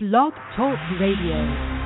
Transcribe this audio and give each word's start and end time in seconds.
Blog 0.00 0.32
Talk 0.54 0.78
Radio. 1.00 1.77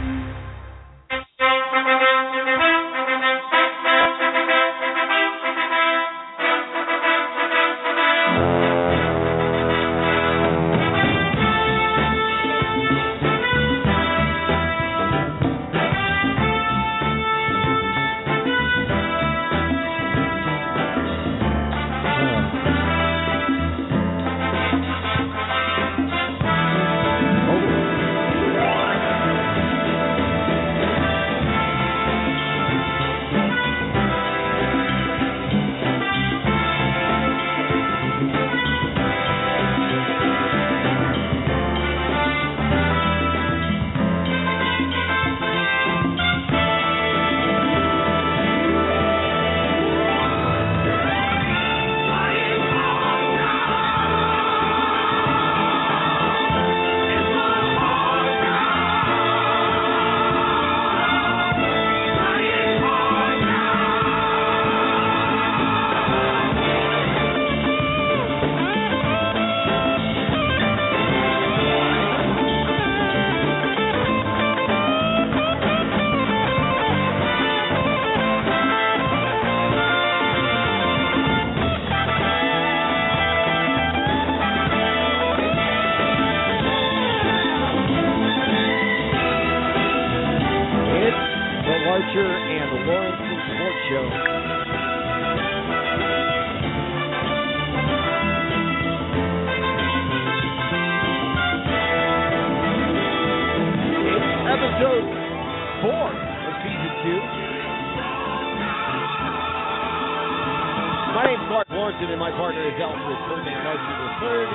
And 112.03 112.19
my 112.19 112.35
partner 112.35 112.67
is 112.67 112.75
Alfred 112.83 113.19
Ferdinand 113.31 113.63
Larcher 113.63 113.95
the 113.95 114.11
third. 114.19 114.49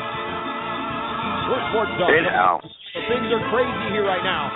We're 1.47 1.63
sports 1.71 1.95
dogs. 1.95 2.11
Hey. 2.11 2.27
So 2.27 2.99
things 3.07 3.31
are 3.31 3.39
crazy 3.55 3.87
here 3.95 4.03
right 4.03 4.19
now. 4.19 4.51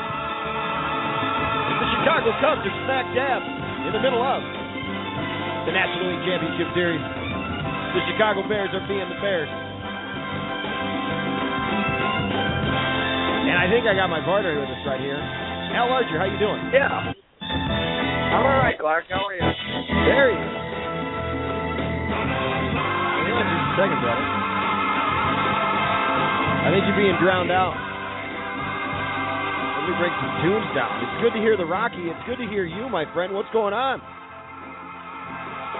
The 1.79 1.87
Chicago 1.97 2.35
Cubs 2.43 2.67
are 2.67 2.75
smack 2.83 3.07
dab 3.15 3.41
in 3.87 3.95
the 3.95 4.03
middle 4.03 4.19
of 4.19 4.43
the 4.43 5.71
National 5.71 6.11
League 6.11 6.25
Championship 6.27 6.67
Series. 6.75 6.99
The 6.99 8.03
Chicago 8.11 8.43
Bears 8.51 8.75
are 8.75 8.83
being 8.91 9.07
the 9.07 9.19
Bears. 9.23 9.47
And 13.47 13.55
I 13.55 13.71
think 13.71 13.87
I 13.87 13.95
got 13.95 14.11
my 14.11 14.19
partner 14.19 14.51
with 14.59 14.67
us 14.67 14.83
right 14.83 14.99
here. 14.99 15.15
Al 15.79 15.87
Larcher, 15.87 16.19
how 16.19 16.27
you 16.27 16.37
doing? 16.37 16.59
Yeah. 16.75 17.15
I'm 17.39 18.43
all 18.43 18.59
right, 18.59 18.75
Clark. 18.75 19.07
How 19.07 19.25
are 19.25 19.33
you? 19.33 19.47
There 20.11 20.27
he 20.27 20.35
is. 20.35 20.60
Second, 23.77 23.99
brother. 24.01 24.25
I 26.61 26.69
think 26.69 26.85
you're 26.87 26.99
being 26.99 27.17
drowned 27.19 27.51
out. 27.51 27.73
Let 29.81 29.89
me 29.89 29.95
break 29.97 30.13
some 30.13 30.33
tunes 30.45 30.69
down. 30.77 31.01
It's 31.01 31.17
good 31.25 31.33
to 31.33 31.41
hear 31.41 31.57
the 31.57 31.65
Rocky. 31.65 32.05
It's 32.05 32.23
good 32.29 32.37
to 32.37 32.47
hear 32.47 32.65
you, 32.65 32.87
my 32.87 33.05
friend. 33.13 33.33
What's 33.33 33.49
going 33.51 33.73
on? 33.73 33.99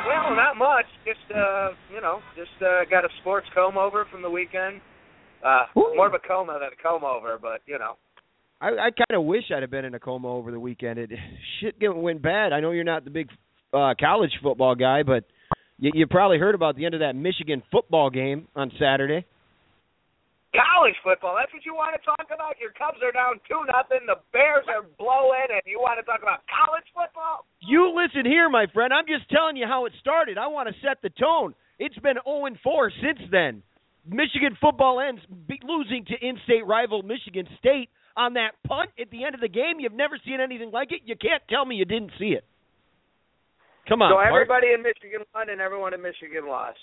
Well, 0.07 0.35
not 0.35 0.57
much. 0.57 0.85
Just 1.06 1.22
uh, 1.29 1.69
you 1.94 2.02
know, 2.02 2.19
just 2.35 2.52
uh, 2.62 2.85
got 2.90 3.06
a 3.06 3.09
sports 3.22 3.47
comb 3.53 3.78
over 3.78 4.06
from 4.12 4.22
the 4.22 4.29
weekend. 4.29 4.81
Uh, 5.46 5.66
Ooh. 5.78 5.94
more 5.96 6.08
of 6.08 6.13
a 6.13 6.19
coma 6.19 6.58
than 6.59 6.69
a 6.73 6.81
comb 6.81 7.03
over, 7.03 7.38
but 7.41 7.62
you 7.66 7.78
know. 7.78 7.97
I, 8.59 8.68
I 8.68 8.90
kind 8.91 9.19
of 9.19 9.23
wish 9.23 9.44
I'd 9.56 9.63
have 9.63 9.72
been 9.72 9.85
in 9.85 9.96
a 9.96 10.00
coma 10.00 10.28
over 10.28 10.52
the 10.52 10.59
weekend. 10.59 11.00
It 11.00 11.12
shit 11.59 11.75
went 11.79 12.22
bad. 12.22 12.53
I 12.53 12.59
know 12.59 12.72
you're 12.72 12.84
not 12.84 13.03
the 13.03 13.09
big 13.12 13.29
uh, 13.73 13.94
college 14.00 14.31
football 14.41 14.75
guy, 14.75 15.03
but 15.03 15.25
you, 15.81 15.92
you 15.94 16.08
probably 16.08 16.38
heard 16.38 16.56
about 16.56 16.78
the 16.78 16.86
end 16.86 16.94
of 16.94 17.02
that 17.02 17.16
Michigan 17.16 17.62
football 17.72 18.09
game 18.09 18.47
on 18.56 18.72
Saturday. 18.80 19.25
College 20.53 20.96
football. 21.03 21.36
That's 21.40 21.52
what 21.52 21.66
you 21.66 21.74
want 21.74 21.96
to 21.97 22.03
talk 22.06 22.28
about. 22.28 22.59
Your 22.59 22.72
Cubs 22.72 23.00
are 23.02 23.12
down 23.12 23.40
two 23.47 23.59
nothing. 23.72 24.06
The 24.06 24.20
Bears 24.31 24.68
are 24.68 24.86
blowing, 25.00 25.50
and 25.50 25.62
you 25.66 25.80
want 25.80 25.97
to 25.97 26.06
talk 26.06 26.22
about 26.22 26.44
college 26.46 26.86
football? 26.94 27.47
You 27.64 27.96
listen 27.96 28.30
here, 28.30 28.47
my 28.50 28.68
friend. 28.74 28.94
I'm 28.94 29.08
just 29.08 29.30
telling 29.31 29.56
you 29.56 29.66
how 29.66 29.86
it 29.86 29.94
started. 30.00 30.38
I 30.38 30.47
want 30.47 30.70
to 30.70 30.75
set 30.86 31.02
the 31.02 31.09
tone. 31.09 31.56
It's 31.80 31.97
been 32.00 32.20
0 32.28 32.46
and 32.46 32.59
4 32.62 32.91
since 33.02 33.20
then. 33.31 33.64
Michigan 34.06 34.58
football 34.59 35.00
ends 35.00 35.22
be- 35.47 35.62
losing 35.64 36.06
to 36.06 36.16
in-state 36.20 36.68
rival 36.68 37.02
Michigan 37.02 37.47
State 37.58 37.90
on 38.18 38.34
that 38.34 38.59
punt 38.68 38.90
at 39.00 39.09
the 39.09 39.24
end 39.24 39.36
of 39.36 39.41
the 39.41 39.47
game. 39.47 39.80
You've 39.80 39.96
never 39.96 40.20
seen 40.25 40.41
anything 40.41 40.72
like 40.72 40.91
it. 40.91 41.02
You 41.06 41.16
can't 41.16 41.41
tell 41.50 41.66
me 41.66 41.75
you 41.75 41.86
didn't 41.86 42.12
see 42.20 42.36
it. 42.36 42.44
Come 43.91 44.02
on, 44.02 44.12
so 44.16 44.19
everybody 44.24 44.72
in 44.72 44.81
Michigan 44.81 45.28
won, 45.35 45.50
and 45.52 45.59
everyone 45.59 45.94
in 45.94 46.02
Michigan 46.02 46.47
lost. 46.47 46.79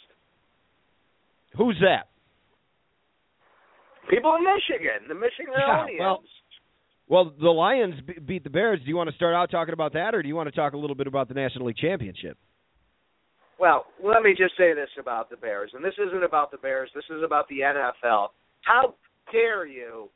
who's 1.56 1.78
that? 1.80 2.08
People 4.10 4.36
in 4.36 4.44
Michigan, 4.44 5.08
the 5.08 5.14
Michiganians. 5.14 5.88
Yeah, 5.96 6.00
well- 6.00 6.22
Well, 7.08 7.24
the 7.40 7.48
Lions 7.50 7.98
be- 8.02 8.18
beat 8.20 8.44
the 8.44 8.50
Bears. 8.50 8.80
Do 8.80 8.86
you 8.88 8.96
want 8.96 9.08
to 9.08 9.16
start 9.16 9.34
out 9.34 9.50
talking 9.50 9.72
about 9.72 9.94
that, 9.94 10.14
or 10.14 10.20
do 10.20 10.28
you 10.28 10.36
want 10.36 10.46
to 10.48 10.54
talk 10.54 10.74
a 10.74 10.76
little 10.76 10.94
bit 10.94 11.06
about 11.06 11.28
the 11.28 11.34
National 11.34 11.64
League 11.66 11.78
Championship? 11.78 12.36
Well, 13.58 13.86
let 14.04 14.22
me 14.22 14.34
just 14.34 14.54
say 14.58 14.74
this 14.74 14.90
about 14.98 15.30
the 15.30 15.36
Bears, 15.38 15.72
and 15.72 15.82
this 15.82 15.94
isn't 15.98 16.22
about 16.22 16.50
the 16.50 16.58
Bears. 16.58 16.90
This 16.94 17.08
is 17.08 17.22
about 17.22 17.48
the 17.48 17.62
NFL. 17.62 18.32
How 18.60 18.94
dare 19.32 19.64
you 19.64 20.10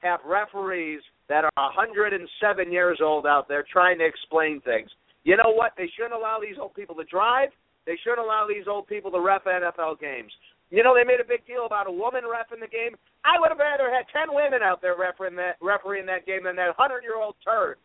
have 0.00 0.20
referees 0.24 1.02
that 1.28 1.44
are 1.44 1.50
107 1.56 2.72
years 2.72 2.98
old 3.02 3.26
out 3.26 3.46
there 3.46 3.62
trying 3.70 3.98
to 3.98 4.06
explain 4.06 4.60
things? 4.62 4.90
You 5.24 5.36
know 5.36 5.52
what? 5.52 5.72
They 5.76 5.90
shouldn't 5.96 6.14
allow 6.14 6.38
these 6.40 6.56
old 6.60 6.74
people 6.74 6.94
to 6.96 7.04
drive. 7.04 7.50
They 7.86 7.96
shouldn't 8.02 8.20
allow 8.20 8.46
these 8.48 8.68
old 8.68 8.86
people 8.86 9.10
to 9.10 9.20
ref 9.20 9.44
NFL 9.44 10.00
games. 10.00 10.32
You 10.70 10.84
know, 10.84 10.94
they 10.94 11.04
made 11.04 11.20
a 11.20 11.26
big 11.26 11.46
deal 11.46 11.64
about 11.64 11.88
a 11.88 11.92
woman 11.92 12.22
refing 12.28 12.60
the 12.60 12.68
game. 12.68 12.92
I 13.24 13.40
would 13.40 13.48
have 13.48 13.58
rather 13.58 13.88
had 13.88 14.04
10 14.12 14.34
women 14.34 14.60
out 14.62 14.82
there 14.82 14.94
refereeing 14.98 15.36
that, 15.36 15.56
refereeing 15.60 16.06
that 16.06 16.26
game 16.26 16.44
than 16.44 16.56
that 16.56 16.76
100 16.76 17.02
year 17.02 17.16
old 17.16 17.36
turd. 17.44 17.76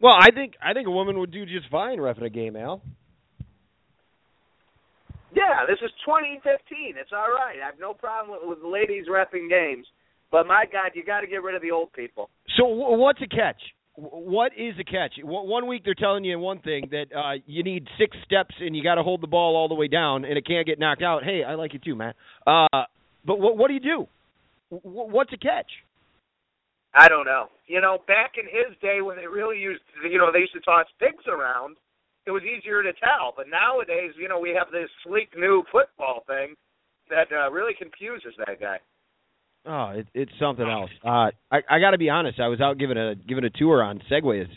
Well, 0.00 0.14
I 0.18 0.30
think 0.30 0.54
I 0.60 0.74
think 0.74 0.88
a 0.88 0.90
woman 0.90 1.18
would 1.18 1.32
do 1.32 1.46
just 1.46 1.70
fine 1.70 1.98
refing 1.98 2.26
a 2.26 2.30
game, 2.30 2.56
Al. 2.56 2.82
Yeah, 5.32 5.64
this 5.68 5.78
is 5.84 5.90
2015. 6.04 6.96
It's 7.00 7.12
all 7.12 7.30
right. 7.32 7.60
I 7.62 7.66
have 7.66 7.80
no 7.80 7.94
problem 7.94 8.36
with, 8.36 8.58
with 8.58 8.64
ladies 8.64 9.06
refing 9.08 9.48
games. 9.48 9.86
But 10.30 10.46
my 10.46 10.64
God, 10.70 10.92
you 10.94 11.04
got 11.04 11.20
to 11.20 11.26
get 11.26 11.42
rid 11.42 11.54
of 11.54 11.62
the 11.62 11.70
old 11.70 11.92
people. 11.92 12.30
So 12.56 12.64
w- 12.64 12.98
what's 12.98 13.20
a 13.22 13.28
catch? 13.28 13.60
What 13.96 14.52
is 14.56 14.74
a 14.78 14.84
catch? 14.84 15.14
One 15.22 15.66
week 15.66 15.82
they're 15.84 15.94
telling 15.94 16.24
you 16.24 16.38
one 16.38 16.60
thing 16.60 16.90
that 16.90 17.06
uh, 17.16 17.40
you 17.46 17.62
need 17.62 17.86
six 17.98 18.14
steps 18.26 18.54
and 18.60 18.76
you 18.76 18.82
got 18.82 18.96
to 18.96 19.02
hold 19.02 19.22
the 19.22 19.26
ball 19.26 19.56
all 19.56 19.68
the 19.68 19.74
way 19.74 19.88
down 19.88 20.26
and 20.26 20.36
it 20.36 20.46
can't 20.46 20.66
get 20.66 20.78
knocked 20.78 21.02
out. 21.02 21.24
Hey, 21.24 21.42
I 21.42 21.54
like 21.54 21.74
it 21.74 21.82
too, 21.82 21.96
man. 21.96 22.12
Uh, 22.46 22.84
but 23.24 23.40
what 23.40 23.56
what 23.56 23.68
do 23.68 23.74
you 23.74 23.80
do? 23.80 24.06
What's 24.68 25.32
a 25.32 25.38
catch? 25.38 25.70
I 26.94 27.08
don't 27.08 27.24
know. 27.24 27.48
You 27.66 27.80
know, 27.80 27.98
back 28.06 28.32
in 28.38 28.44
his 28.44 28.76
day 28.80 29.00
when 29.00 29.16
they 29.16 29.26
really 29.26 29.58
used, 29.58 29.82
you 30.10 30.18
know, 30.18 30.32
they 30.32 30.40
used 30.40 30.54
to 30.54 30.60
toss 30.60 30.86
pigs 30.98 31.24
around, 31.28 31.76
it 32.26 32.30
was 32.30 32.42
easier 32.42 32.82
to 32.82 32.92
tell. 32.94 33.32
But 33.36 33.46
nowadays, 33.48 34.12
you 34.18 34.28
know, 34.28 34.40
we 34.40 34.56
have 34.56 34.72
this 34.72 34.90
sleek 35.04 35.36
new 35.36 35.62
football 35.70 36.24
thing 36.26 36.54
that 37.10 37.28
uh, 37.30 37.50
really 37.50 37.74
confuses 37.78 38.34
that 38.38 38.60
guy. 38.60 38.78
Oh, 39.68 39.88
it, 39.96 40.06
it's 40.14 40.32
something 40.40 40.66
else. 40.66 40.90
Uh, 41.04 41.30
I 41.50 41.62
I 41.68 41.80
got 41.80 41.90
to 41.90 41.98
be 41.98 42.08
honest. 42.10 42.38
I 42.40 42.48
was 42.48 42.60
out 42.60 42.78
giving 42.78 42.96
a 42.96 43.14
giving 43.14 43.44
a 43.44 43.50
tour 43.50 43.82
on 43.82 44.00
segways 44.10 44.48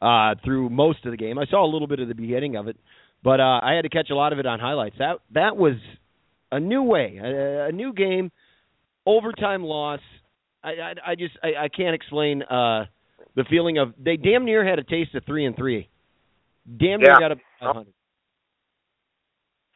uh, 0.00 0.36
through 0.44 0.70
most 0.70 1.04
of 1.04 1.10
the 1.10 1.16
game. 1.16 1.38
I 1.38 1.46
saw 1.46 1.64
a 1.64 1.70
little 1.70 1.88
bit 1.88 2.00
of 2.00 2.08
the 2.08 2.14
beginning 2.14 2.56
of 2.56 2.68
it, 2.68 2.76
but 3.22 3.40
uh, 3.40 3.60
I 3.62 3.72
had 3.74 3.82
to 3.82 3.88
catch 3.88 4.10
a 4.10 4.14
lot 4.14 4.32
of 4.32 4.38
it 4.38 4.46
on 4.46 4.60
highlights. 4.60 4.96
That 4.98 5.16
that 5.32 5.56
was 5.56 5.74
a 6.52 6.60
new 6.60 6.82
way, 6.82 7.18
a, 7.22 7.66
a 7.68 7.72
new 7.72 7.92
game, 7.92 8.30
overtime 9.06 9.64
loss. 9.64 10.00
I 10.62 10.68
I, 10.70 10.94
I 11.10 11.14
just 11.16 11.36
I, 11.42 11.64
I 11.64 11.68
can't 11.68 11.94
explain 11.94 12.42
uh 12.42 12.84
the 13.34 13.44
feeling 13.50 13.78
of 13.78 13.94
they 13.98 14.16
damn 14.16 14.44
near 14.44 14.64
had 14.64 14.78
a 14.78 14.84
taste 14.84 15.14
of 15.16 15.24
three 15.24 15.46
and 15.46 15.56
three. 15.56 15.88
Damn 16.78 17.00
near 17.00 17.14
Yeah. 17.20 17.28
got 17.28 17.32
a 17.32 17.36
hundred. 17.60 17.92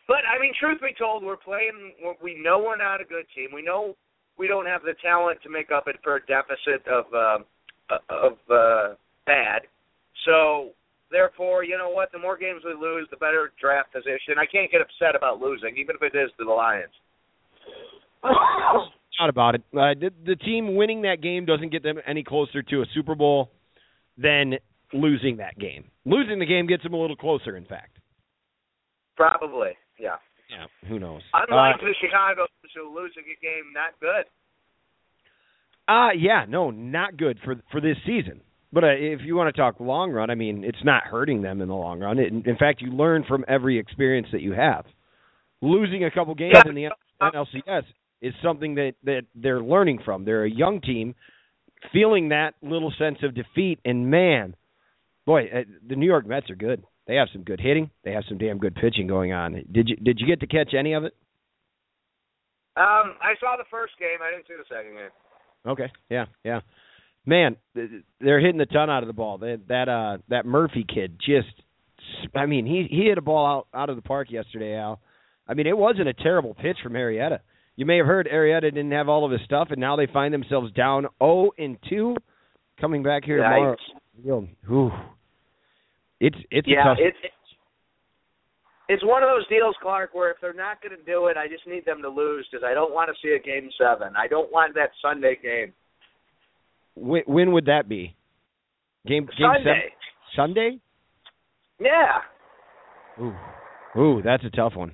But 0.07 0.25
I 0.25 0.41
mean, 0.41 0.53
truth 0.59 0.81
be 0.81 0.95
told, 0.99 1.23
we're 1.23 1.37
playing. 1.37 1.93
We 2.23 2.41
know 2.41 2.61
we're 2.61 2.79
not 2.79 3.01
a 3.01 3.05
good 3.05 3.27
team. 3.35 3.49
We 3.53 3.61
know 3.63 3.95
we 4.39 4.47
don't 4.47 4.67
have 4.67 4.83
the 4.83 4.95
talent 5.03 5.41
to 5.43 5.51
make 5.51 5.71
up 5.71 5.89
it 5.89 5.97
for 6.03 6.17
a 6.17 6.21
deficit 6.27 6.87
of 6.87 7.05
uh, 7.13 7.39
of 8.09 8.33
uh, 8.51 8.95
bad. 9.27 9.63
So 10.25 10.71
therefore, 11.11 11.65
you 11.65 11.77
know 11.77 11.91
what? 11.91 12.13
The 12.13 12.19
more 12.19 12.37
games 12.37 12.63
we 12.65 12.75
lose, 12.75 13.09
the 13.11 13.17
better 13.17 13.53
draft 13.61 13.93
position. 13.93 14.39
I 14.39 14.47
can't 14.47 14.71
get 14.71 14.81
upset 14.81 15.17
about 15.17 15.41
losing, 15.41 15.77
even 15.77 15.97
if 16.01 16.03
it 16.03 16.17
is 16.17 16.31
to 16.39 16.45
the 16.45 16.51
Lions. 16.51 16.93
Not 19.21 19.31
about 19.31 19.57
it. 19.57 19.63
Uh, 19.73 19.99
the, 19.99 20.11
the 20.25 20.37
team 20.37 20.77
winning 20.77 21.03
that 21.03 21.21
game 21.21 21.45
doesn't 21.45 21.73
get 21.73 21.83
them 21.83 21.97
any 22.07 22.23
closer 22.23 22.63
to 22.63 22.83
a 22.83 22.85
Super 22.95 23.17
Bowl 23.17 23.51
than 24.17 24.55
losing 24.93 25.39
that 25.39 25.59
game. 25.59 25.85
Losing 26.05 26.39
the 26.39 26.47
game 26.47 26.67
gets 26.67 26.85
them 26.85 26.95
a 26.95 27.01
little 27.01 27.17
closer, 27.17 27.57
in 27.57 27.65
fact. 27.65 27.99
Probably, 29.17 29.71
yeah. 29.99 30.17
Yeah, 30.51 30.67
who 30.89 30.99
knows? 30.99 31.23
Unlike 31.35 31.77
uh, 31.77 31.85
the 31.85 31.95
Chicago, 32.01 32.47
who 32.75 32.95
losing 32.95 33.25
a 33.25 33.39
game 33.43 33.73
not 33.75 33.99
good. 34.01 34.25
Uh 35.89 36.11
yeah, 36.19 36.45
no, 36.49 36.71
not 36.71 37.17
good 37.17 37.39
for 37.45 37.57
for 37.71 37.81
this 37.81 37.97
season. 38.07 38.41
But 38.73 38.85
uh, 38.85 38.89
if 38.89 39.21
you 39.25 39.35
want 39.35 39.55
to 39.55 39.59
talk 39.59 39.81
long 39.81 40.11
run, 40.13 40.29
I 40.31 40.35
mean, 40.35 40.63
it's 40.63 40.85
not 40.85 41.05
hurting 41.05 41.41
them 41.41 41.63
in 41.63 41.69
the 41.69 41.75
long 41.75 42.01
run. 42.01 42.19
It, 42.19 42.33
in 42.33 42.57
fact, 42.59 42.83
you 42.83 42.91
learn 42.91 43.25
from 43.27 43.45
every 43.49 43.79
experience 43.79 44.29
that 44.33 44.43
you 44.43 44.53
have. 44.53 44.85
Losing 45.63 46.05
a 46.05 46.11
couple 46.11 46.35
games 46.35 46.53
Yeah. 46.55 46.69
in 46.69 46.75
the 46.75 46.89
NLCS 47.23 47.85
is 48.21 48.35
something 48.43 48.75
that 48.75 48.95
that 49.05 49.23
they're 49.35 49.63
learning 49.63 50.01
from. 50.05 50.25
They're 50.25 50.45
a 50.45 50.51
young 50.51 50.81
team, 50.83 51.15
feeling 51.93 52.29
that 52.29 52.55
little 52.63 52.93
sense 52.99 53.19
of 53.23 53.35
defeat, 53.35 53.79
and 53.87 54.11
man, 54.11 54.55
boy, 55.25 55.47
uh, 55.47 55.63
the 55.87 55.97
New 55.97 56.07
York 56.07 56.27
Mets 56.27 56.51
are 56.51 56.55
good. 56.57 56.85
They 57.09 57.15
have 57.15 57.29
some 57.33 57.43
good 57.43 57.59
hitting. 57.59 57.91
They 58.05 58.13
have 58.13 58.25
some 58.29 58.37
damn 58.37 58.59
good 58.59 58.75
pitching 58.75 59.07
going 59.07 59.33
on. 59.33 59.65
Did 59.73 59.89
you 59.89 59.97
did 59.97 60.21
you 60.21 60.27
get 60.27 60.41
to 60.41 60.47
catch 60.47 60.75
any 60.79 60.93
of 60.93 61.05
it? 61.05 61.15
Um, 62.77 63.17
I 63.21 63.35
saw 63.41 63.57
the 63.57 63.65
first 63.71 63.95
game. 63.99 64.19
I 64.23 64.31
didn't 64.31 64.47
see 64.47 64.55
the 64.57 64.65
second 64.69 64.93
game. 64.93 65.11
Okay. 65.67 65.91
Yeah. 66.11 66.27
Yeah. 66.45 66.61
Man, 67.27 67.57
they're 68.21 68.41
hitting 68.41 68.59
the 68.59 68.67
ton 68.67 68.91
out 68.91 69.03
of 69.03 69.07
the 69.07 69.15
ball. 69.15 69.39
That 69.39 69.63
that 69.69 69.89
uh 69.89 70.19
that 70.29 70.45
Murphy 70.45 70.85
kid 70.87 71.19
just 71.19 71.49
I 72.35 72.45
mean, 72.45 72.67
he 72.67 72.87
he 72.91 73.07
hit 73.07 73.17
a 73.17 73.23
ball 73.23 73.47
out 73.47 73.67
out 73.75 73.91
of 73.91 73.97
the 73.97 74.03
park 74.03 74.31
yesterday, 74.31 74.77
Al. 74.77 75.01
I 75.49 75.55
mean, 75.55 75.67
it 75.67 75.77
wasn't 75.77 76.09
a 76.09 76.15
terrible 76.15 76.55
pitch 76.55 76.77
from 76.83 76.93
Arrieta. 76.93 77.41
You 77.77 77.87
may 77.87 77.97
have 77.97 78.07
heard 78.07 78.29
Arrieta 78.31 78.63
didn't 78.63 78.93
have 78.93 79.09
all 79.09 79.25
of 79.25 79.33
his 79.33 79.41
stuff 79.47 79.69
and 79.71 79.81
now 79.81 79.97
they 79.97 80.07
find 80.07 80.35
themselves 80.35 80.73
down 80.73 81.07
0 81.23 81.53
and 81.57 81.79
2 81.89 82.17
coming 82.79 83.03
back 83.03 83.25
here 83.25 83.39
tomorrow. 83.39 83.77
Yo, 84.23 84.47
whew. 84.67 84.93
It's 86.21 86.37
it's 86.51 86.67
yeah, 86.69 86.95
it's 86.99 87.17
it's 88.89 89.05
one 89.05 89.23
of 89.23 89.29
those 89.29 89.47
deals, 89.49 89.77
Clark, 89.83 90.15
where 90.15 90.31
if 90.31 90.39
they're 90.41 90.53
not 90.55 90.83
going 90.83 90.97
to 90.99 91.05
do 91.05 91.27
it, 91.27 91.37
I 91.37 91.47
just 91.47 91.67
need 91.67 91.85
them 91.85 92.01
to 92.03 92.09
lose 92.09 92.47
because 92.51 92.65
I 92.67 92.75
don't 92.75 92.93
want 92.93 93.11
to 93.11 93.15
see 93.23 93.35
a 93.35 93.39
game 93.39 93.71
seven. 93.79 94.15
I 94.17 94.27
don't 94.27 94.51
want 94.51 94.75
that 94.75 94.91
Sunday 95.03 95.39
game. 95.43 95.73
when, 96.95 97.23
when 97.27 97.53
would 97.53 97.67
that 97.67 97.89
be? 97.89 98.17
Game 99.07 99.27
game 99.27 99.49
Sunday. 99.55 99.93
seven 100.35 100.51
Sunday? 100.55 100.79
Yeah. 101.81 103.23
Ooh. 103.23 103.35
Ooh, 103.97 104.23
that's 104.25 104.45
a 104.45 104.51
tough 104.51 104.75
one. 104.75 104.93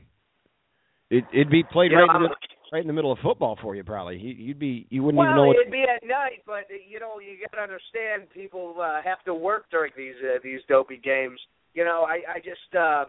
It 1.11 1.25
it'd 1.32 1.50
be 1.50 1.62
played 1.62 1.91
You 1.91 1.99
right 1.99 2.06
know, 2.06 2.17
in 2.17 2.23
the 2.23 2.37
right 2.75 2.82
in 2.82 2.88
the 2.88 2.93
middle 2.93 3.12
of 3.12 3.19
football 3.23 3.56
for 3.62 3.76
you 3.76 3.85
probably. 3.85 4.19
You, 4.19 4.35
you'd 4.35 4.59
be 4.59 4.85
you 4.91 5.05
wouldn't 5.05 5.23
even 5.23 5.37
know 5.37 5.43
Well, 5.43 5.55
what 5.55 5.62
it'd 5.62 5.73
be 5.73 5.85
at 5.85 6.03
night, 6.03 6.43
but 6.44 6.67
you 6.69 6.99
know 6.99 7.21
you 7.21 7.38
got 7.47 7.56
to 7.56 7.62
understand 7.62 8.29
people 8.35 8.75
uh, 8.82 9.00
have 9.05 9.23
to 9.26 9.35
work 9.35 9.71
during 9.71 9.93
these 9.97 10.19
uh, 10.21 10.41
these 10.43 10.59
dopey 10.69 10.99
games. 10.99 11.38
You 11.75 11.85
know, 11.85 12.03
I 12.03 12.35
I 12.35 12.38
just 12.38 12.75
uh, 12.75 13.05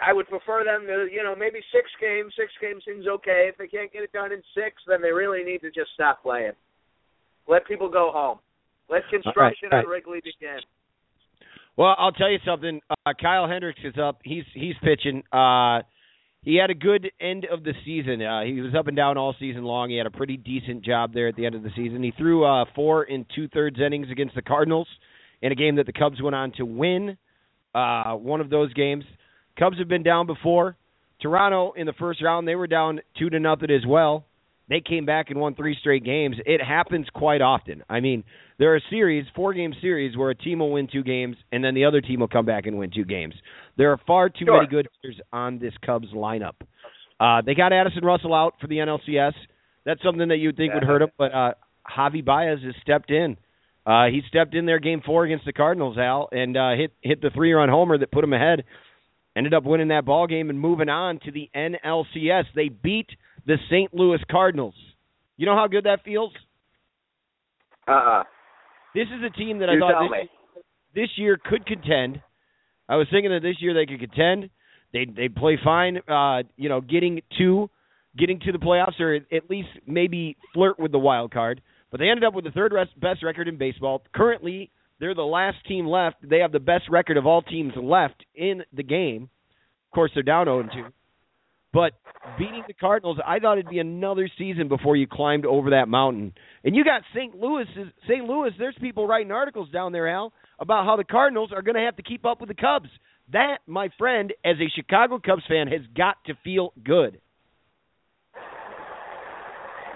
I 0.00 0.14
would 0.14 0.28
prefer 0.28 0.64
them 0.64 0.86
to 0.86 1.12
you 1.12 1.22
know 1.22 1.36
maybe 1.36 1.60
six 1.76 1.90
games. 2.00 2.32
Six 2.38 2.48
games 2.56 2.82
seems 2.88 3.06
okay. 3.06 3.52
If 3.52 3.58
they 3.58 3.68
can't 3.68 3.92
get 3.92 4.02
it 4.02 4.12
done 4.12 4.32
in 4.32 4.40
six, 4.56 4.80
then 4.88 5.02
they 5.02 5.12
really 5.12 5.44
need 5.44 5.60
to 5.60 5.68
just 5.70 5.92
stop 5.92 6.22
playing. 6.22 6.56
Let 7.46 7.66
people 7.66 7.90
go 7.90 8.10
home. 8.12 8.38
Let 8.88 9.02
construction 9.10 9.68
all 9.72 9.78
right. 9.78 9.84
on 9.84 9.90
Wrigley 9.92 10.20
begin. 10.24 10.64
Well, 11.76 11.94
I'll 11.98 12.12
tell 12.12 12.30
you 12.30 12.38
something. 12.46 12.80
Uh, 12.88 13.12
Kyle 13.20 13.46
Hendricks 13.46 13.80
is 13.84 13.94
up. 14.00 14.20
He's 14.24 14.44
he's 14.54 14.74
pitching. 14.82 15.22
Uh, 15.32 15.84
he 16.42 16.56
had 16.56 16.70
a 16.70 16.74
good 16.74 17.10
end 17.20 17.46
of 17.50 17.64
the 17.64 17.74
season. 17.84 18.22
Uh, 18.22 18.42
he 18.42 18.60
was 18.60 18.74
up 18.74 18.86
and 18.86 18.96
down 18.96 19.18
all 19.18 19.34
season 19.38 19.62
long. 19.64 19.90
He 19.90 19.96
had 19.96 20.06
a 20.06 20.10
pretty 20.10 20.36
decent 20.36 20.82
job 20.82 21.12
there 21.12 21.28
at 21.28 21.36
the 21.36 21.44
end 21.44 21.54
of 21.54 21.62
the 21.62 21.70
season. 21.76 22.02
He 22.02 22.12
threw 22.16 22.44
uh, 22.44 22.64
four 22.74 23.02
and 23.04 23.26
two 23.34 23.48
thirds 23.48 23.78
innings 23.78 24.06
against 24.10 24.34
the 24.34 24.42
Cardinals 24.42 24.88
in 25.42 25.52
a 25.52 25.54
game 25.54 25.76
that 25.76 25.86
the 25.86 25.92
Cubs 25.92 26.20
went 26.22 26.34
on 26.34 26.52
to 26.52 26.64
win. 26.64 27.18
Uh, 27.74 28.14
one 28.14 28.40
of 28.40 28.50
those 28.50 28.72
games. 28.72 29.04
Cubs 29.58 29.78
have 29.78 29.88
been 29.88 30.02
down 30.02 30.26
before. 30.26 30.76
Toronto 31.20 31.72
in 31.76 31.86
the 31.86 31.92
first 31.94 32.22
round 32.22 32.48
they 32.48 32.54
were 32.54 32.66
down 32.66 33.00
two 33.18 33.28
to 33.28 33.38
nothing 33.38 33.70
as 33.70 33.86
well. 33.86 34.24
They 34.70 34.80
came 34.80 35.04
back 35.04 35.30
and 35.30 35.40
won 35.40 35.54
three 35.56 35.76
straight 35.78 36.04
games. 36.04 36.36
It 36.46 36.62
happens 36.62 37.06
quite 37.12 37.42
often. 37.42 37.82
I 37.90 37.98
mean, 38.00 38.22
there 38.58 38.74
are 38.74 38.80
series, 38.88 39.26
four 39.34 39.52
game 39.52 39.74
series, 39.82 40.16
where 40.16 40.30
a 40.30 40.34
team 40.34 40.60
will 40.60 40.70
win 40.70 40.86
two 40.90 41.02
games 41.02 41.36
and 41.52 41.62
then 41.62 41.74
the 41.74 41.84
other 41.84 42.00
team 42.00 42.20
will 42.20 42.28
come 42.28 42.46
back 42.46 42.66
and 42.66 42.78
win 42.78 42.90
two 42.94 43.04
games. 43.04 43.34
There 43.76 43.90
are 43.90 43.98
far 44.06 44.28
too 44.30 44.44
Sure. 44.46 44.54
many 44.56 44.68
good 44.68 44.88
hitters 45.02 45.20
on 45.32 45.58
this 45.58 45.74
Cubs 45.84 46.08
lineup. 46.14 46.54
Uh, 47.18 47.42
they 47.42 47.54
got 47.54 47.72
Addison 47.72 48.04
Russell 48.04 48.32
out 48.32 48.54
for 48.60 48.68
the 48.68 48.78
NLCS. 48.78 49.34
That's 49.84 50.02
something 50.02 50.28
that 50.28 50.36
you'd 50.36 50.56
think 50.56 50.72
would 50.72 50.84
hurt 50.84 51.02
him, 51.02 51.10
but 51.18 51.34
uh, 51.34 51.54
Javy 51.86 52.24
Baez 52.24 52.60
has 52.62 52.74
stepped 52.80 53.10
in. 53.10 53.36
Uh, 53.84 54.06
he 54.06 54.22
stepped 54.28 54.54
in 54.54 54.66
there 54.66 54.78
game 54.78 55.00
four 55.04 55.24
against 55.24 55.46
the 55.46 55.52
Cardinals, 55.52 55.98
Al, 55.98 56.28
and 56.30 56.56
uh, 56.56 56.72
hit 56.76 56.92
hit 57.00 57.20
the 57.20 57.30
three 57.30 57.52
run 57.52 57.68
homer 57.68 57.98
that 57.98 58.12
put 58.12 58.22
him 58.22 58.32
ahead. 58.32 58.62
Ended 59.34 59.54
up 59.54 59.64
winning 59.64 59.88
that 59.88 60.04
ball 60.04 60.26
game 60.26 60.50
and 60.50 60.60
moving 60.60 60.88
on 60.88 61.18
to 61.20 61.30
the 61.32 61.48
NLCS. 61.56 62.44
They 62.54 62.68
beat 62.68 63.08
the 63.50 63.56
St. 63.68 63.92
Louis 63.92 64.20
Cardinals. 64.30 64.74
You 65.36 65.46
know 65.46 65.56
how 65.56 65.66
good 65.66 65.84
that 65.84 66.04
feels? 66.04 66.32
Uh 67.88 67.90
uh 67.90 68.22
This 68.94 69.08
is 69.08 69.24
a 69.26 69.36
team 69.36 69.58
that 69.58 69.68
I 69.68 69.76
thought 69.76 70.04
this, 70.04 70.10
me. 70.10 70.62
this 70.94 71.08
year 71.16 71.36
could 71.42 71.66
contend. 71.66 72.22
I 72.88 72.94
was 72.94 73.08
thinking 73.10 73.32
that 73.32 73.42
this 73.42 73.56
year 73.58 73.74
they 73.74 73.86
could 73.86 73.98
contend. 73.98 74.50
They 74.92 75.04
they 75.04 75.28
play 75.28 75.58
fine. 75.62 75.98
Uh, 76.08 76.44
you 76.56 76.68
know, 76.68 76.80
getting 76.80 77.22
to 77.38 77.68
getting 78.16 78.38
to 78.40 78.52
the 78.52 78.58
playoffs 78.58 79.00
or 79.00 79.16
at 79.16 79.50
least 79.50 79.68
maybe 79.84 80.36
flirt 80.54 80.78
with 80.78 80.92
the 80.92 80.98
wild 80.98 81.32
card. 81.32 81.60
But 81.90 81.98
they 81.98 82.08
ended 82.08 82.22
up 82.22 82.34
with 82.34 82.44
the 82.44 82.52
third 82.52 82.72
best 83.00 83.24
record 83.24 83.48
in 83.48 83.58
baseball. 83.58 84.02
Currently, 84.14 84.70
they're 85.00 85.14
the 85.14 85.22
last 85.22 85.56
team 85.66 85.86
left. 85.86 86.16
They 86.22 86.38
have 86.38 86.52
the 86.52 86.60
best 86.60 86.84
record 86.88 87.16
of 87.16 87.26
all 87.26 87.42
teams 87.42 87.72
left 87.76 88.24
in 88.32 88.62
the 88.72 88.84
game. 88.84 89.24
Of 89.24 89.94
course, 89.94 90.12
they're 90.14 90.22
down 90.22 90.46
0 90.46 90.68
2. 90.72 90.84
But 91.72 91.92
beating 92.38 92.64
the 92.66 92.74
Cardinals, 92.74 93.18
I 93.24 93.38
thought 93.38 93.58
it'd 93.58 93.70
be 93.70 93.78
another 93.78 94.28
season 94.36 94.68
before 94.68 94.96
you 94.96 95.06
climbed 95.06 95.46
over 95.46 95.70
that 95.70 95.88
mountain. 95.88 96.32
And 96.64 96.74
you 96.74 96.84
got 96.84 97.02
St. 97.14 97.34
Louis. 97.36 97.64
St. 98.08 98.24
Louis. 98.24 98.50
There's 98.58 98.76
people 98.80 99.06
writing 99.06 99.30
articles 99.30 99.70
down 99.70 99.92
there, 99.92 100.08
Al, 100.08 100.32
about 100.58 100.84
how 100.84 100.96
the 100.96 101.04
Cardinals 101.04 101.50
are 101.54 101.62
going 101.62 101.76
to 101.76 101.82
have 101.82 101.96
to 101.96 102.02
keep 102.02 102.26
up 102.26 102.40
with 102.40 102.48
the 102.48 102.54
Cubs. 102.54 102.88
That, 103.32 103.58
my 103.66 103.88
friend, 103.98 104.32
as 104.44 104.56
a 104.56 104.68
Chicago 104.74 105.20
Cubs 105.24 105.44
fan, 105.48 105.68
has 105.68 105.82
got 105.96 106.16
to 106.26 106.34
feel 106.42 106.72
good. 106.84 107.20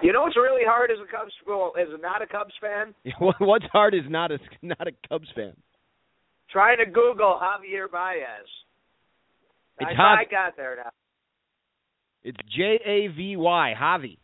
You 0.03 0.13
know 0.13 0.23
what's 0.23 0.37
really 0.37 0.65
hard 0.67 0.91
as 0.91 0.99
a 0.99 1.11
Cubs 1.11 1.33
well, 1.47 1.73
as 1.81 1.89
a 1.91 2.01
not 2.01 2.21
a 2.21 2.27
Cubs 2.27 2.53
fan? 2.61 2.95
What's 3.39 3.65
hard 3.73 3.95
is 3.95 4.03
not 4.07 4.31
a 4.31 4.39
not 4.61 4.87
a 4.87 4.93
Cubs 5.09 5.29
fan. 5.35 5.55
Trying 6.51 6.77
to 6.85 6.85
Google 6.85 7.41
Javier 7.43 7.91
Baez. 7.91 8.45
It's 9.81 9.91
I, 9.91 9.95
Javy. 9.95 10.19
I 10.19 10.25
got 10.31 10.57
there 10.59 10.77
now. 10.77 10.91
It's 12.25 12.39
J 12.57 12.81
A 12.85 13.09
V 13.15 13.37
Y, 13.37 13.75
Javy. 13.79 14.19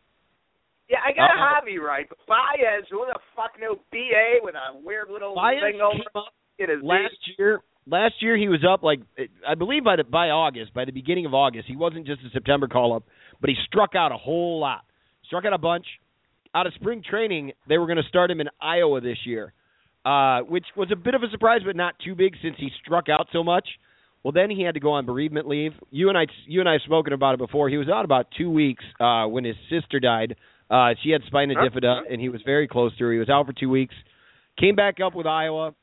Yeah, 0.89 0.99
I 1.07 1.13
got 1.13 1.31
Uh-oh. 1.31 1.67
Javy 1.67 1.79
right, 1.79 2.07
but 2.09 2.19
Baez, 2.27 2.85
who 2.91 3.07
the 3.07 3.19
fuck 3.37 3.53
knew 3.61 3.79
BA 3.93 4.43
with 4.43 4.55
a 4.55 4.79
weird 4.83 5.09
little 5.11 5.35
Baez 5.35 5.61
thing 5.61 5.81
over 5.81 6.03
up 6.17 6.33
in 6.59 6.71
his 6.71 6.83
last 6.83 7.15
year 7.39 7.61
last 7.87 8.15
year 8.21 8.37
he 8.37 8.49
was 8.49 8.65
up 8.69 8.83
like 8.83 9.01
I 9.47 9.55
believe 9.55 9.85
by 9.85 9.97
the 9.97 10.05
by 10.05 10.31
August, 10.31 10.73
by 10.75 10.85
the 10.85 10.93
beginning 10.93 11.27
of 11.27 11.35
August. 11.35 11.67
He 11.69 11.77
wasn't 11.77 12.07
just 12.07 12.21
a 12.23 12.31
September 12.33 12.69
call 12.69 12.95
up, 12.95 13.05
but 13.41 13.51
he 13.51 13.57
struck 13.67 13.95
out 13.95 14.13
a 14.13 14.17
whole 14.17 14.61
lot. 14.61 14.85
Struck 15.27 15.45
out 15.45 15.53
a 15.53 15.59
bunch. 15.59 15.87
Out 16.55 16.67
of 16.67 16.75
spring 16.75 17.03
training, 17.09 17.53
they 17.69 17.79
were 17.79 17.87
going 17.87 18.03
to 18.03 18.09
start 18.09 18.31
him 18.31 18.41
in 18.41 18.49
Iowa 18.61 19.01
this 19.01 19.19
year, 19.25 19.53
uh, 20.05 20.41
which 20.41 20.65
was 20.77 20.89
a 20.91 20.97
bit 20.97 21.15
of 21.15 21.23
a 21.23 21.31
surprise, 21.31 21.61
but 21.65 21.77
not 21.77 21.95
too 22.05 22.17
big 22.17 22.35
since 22.43 22.57
he 22.59 22.71
struck 22.85 23.09
out 23.09 23.29
so 23.33 23.45
much. 23.45 23.69
Well, 24.23 24.33
then 24.33 24.51
he 24.51 24.63
had 24.63 24.75
to 24.75 24.81
go 24.81 24.93
on 24.93 25.07
bereavement 25.07 25.49
leave. 25.49 25.73
You 25.91 26.09
and 26.11 26.19
I, 26.19 26.27
you 26.47 26.61
and 26.61 26.69
I 26.69 26.73
have 26.73 26.83
spoken 26.83 27.13
about 27.13 27.35
it 27.35 27.39
before. 27.39 27.69
He 27.69 27.79
was 27.79 27.89
out 27.89 28.05
about 28.05 28.27
two 28.37 28.51
weeks 28.51 28.85
uh, 29.01 29.25
when 29.27 29.45
his 29.45 29.57
sister 29.71 29.99
died. 29.99 30.37
Uh, 30.71 30.91
she 31.03 31.11
had 31.11 31.23
spina 31.27 31.55
bifida, 31.55 32.03
and 32.11 32.21
he 32.21 32.29
was 32.29 32.41
very 32.45 32.69
close 32.69 32.97
to 32.99 33.05
her. 33.05 33.13
He 33.13 33.19
was 33.19 33.29
out 33.29 33.47
for 33.47 33.53
two 33.53 33.71
weeks. 33.71 33.95
Came 34.59 34.77
back 34.77 34.99
up 35.05 35.15
with 35.15 35.27
Iowa, 35.27 35.75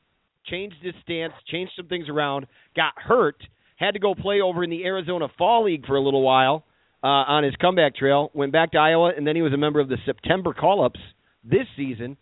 changed 0.46 0.76
his 0.82 0.94
stance, 1.02 1.32
changed 1.50 1.72
some 1.76 1.88
things 1.88 2.08
around, 2.08 2.46
got 2.76 2.92
hurt, 2.96 3.36
had 3.76 3.92
to 3.92 3.98
go 3.98 4.14
play 4.14 4.40
over 4.40 4.64
in 4.64 4.70
the 4.70 4.84
Arizona 4.84 5.26
Fall 5.36 5.64
League 5.64 5.84
for 5.86 5.96
a 5.96 6.00
little 6.00 6.22
while 6.22 6.64
uh, 7.02 7.06
on 7.06 7.44
his 7.44 7.54
comeback 7.56 7.96
trail, 7.96 8.30
went 8.34 8.52
back 8.52 8.72
to 8.72 8.78
Iowa, 8.78 9.12
and 9.16 9.26
then 9.26 9.36
he 9.36 9.42
was 9.42 9.52
a 9.52 9.56
member 9.56 9.80
of 9.80 9.88
the 9.88 9.98
September 10.06 10.52
call 10.52 10.84
ups 10.84 11.00
this 11.44 11.66
season. 11.76 12.16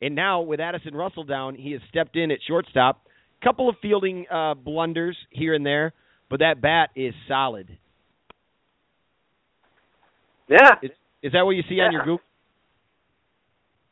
And 0.00 0.14
now 0.14 0.40
with 0.42 0.60
Addison 0.60 0.94
Russell 0.94 1.24
down, 1.24 1.54
he 1.54 1.72
has 1.72 1.80
stepped 1.88 2.16
in 2.16 2.30
at 2.30 2.38
shortstop. 2.46 3.02
Couple 3.42 3.68
of 3.68 3.76
fielding 3.80 4.26
uh, 4.30 4.54
blunders 4.54 5.16
here 5.30 5.54
and 5.54 5.64
there, 5.64 5.92
but 6.28 6.40
that 6.40 6.60
bat 6.60 6.90
is 6.96 7.14
solid. 7.28 7.68
Yeah. 10.48 10.74
Is, 10.82 10.90
is 11.22 11.32
that 11.32 11.42
what 11.44 11.52
you 11.52 11.62
see 11.68 11.76
Yeah. 11.76 11.84
on 11.84 11.92
your 11.92 12.02
Google? 12.02 12.20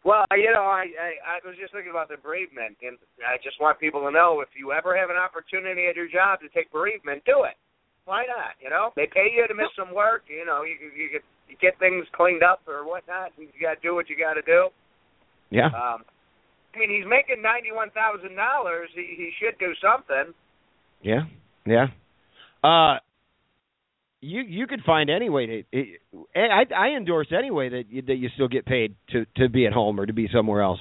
Well, 0.03 0.25
you 0.39 0.55
know, 0.55 0.63
I, 0.63 0.87
I 0.95 1.11
I 1.27 1.47
was 1.47 1.59
just 1.59 1.75
thinking 1.75 1.91
about 1.91 2.09
the 2.09 2.17
bereavement, 2.17 2.79
and 2.83 2.95
I 3.27 3.43
just 3.43 3.59
want 3.61 3.79
people 3.83 4.07
to 4.07 4.11
know 4.11 4.39
if 4.41 4.49
you 4.55 4.71
ever 4.71 4.97
have 4.97 5.11
an 5.11 5.17
opportunity 5.19 5.87
at 5.91 5.97
your 5.97 6.07
job 6.07 6.39
to 6.41 6.49
take 6.55 6.71
bereavement, 6.71 7.27
do 7.27 7.43
it. 7.43 7.59
Why 8.07 8.23
not? 8.23 8.55
You 8.63 8.71
know, 8.71 8.95
they 8.95 9.11
pay 9.11 9.35
you 9.35 9.47
to 9.51 9.55
miss 9.55 9.67
some 9.75 9.93
work. 9.93 10.23
You 10.31 10.47
know, 10.47 10.63
you 10.63 10.79
you 10.95 11.11
get 11.11 11.23
you 11.51 11.57
get 11.61 11.79
things 11.83 12.07
cleaned 12.15 12.43
up 12.43 12.63
or 12.67 12.87
whatnot. 12.87 13.35
And 13.37 13.51
you 13.51 13.59
got 13.61 13.83
to 13.83 13.83
do 13.83 13.95
what 13.95 14.09
you 14.09 14.15
got 14.17 14.35
to 14.35 14.47
do. 14.47 14.71
Yeah. 15.51 15.75
Um, 15.75 16.07
I 16.77 16.79
mean, 16.79 16.91
he's 16.91 17.09
making 17.09 17.43
ninety 17.43 17.73
one 17.73 17.89
thousand 17.91 18.37
dollars. 18.37 18.91
He 18.95 19.15
he 19.17 19.31
should 19.41 19.59
do 19.59 19.73
something. 19.83 20.35
Yeah, 21.03 21.23
yeah. 21.65 21.87
Uh, 22.63 22.99
you 24.21 24.43
you 24.43 24.67
could 24.67 24.81
find 24.85 25.09
any 25.09 25.31
way 25.31 25.47
to. 25.47 25.63
It, 25.73 26.01
I 26.35 26.65
I 26.75 26.89
endorse 26.97 27.29
any 27.37 27.51
way 27.51 27.71
that 27.71 27.85
you, 27.91 28.03
that 28.03 28.17
you 28.17 28.29
still 28.35 28.49
get 28.49 28.67
paid 28.67 28.95
to 29.13 29.25
to 29.37 29.49
be 29.49 29.67
at 29.67 29.73
home 29.73 29.99
or 29.99 30.05
to 30.07 30.13
be 30.13 30.29
somewhere 30.33 30.61
else. 30.63 30.81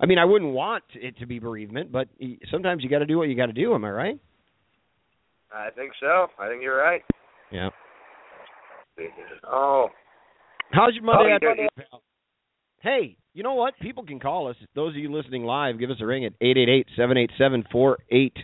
I 0.00 0.06
mean, 0.06 0.18
I 0.18 0.24
wouldn't 0.24 0.52
want 0.52 0.84
it 0.94 1.18
to 1.18 1.26
be 1.26 1.38
bereavement, 1.38 1.90
but 1.90 2.08
sometimes 2.50 2.82
you 2.84 2.90
got 2.90 2.98
to 2.98 3.06
do 3.06 3.16
what 3.18 3.28
you 3.28 3.36
got 3.36 3.46
to 3.46 3.52
do. 3.52 3.74
Am 3.74 3.84
I 3.84 3.90
right? 3.90 4.20
I 5.52 5.70
think 5.70 5.92
so. 6.00 6.26
I 6.38 6.48
think 6.48 6.62
you're 6.62 6.76
right. 6.76 7.02
Yeah. 7.50 7.70
Oh, 9.46 9.88
How's 10.72 10.94
your 10.94 11.04
Monday 11.04 11.22
Oh, 11.24 11.28
you 11.28 11.34
afternoon, 11.34 11.68
did- 11.76 11.86
pal? 11.90 12.02
Hey, 12.84 13.16
you 13.32 13.42
know 13.42 13.54
what? 13.54 13.72
People 13.80 14.04
can 14.04 14.20
call 14.20 14.48
us. 14.48 14.56
Those 14.74 14.90
of 14.90 14.96
you 14.96 15.10
listening 15.10 15.44
live, 15.44 15.80
give 15.80 15.88
us 15.88 15.96
a 16.02 16.06
ring 16.06 16.26
at 16.26 16.34
eight 16.42 16.58
eight 16.58 16.68
eight 16.68 16.86
seven 16.98 17.16
eight 17.16 17.30
seven 17.38 17.64
four 17.72 17.96
eight 18.10 18.36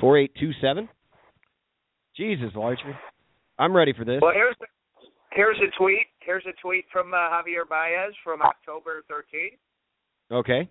four 0.00 0.18
eight 0.18 0.32
two 0.38 0.50
seven. 0.60 0.88
Jesus, 2.16 2.50
Larcher. 2.56 2.98
I'm 3.56 3.74
ready 3.74 3.92
for 3.96 4.04
this. 4.04 4.18
well, 4.20 4.32
here's 4.34 4.56
the, 4.58 4.66
here's 5.30 5.58
a 5.58 5.70
tweet. 5.78 6.06
Here's 6.18 6.42
a 6.44 6.60
tweet 6.60 6.86
from 6.92 7.14
uh, 7.14 7.18
Javier 7.18 7.68
Baez 7.68 8.12
from 8.24 8.42
October 8.42 9.04
13th. 9.08 10.36
Okay. 10.36 10.68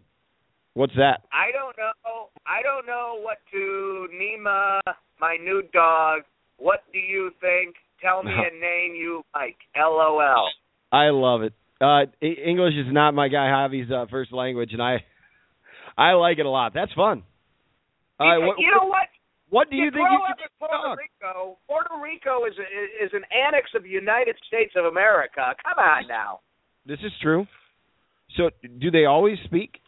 What's 0.74 0.96
that? 0.98 1.22
I 1.32 1.52
don't 1.54 1.78
know. 1.78 2.28
I 2.46 2.62
don't 2.62 2.86
know 2.86 3.22
what 3.22 3.38
to 3.54 4.08
uh, 4.46 4.92
my 5.22 5.38
new 5.42 5.64
dog. 5.72 6.24
What 6.58 6.84
do 6.92 7.00
you 7.00 7.32
think? 7.40 7.76
Tell 8.02 8.22
me 8.22 8.32
a 8.34 8.60
name 8.60 8.96
you 8.96 9.24
like. 9.34 9.56
LOL. 9.78 10.50
I 10.92 11.10
love 11.10 11.42
it. 11.42 11.54
Uh, 11.82 12.06
English 12.22 12.74
is 12.76 12.92
not 12.92 13.14
my 13.14 13.28
guy 13.28 13.48
Javy's 13.48 13.92
uh, 13.92 14.06
first 14.10 14.32
language, 14.32 14.72
and 14.72 14.82
I 14.82 15.04
I 15.98 16.14
like 16.14 16.40
it 16.40 16.46
a 16.46 16.50
lot. 16.50 16.74
That's 16.74 16.94
fun. 16.94 17.24
All 18.20 18.28
right, 18.28 18.46
what, 18.46 18.58
you 18.60 18.72
know 18.72 18.88
what? 18.88 19.08
what 19.50 19.70
do 19.70 19.76
you 19.76 19.92
think 19.92 20.08
grow 20.08 20.12
you 20.12 20.24
up 20.24 20.40
in 20.40 20.52
Puerto 20.60 20.74
dog? 20.74 20.98
Rico. 20.98 21.58
Puerto 21.68 21.96
Rico 22.02 22.46
is 22.46 22.56
a, 22.60 22.68
is 23.04 23.12
an 23.14 23.24
annex 23.32 23.72
of 23.76 23.84
the 23.84 23.90
United 23.90 24.36
States 24.48 24.74
of 24.76 24.86
America. 24.86 25.56
Come 25.64 25.80
on 25.80 26.08
now. 26.08 26.40
This 26.86 27.00
is 27.04 27.12
true. 27.22 27.46
So, 28.38 28.50
do 28.80 28.92
they 28.92 29.06
always 29.06 29.38
speak? 29.46 29.80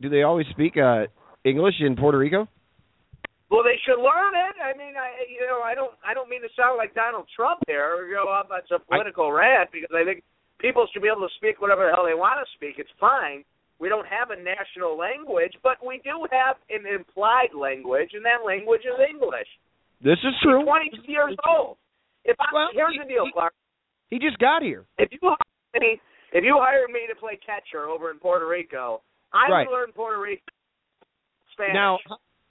Do 0.00 0.08
they 0.08 0.22
always 0.22 0.46
speak 0.50 0.76
uh, 0.76 1.06
English 1.44 1.74
in 1.80 1.96
Puerto 1.96 2.18
Rico? 2.18 2.48
Well, 3.50 3.64
they 3.64 3.80
should 3.84 4.00
learn 4.00 4.36
it. 4.36 4.56
I 4.60 4.76
mean, 4.76 4.92
I 4.96 5.24
you 5.28 5.46
know, 5.46 5.60
I 5.64 5.74
don't 5.74 5.92
I 6.04 6.12
don't 6.12 6.28
mean 6.28 6.42
to 6.42 6.48
sound 6.56 6.76
like 6.76 6.94
Donald 6.94 7.26
Trump 7.34 7.60
here 7.66 7.96
or 7.96 8.08
go 8.08 8.28
off 8.28 8.52
on 8.52 8.60
some 8.68 8.80
political 8.88 9.32
rant 9.32 9.70
because 9.72 9.88
I 9.96 10.04
think 10.04 10.22
people 10.58 10.86
should 10.92 11.02
be 11.02 11.08
able 11.08 11.26
to 11.26 11.34
speak 11.36 11.60
whatever 11.60 11.86
the 11.86 11.94
hell 11.94 12.04
they 12.06 12.14
want 12.14 12.38
to 12.42 12.46
speak. 12.56 12.76
It's 12.78 12.90
fine. 13.00 13.44
We 13.78 13.88
don't 13.88 14.06
have 14.06 14.30
a 14.30 14.36
national 14.42 14.98
language, 14.98 15.54
but 15.62 15.78
we 15.84 16.00
do 16.02 16.26
have 16.32 16.56
an 16.68 16.82
implied 16.86 17.54
language, 17.54 18.10
and 18.14 18.24
that 18.24 18.44
language 18.44 18.82
is 18.82 18.98
English. 19.08 19.46
This 20.02 20.18
is 20.26 20.34
true. 20.42 20.58
He's 20.60 20.98
22 21.06 21.12
years 21.12 21.36
old. 21.46 21.76
If 22.24 22.36
I, 22.40 22.46
Well, 22.52 22.68
here's 22.72 22.92
he- 22.94 22.98
the 22.98 23.04
deal, 23.06 23.30
Clark. 23.32 23.54
He 24.10 24.18
just 24.18 24.38
got 24.38 24.62
here. 24.62 24.84
If 24.98 25.10
you 25.12 25.18
hired 25.22 25.82
me, 25.82 26.00
if 26.32 26.42
you 26.44 26.58
hired 26.58 26.90
me 26.90 27.06
to 27.08 27.14
play 27.14 27.36
catcher 27.44 27.86
over 27.86 28.10
in 28.10 28.18
Puerto 28.18 28.46
Rico, 28.46 29.02
I 29.32 29.48
Right. 29.50 29.68
would 29.68 29.72
learn 29.74 29.92
Puerto 29.92 30.18
Rico 30.18 30.42
Spanish. 31.52 31.74
Now, 31.74 31.98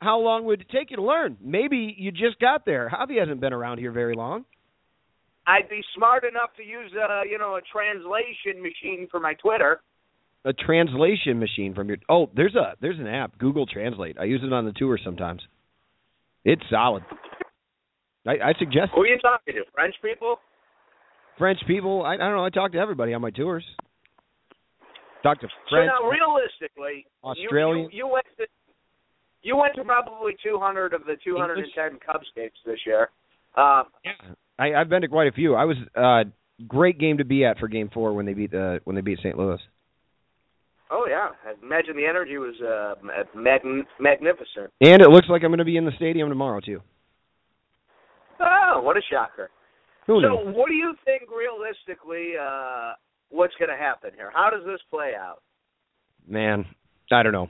how 0.01 0.19
long 0.19 0.45
would 0.45 0.61
it 0.61 0.69
take 0.69 0.91
you 0.91 0.97
to 0.97 1.03
learn? 1.03 1.37
Maybe 1.41 1.95
you 1.97 2.11
just 2.11 2.39
got 2.39 2.65
there. 2.65 2.89
Javy 2.89 3.19
hasn't 3.19 3.41
been 3.41 3.53
around 3.53 3.79
here 3.79 3.91
very 3.91 4.13
long. 4.13 4.45
I'd 5.47 5.69
be 5.69 5.81
smart 5.95 6.25
enough 6.25 6.49
to 6.57 6.63
use 6.63 6.91
a 6.93 7.23
you 7.27 7.37
know 7.37 7.55
a 7.55 7.61
translation 7.71 8.61
machine 8.61 9.07
for 9.09 9.19
my 9.19 9.33
Twitter. 9.35 9.81
A 10.45 10.53
translation 10.53 11.39
machine 11.39 11.73
from 11.73 11.87
your 11.87 11.97
Oh, 12.09 12.29
there's 12.35 12.55
a 12.55 12.73
there's 12.81 12.99
an 12.99 13.07
app, 13.07 13.37
Google 13.39 13.65
Translate. 13.65 14.17
I 14.19 14.25
use 14.25 14.41
it 14.43 14.53
on 14.53 14.65
the 14.65 14.73
tour 14.73 14.99
sometimes. 15.03 15.41
It's 16.43 16.61
solid. 16.69 17.03
I, 18.25 18.31
I 18.31 18.53
suggest 18.59 18.91
Who 18.93 19.01
are 19.01 19.07
you 19.07 19.17
talking 19.19 19.55
to? 19.55 19.63
French 19.73 19.95
people? 20.01 20.37
French 21.37 21.59
people. 21.65 22.03
I, 22.03 22.15
I 22.15 22.17
don't 22.17 22.35
know. 22.35 22.45
I 22.45 22.49
talk 22.49 22.73
to 22.73 22.77
everybody 22.77 23.13
on 23.13 23.21
my 23.21 23.31
tours. 23.31 23.63
Talk 25.23 25.39
to 25.41 25.47
French. 25.69 25.89
So 25.89 26.03
now, 26.03 26.09
realistically, 26.09 27.05
you- 27.35 27.45
Australian. 27.45 27.89
You, 27.91 28.05
you, 28.05 28.07
went 28.07 28.25
to 28.37 28.45
you 29.43 29.55
went 29.55 29.75
to 29.75 29.83
probably 29.83 30.35
200 30.43 30.93
of 30.93 31.01
the 31.05 31.15
210 31.23 31.99
Cubs 32.05 32.27
games 32.35 32.51
this 32.65 32.79
year. 32.85 33.09
Um, 33.55 33.85
I, 34.59 34.73
I've 34.73 34.89
been 34.89 35.01
to 35.01 35.07
quite 35.07 35.27
a 35.27 35.31
few. 35.31 35.55
I 35.55 35.65
was 35.65 35.77
uh 35.95 36.29
great 36.67 36.99
game 36.99 37.19
to 37.19 37.25
be 37.25 37.45
at 37.45 37.59
for 37.59 37.67
Game 37.67 37.89
Four 37.93 38.13
when 38.13 38.25
they 38.25 38.33
beat 38.33 38.51
the 38.51 38.79
when 38.83 38.95
they 38.95 39.01
beat 39.01 39.19
St. 39.19 39.37
Louis. 39.37 39.59
oh 40.91 41.05
yeah, 41.09 41.29
I 41.45 41.53
imagine 41.65 41.95
the 41.95 42.05
energy 42.05 42.37
was 42.37 42.55
uh, 42.61 42.95
mag- 43.35 43.85
magnificent. 43.99 44.71
And 44.81 45.01
it 45.01 45.09
looks 45.09 45.27
like 45.29 45.43
I'm 45.43 45.49
going 45.49 45.59
to 45.59 45.65
be 45.65 45.77
in 45.77 45.85
the 45.85 45.91
stadium 45.97 46.29
tomorrow 46.29 46.59
too. 46.59 46.81
Oh, 48.39 48.81
what 48.83 48.97
a 48.97 49.01
shocker! 49.11 49.49
Who 50.07 50.21
so, 50.21 50.27
knows? 50.27 50.55
what 50.55 50.67
do 50.67 50.73
you 50.73 50.93
think 51.05 51.23
realistically? 51.29 52.33
Uh, 52.41 52.93
what's 53.29 53.53
going 53.59 53.69
to 53.69 53.77
happen 53.77 54.11
here? 54.15 54.31
How 54.33 54.49
does 54.49 54.65
this 54.65 54.79
play 54.89 55.11
out? 55.19 55.41
Man, 56.27 56.65
I 57.11 57.23
don't 57.23 57.33
know. 57.33 57.49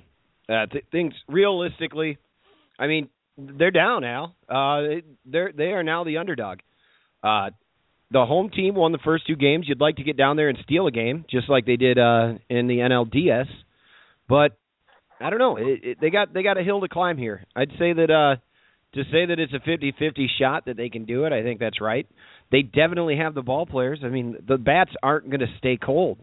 Uh, 0.49 0.65
th- 0.65 0.85
things 0.91 1.13
realistically, 1.27 2.17
I 2.79 2.87
mean, 2.87 3.09
they're 3.37 3.71
down 3.71 4.01
now. 4.01 4.35
Uh, 4.49 5.01
they're 5.25 5.51
they 5.51 5.71
are 5.71 5.83
now 5.83 6.03
the 6.03 6.17
underdog. 6.17 6.59
Uh, 7.27 7.49
the 8.09 8.25
home 8.25 8.49
team 8.49 8.75
won 8.75 8.93
the 8.93 8.99
first 9.03 9.27
two 9.27 9.35
games. 9.35 9.65
You'd 9.67 9.81
like 9.81 9.97
to 9.97 10.03
get 10.03 10.17
down 10.17 10.37
there 10.37 10.49
and 10.49 10.57
steal 10.63 10.87
a 10.87 10.91
game, 10.91 11.25
just 11.29 11.49
like 11.49 11.65
they 11.65 11.75
did 11.75 11.99
uh, 11.99 12.35
in 12.49 12.67
the 12.67 12.77
NLDS. 12.77 13.47
But 14.29 14.57
I 15.19 15.29
don't 15.29 15.39
know. 15.39 15.57
It, 15.57 15.79
it, 15.83 15.97
they 15.99 16.09
got 16.09 16.33
they 16.33 16.43
got 16.43 16.57
a 16.57 16.63
hill 16.63 16.81
to 16.81 16.87
climb 16.87 17.17
here. 17.17 17.45
I'd 17.55 17.71
say 17.71 17.93
that 17.93 18.09
uh, 18.09 18.39
to 18.93 19.03
say 19.11 19.25
that 19.25 19.39
it's 19.39 19.53
a 19.53 19.59
50-50 19.59 20.25
shot 20.39 20.65
that 20.65 20.77
they 20.77 20.89
can 20.89 21.05
do 21.05 21.25
it. 21.25 21.33
I 21.33 21.43
think 21.43 21.59
that's 21.59 21.81
right. 21.81 22.07
They 22.51 22.61
definitely 22.61 23.17
have 23.17 23.35
the 23.35 23.41
ball 23.41 23.65
players. 23.65 23.99
I 24.03 24.07
mean, 24.07 24.37
the 24.47 24.57
bats 24.57 24.91
aren't 25.03 25.29
going 25.29 25.41
to 25.41 25.47
stay 25.57 25.77
cold. 25.77 26.19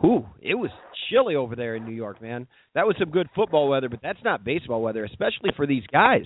Whew, 0.00 0.26
it 0.40 0.54
was 0.54 0.70
chilly 1.10 1.36
over 1.36 1.54
there 1.54 1.76
in 1.76 1.84
New 1.84 1.94
York, 1.94 2.20
man. 2.20 2.46
That 2.74 2.86
was 2.86 2.96
some 2.98 3.10
good 3.10 3.28
football 3.34 3.68
weather, 3.68 3.88
but 3.88 4.00
that's 4.02 4.18
not 4.24 4.44
baseball 4.44 4.82
weather, 4.82 5.04
especially 5.04 5.50
for 5.56 5.66
these 5.66 5.84
guys. 5.92 6.24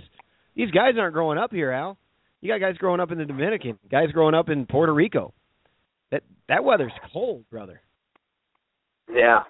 These 0.57 0.71
guys 0.71 0.95
aren't 0.99 1.15
growing 1.15 1.39
up 1.39 1.53
here, 1.53 1.71
Al. 1.71 1.97
You 2.41 2.49
got 2.53 2.61
guys 2.61 2.77
growing 2.79 3.01
up 3.01 3.11
in 3.11 3.19
the 3.19 3.25
Dominican, 3.25 3.79
guys 3.91 4.11
growing 4.13 4.35
up 4.35 4.49
in 4.49 4.67
Puerto 4.67 4.95
Rico. 4.95 5.35
That 6.11 6.23
that 6.49 6.65
weather's 6.65 6.93
cold, 7.13 7.45
brother. 7.51 7.81
Yeah, 9.13 9.41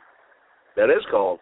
that 0.77 0.91
is 0.91 1.05
cold. 1.11 1.41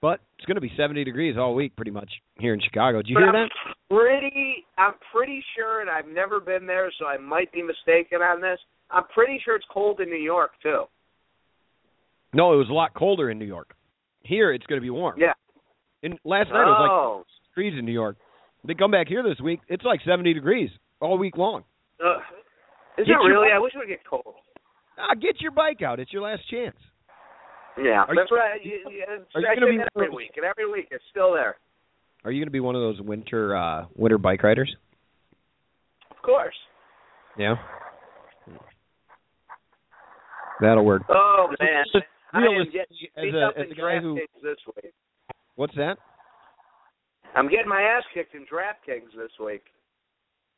But 0.00 0.20
it's 0.38 0.44
going 0.44 0.56
to 0.56 0.60
be 0.60 0.70
70 0.76 1.02
degrees 1.04 1.36
all 1.38 1.54
week, 1.54 1.74
pretty 1.76 1.90
much 1.90 2.10
here 2.38 2.52
in 2.52 2.60
Chicago. 2.60 2.98
Did 2.98 3.08
you 3.08 3.14
But 3.14 3.20
hear 3.20 3.28
I'm 3.30 3.48
that? 3.48 3.50
Pretty, 3.90 4.66
I'm 4.76 4.92
pretty 5.10 5.42
sure, 5.56 5.80
and 5.80 5.88
I've 5.88 6.06
never 6.06 6.40
been 6.40 6.66
there, 6.66 6.92
so 6.98 7.06
I 7.06 7.16
might 7.16 7.50
be 7.52 7.62
mistaken 7.62 8.20
on 8.20 8.42
this. 8.42 8.58
I'm 8.90 9.04
pretty 9.14 9.40
sure 9.42 9.56
it's 9.56 9.64
cold 9.72 10.00
in 10.00 10.10
New 10.10 10.22
York 10.22 10.50
too. 10.62 10.84
No, 12.34 12.52
it 12.52 12.56
was 12.56 12.68
a 12.68 12.72
lot 12.72 12.92
colder 12.92 13.30
in 13.30 13.38
New 13.38 13.46
York. 13.46 13.74
Here, 14.24 14.52
it's 14.52 14.66
going 14.66 14.78
to 14.78 14.82
be 14.82 14.90
warm. 14.90 15.18
Yeah. 15.18 15.32
And 16.02 16.18
last 16.24 16.50
night 16.50 16.62
it 16.62 16.66
was 16.66 16.80
like 16.82 16.90
oh, 16.90 17.24
degrees 17.48 17.78
in 17.78 17.86
New 17.86 17.92
York. 17.92 18.16
They 18.66 18.74
come 18.74 18.90
back 18.90 19.08
here 19.08 19.22
this 19.22 19.40
week. 19.40 19.60
It's 19.68 19.84
like 19.84 20.00
70 20.06 20.32
degrees 20.34 20.70
all 21.00 21.18
week 21.18 21.36
long. 21.36 21.64
uh, 22.04 22.18
is 22.96 23.06
Get 23.06 23.14
it 23.14 23.16
really? 23.26 23.48
bike- 23.48 23.56
I 23.56 23.58
wish 23.58 23.74
it 23.74 23.78
would 23.78 23.88
get 23.88 24.04
cold. 24.08 24.34
Ah, 24.98 25.14
get 25.14 25.40
your 25.40 25.50
bike 25.50 25.82
out. 25.82 25.98
It's 26.00 26.12
your 26.12 26.22
last 26.22 26.42
chance. 26.48 26.76
Yeah, 27.76 28.04
Are 28.08 28.14
that's 28.14 28.30
you- 28.30 28.70
you, 28.90 29.04
are 29.34 29.40
you 29.40 29.60
gonna 29.60 29.66
be 29.72 29.78
that 29.78 29.88
one 29.94 30.04
every 30.04 30.06
those- 30.08 30.16
week, 30.16 30.32
and 30.36 30.44
every 30.44 30.70
week 30.70 30.88
it's 30.92 31.02
still 31.10 31.32
there. 31.34 31.56
Are 32.24 32.30
you 32.30 32.40
going 32.40 32.46
to 32.46 32.52
be 32.52 32.60
one 32.60 32.74
of 32.74 32.80
those 32.80 33.00
winter 33.02 33.54
uh 33.54 33.84
winter 33.96 34.16
bike 34.16 34.42
riders? 34.42 34.74
Of 36.10 36.16
course. 36.22 36.54
Yeah. 37.36 37.56
That'll 40.60 40.84
work. 40.84 41.02
Oh 41.10 41.48
man, 41.60 41.84
Just 41.92 42.04
I 42.32 42.38
am 42.38 42.64
getting 42.72 43.08
as 43.16 43.22
beat 43.24 43.34
a 43.34 43.46
up 43.46 43.54
as 43.58 43.66
in 43.66 43.72
a 43.72 43.74
guy 43.74 43.98
who 44.00 44.14
this 44.42 44.56
week. 44.82 44.94
what's 45.56 45.74
that? 45.74 45.98
I'm 47.34 47.48
getting 47.48 47.68
my 47.68 47.82
ass 47.82 48.04
kicked 48.12 48.34
in 48.34 48.42
DraftKings 48.42 49.16
this 49.16 49.32
week. 49.44 49.64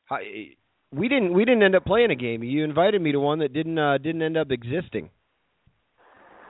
How, 0.07 0.19
we 0.93 1.09
didn't 1.09 1.35
we 1.35 1.45
didn't 1.45 1.63
end 1.63 1.75
up 1.75 1.85
playing 1.85 2.11
a 2.11 2.17
game. 2.17 2.43
You 2.43 2.65
invited 2.65 3.01
me 3.03 3.13
to 3.13 3.21
one 3.21 3.41
that 3.41 3.53
didn't 3.53 3.79
uh 3.79 3.99
didn't 3.99 4.23
end 4.23 4.37
up 4.37 4.51
existing. 4.51 5.11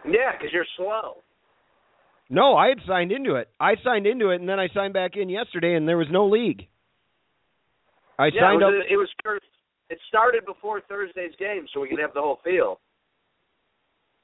Yeah, 0.04 0.32
because 0.32 0.52
you're 0.52 0.66
slow. 0.76 1.22
No, 2.28 2.56
I 2.56 2.68
had 2.68 2.78
signed 2.86 3.12
into 3.12 3.36
it. 3.36 3.48
I 3.60 3.74
signed 3.84 4.06
into 4.06 4.30
it, 4.30 4.40
and 4.40 4.48
then 4.48 4.58
I 4.58 4.68
signed 4.74 4.92
back 4.92 5.12
in 5.16 5.28
yesterday, 5.28 5.74
and 5.74 5.88
there 5.88 5.96
was 5.96 6.08
no 6.10 6.26
league. 6.26 6.66
I 8.18 8.26
yeah, 8.26 8.40
signed 8.40 8.62
it 8.62 8.64
up. 8.64 8.72
It 8.90 8.96
was. 8.96 9.08
It 9.88 9.98
started 10.08 10.44
before 10.44 10.80
Thursday's 10.80 11.34
game, 11.38 11.66
so 11.72 11.80
we 11.80 11.88
could 11.88 12.00
have 12.00 12.12
the 12.12 12.20
whole 12.20 12.40
field. 12.42 12.78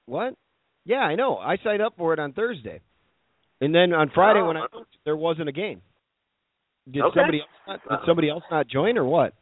What? 0.06 0.34
Yeah, 0.84 0.96
I 0.96 1.14
know. 1.14 1.36
I 1.36 1.56
signed 1.62 1.80
up 1.80 1.94
for 1.96 2.12
it 2.12 2.18
on 2.18 2.32
Thursday, 2.32 2.80
and 3.60 3.72
then 3.72 3.92
on 3.92 4.10
Friday 4.12 4.40
Oh, 4.40 4.48
when 4.48 4.56
I 4.56 4.66
there 5.04 5.16
wasn't 5.16 5.48
a 5.48 5.52
game. 5.52 5.80
Did 6.90 7.02
Okay. 7.02 7.20
somebody 7.20 7.40
else 7.40 7.50
not, 7.66 7.80
did 7.88 8.06
somebody 8.06 8.28
else 8.30 8.44
not 8.50 8.66
join 8.68 8.98
or 8.98 9.04
what? 9.04 9.34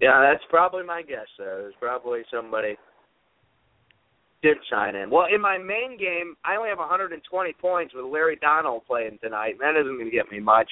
Yeah, 0.00 0.20
that's 0.20 0.44
probably 0.50 0.82
my 0.84 1.02
guess. 1.02 1.26
There, 1.38 1.62
there's 1.62 1.74
probably 1.80 2.22
somebody 2.30 2.76
did 4.42 4.56
sign 4.70 4.94
in. 4.94 5.10
Well, 5.10 5.26
in 5.32 5.40
my 5.40 5.58
main 5.58 5.96
game, 5.98 6.36
I 6.44 6.56
only 6.56 6.68
have 6.68 6.78
120 6.78 7.52
points 7.60 7.94
with 7.94 8.04
Larry 8.04 8.36
Donnell 8.36 8.80
playing 8.86 9.18
tonight. 9.22 9.52
and 9.52 9.60
That 9.60 9.80
isn't 9.80 9.96
going 9.96 10.10
to 10.10 10.14
get 10.14 10.30
me 10.30 10.40
much. 10.40 10.68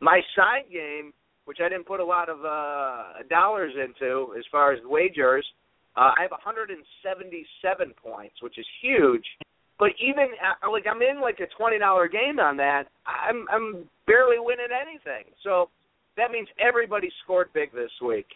My 0.00 0.20
side 0.34 0.70
game, 0.72 1.12
which 1.44 1.58
I 1.64 1.68
didn't 1.68 1.86
put 1.86 2.00
a 2.00 2.04
lot 2.04 2.28
of 2.28 2.44
uh 2.44 3.22
dollars 3.28 3.72
into 3.76 4.34
as 4.38 4.44
far 4.50 4.72
as 4.72 4.80
wagers, 4.84 5.46
uh, 5.96 6.12
I 6.16 6.22
have 6.22 6.30
177 6.32 7.94
points, 8.02 8.34
which 8.42 8.58
is 8.58 8.66
huge. 8.82 9.24
But 9.78 9.90
even 10.00 10.28
uh, 10.40 10.70
like 10.70 10.84
I'm 10.90 11.02
in 11.02 11.20
like 11.20 11.38
a 11.40 11.46
twenty 11.56 11.78
dollar 11.78 12.08
game 12.08 12.40
on 12.40 12.56
that, 12.56 12.84
I'm 13.06 13.46
I'm 13.52 13.88
barely 14.06 14.38
winning 14.38 14.68
anything. 14.72 15.24
So 15.42 15.68
that 16.16 16.30
means 16.30 16.48
everybody 16.58 17.10
scored 17.24 17.52
big 17.52 17.72
this 17.72 17.90
week. 18.04 18.26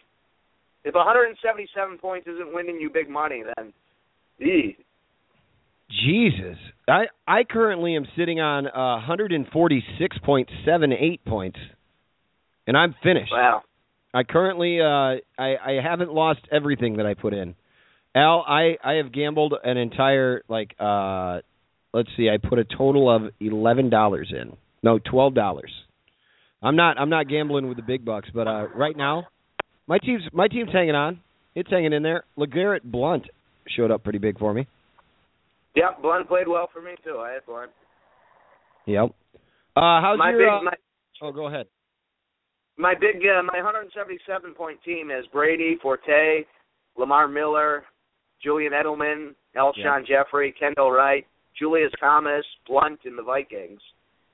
If 0.83 0.95
177 0.95 1.97
points 1.99 2.27
isn't 2.27 2.53
winning 2.53 2.79
you 2.79 2.89
big 2.91 3.09
money, 3.09 3.43
then 3.55 3.71
ee. 4.39 4.75
Jesus, 6.05 6.57
I 6.87 7.05
I 7.27 7.43
currently 7.43 7.95
am 7.95 8.05
sitting 8.17 8.39
on 8.39 8.65
uh, 8.67 9.01
146.78 9.07 11.19
points, 11.27 11.59
and 12.65 12.77
I'm 12.77 12.95
finished. 13.03 13.31
wow. 13.31 13.61
I 14.13 14.23
currently 14.23 14.79
uh, 14.81 15.17
I 15.37 15.55
I 15.65 15.79
haven't 15.83 16.13
lost 16.13 16.39
everything 16.51 16.97
that 16.97 17.05
I 17.05 17.13
put 17.13 17.33
in. 17.33 17.55
Al, 18.15 18.43
I 18.47 18.77
I 18.83 18.93
have 18.93 19.11
gambled 19.13 19.53
an 19.63 19.77
entire 19.77 20.41
like 20.47 20.73
uh, 20.79 21.41
let's 21.93 22.09
see, 22.17 22.29
I 22.29 22.37
put 22.37 22.57
a 22.59 22.63
total 22.63 23.09
of 23.13 23.31
eleven 23.39 23.89
dollars 23.89 24.31
in. 24.31 24.55
No, 24.83 24.99
twelve 24.99 25.33
dollars. 25.35 25.71
I'm 26.61 26.75
not 26.75 26.97
I'm 26.97 27.09
not 27.09 27.27
gambling 27.27 27.67
with 27.67 27.77
the 27.77 27.83
big 27.83 28.05
bucks, 28.05 28.29
but 28.33 28.47
uh, 28.47 28.67
right 28.75 28.95
now, 28.95 29.27
my 29.87 29.97
team's 29.97 30.23
my 30.33 30.47
team's 30.47 30.71
hanging 30.71 30.95
on. 30.95 31.19
It's 31.55 31.69
hanging 31.69 31.93
in 31.93 32.03
there. 32.03 32.23
LeGarrette 32.37 32.83
Blount 32.83 33.25
showed 33.75 33.91
up 33.91 34.03
pretty 34.03 34.19
big 34.19 34.39
for 34.39 34.53
me. 34.53 34.67
Yep, 35.75 36.01
Blount 36.01 36.27
played 36.27 36.47
well 36.47 36.69
for 36.71 36.81
me 36.81 36.91
too. 37.03 37.17
I 37.17 37.33
had 37.33 37.45
Blount. 37.45 37.71
Yep. 38.85 39.09
Uh, 39.75 40.01
how's 40.01 40.17
my 40.17 40.31
your? 40.31 40.39
big 40.39 40.47
uh, 40.47 40.61
my 40.63 40.73
oh, 41.21 41.31
go 41.31 41.47
ahead. 41.47 41.67
my 42.77 42.93
big 42.93 43.21
uh, 43.23 43.43
my 43.43 43.57
177 43.57 44.53
point 44.53 44.79
team 44.83 45.11
is 45.11 45.25
Brady, 45.31 45.77
Forte, 45.81 46.45
Lamar 46.97 47.27
Miller, 47.27 47.83
Julian 48.43 48.73
Edelman, 48.73 49.33
Alshon 49.55 50.05
Jeffery, 50.05 50.53
Kendall 50.59 50.91
Wright, 50.91 51.25
Julius 51.57 51.91
Thomas, 51.99 52.45
Blount, 52.67 52.99
and 53.05 53.17
the 53.17 53.23
Vikings. 53.23 53.79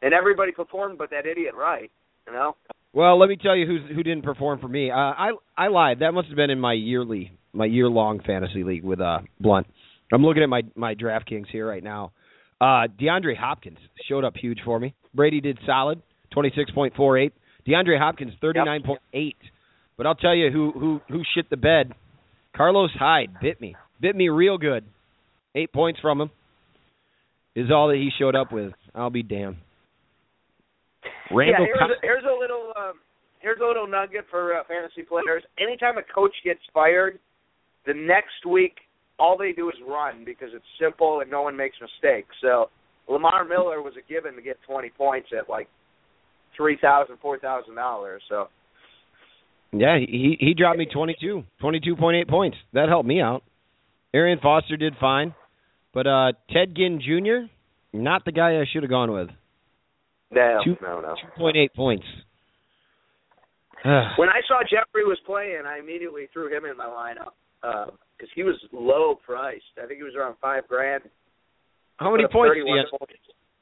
And 0.02 0.14
everybody 0.14 0.52
performed, 0.52 0.98
but 0.98 1.10
that 1.10 1.26
idiot 1.26 1.54
right 1.56 1.92
You 2.28 2.34
know. 2.34 2.56
Well, 2.94 3.20
let 3.20 3.30
me 3.30 3.36
tell 3.36 3.56
you 3.56 3.66
who's 3.66 3.82
who 3.96 4.04
didn't 4.04 4.24
perform 4.24 4.60
for 4.60 4.68
me. 4.68 4.90
Uh, 4.92 4.96
I 4.96 5.32
I 5.58 5.68
lied. 5.68 6.00
That 6.00 6.14
must 6.14 6.28
have 6.28 6.36
been 6.36 6.50
in 6.50 6.60
my 6.60 6.74
yearly 6.74 7.32
my 7.54 7.66
year 7.66 7.88
long 7.88 8.22
fantasy 8.26 8.64
league 8.64 8.84
with 8.84 9.02
uh 9.02 9.20
Blount. 9.40 9.68
I'm 10.12 10.24
looking 10.24 10.44
at 10.44 10.50
my 10.50 10.64
my 10.76 10.96
DraftKings 10.96 11.48
here 11.52 11.68
right 11.68 11.84
now. 11.84 12.12
Uh 12.62 12.88
DeAndre 13.00 13.38
Hopkins 13.38 13.78
showed 14.08 14.24
up 14.24 14.36
huge 14.36 14.60
for 14.66 14.80
me. 14.80 14.96
Brady 15.14 15.42
did 15.42 15.60
solid, 15.66 16.02
26.48. 16.36 17.32
DeAndre 17.68 18.00
Hopkins 18.00 18.34
39.8. 18.42 19.34
But 19.98 20.06
I'll 20.06 20.16
tell 20.16 20.36
you 20.36 20.52
who 20.52 20.72
who 20.72 21.02
who 21.10 21.22
shit 21.36 21.50
the 21.50 21.58
bed. 21.58 21.94
Carlos 22.56 22.92
Hyde 22.98 23.32
bit 23.42 23.60
me. 23.62 23.76
Bit 24.00 24.16
me 24.16 24.30
real 24.30 24.58
good. 24.58 24.86
8 25.56 25.74
points 25.74 26.00
from 26.00 26.22
him 26.22 26.32
is 27.56 27.72
all 27.72 27.88
that 27.88 27.96
he 27.98 28.10
showed 28.18 28.36
up 28.36 28.52
with. 28.52 28.74
I'll 28.94 29.10
be 29.10 29.24
damned. 29.24 29.58
Randall 31.32 31.66
yeah, 31.66 31.74
here's 31.74 31.92
a, 31.92 32.00
here's 32.02 32.24
a 32.24 32.40
little 32.40 32.74
um, 32.78 32.94
here's 33.40 33.60
a 33.62 33.66
little 33.66 33.88
nugget 33.88 34.26
for 34.30 34.56
uh, 34.56 34.64
fantasy 34.68 35.04
players. 35.04 35.44
Anytime 35.60 35.98
a 35.98 36.04
coach 36.14 36.34
gets 36.44 36.60
fired, 36.74 37.20
the 37.86 37.94
next 37.94 38.46
week 38.48 38.76
all 39.20 39.38
they 39.38 39.52
do 39.52 39.70
is 39.70 39.76
run 39.88 40.24
because 40.26 40.50
it's 40.54 40.66
simple 40.80 41.22
and 41.22 41.32
no 41.32 41.42
one 41.42 41.56
makes 41.56 41.76
mistakes. 41.82 42.36
So 42.42 42.70
Lamar 43.08 43.46
Miller 43.46 43.82
was 43.82 43.94
a 43.98 44.12
given 44.12 44.36
to 44.36 44.42
get 44.42 44.58
20 44.68 44.90
points 44.92 45.30
at 45.38 45.50
like 45.50 45.68
three 46.56 46.78
thousand, 46.82 47.18
four 47.22 47.40
thousand 47.40 47.76
dollars. 47.76 48.22
So 48.30 48.48
Yeah, 49.72 49.98
he 49.98 50.38
he 50.40 50.54
dropped 50.54 50.80
me 50.80 50.88
22, 50.92 51.44
22.8 51.62 52.28
points. 52.28 52.58
That 52.74 52.90
helped 52.90 53.08
me 53.08 53.22
out. 53.22 53.44
Arian 54.14 54.40
Foster 54.42 54.78
did 54.78 54.94
fine, 55.00 55.34
but 55.94 56.08
uh 56.08 56.34
Ted 56.52 56.76
Ginn 56.76 57.00
Jr. 57.02 57.52
not 57.94 58.26
the 58.26 58.32
guy 58.32 58.60
I 58.60 58.66
should 58.72 58.84
have 58.84 58.90
gone 58.90 59.12
with. 59.12 59.30
No, 60.32 60.60
Two- 60.64 60.78
no, 60.82 61.02
no. 61.02 61.16
2.8 61.40 61.74
points. 61.76 62.06
When 64.18 64.30
I 64.30 64.42
saw 64.48 64.62
Jeffery 64.64 65.06
was 65.06 65.20
playing, 65.26 65.64
I 65.66 65.80
immediately 65.80 66.28
threw 66.34 66.56
him 66.56 66.66
in 66.66 66.76
my 66.76 66.86
lineup 66.86 67.34
because 67.62 68.30
he 68.36 68.44
was 68.44 68.56
low 68.74 69.16
priced. 69.16 69.64
I 69.82 69.86
think 69.86 69.98
he 70.00 70.04
was 70.04 70.16
around 70.16 70.36
five 70.42 70.68
grand. 70.68 71.04
How 71.98 72.12
many 72.12 72.24
points? 72.32 72.56
31 72.56 72.78
Did 72.78 72.90
points. 72.90 73.14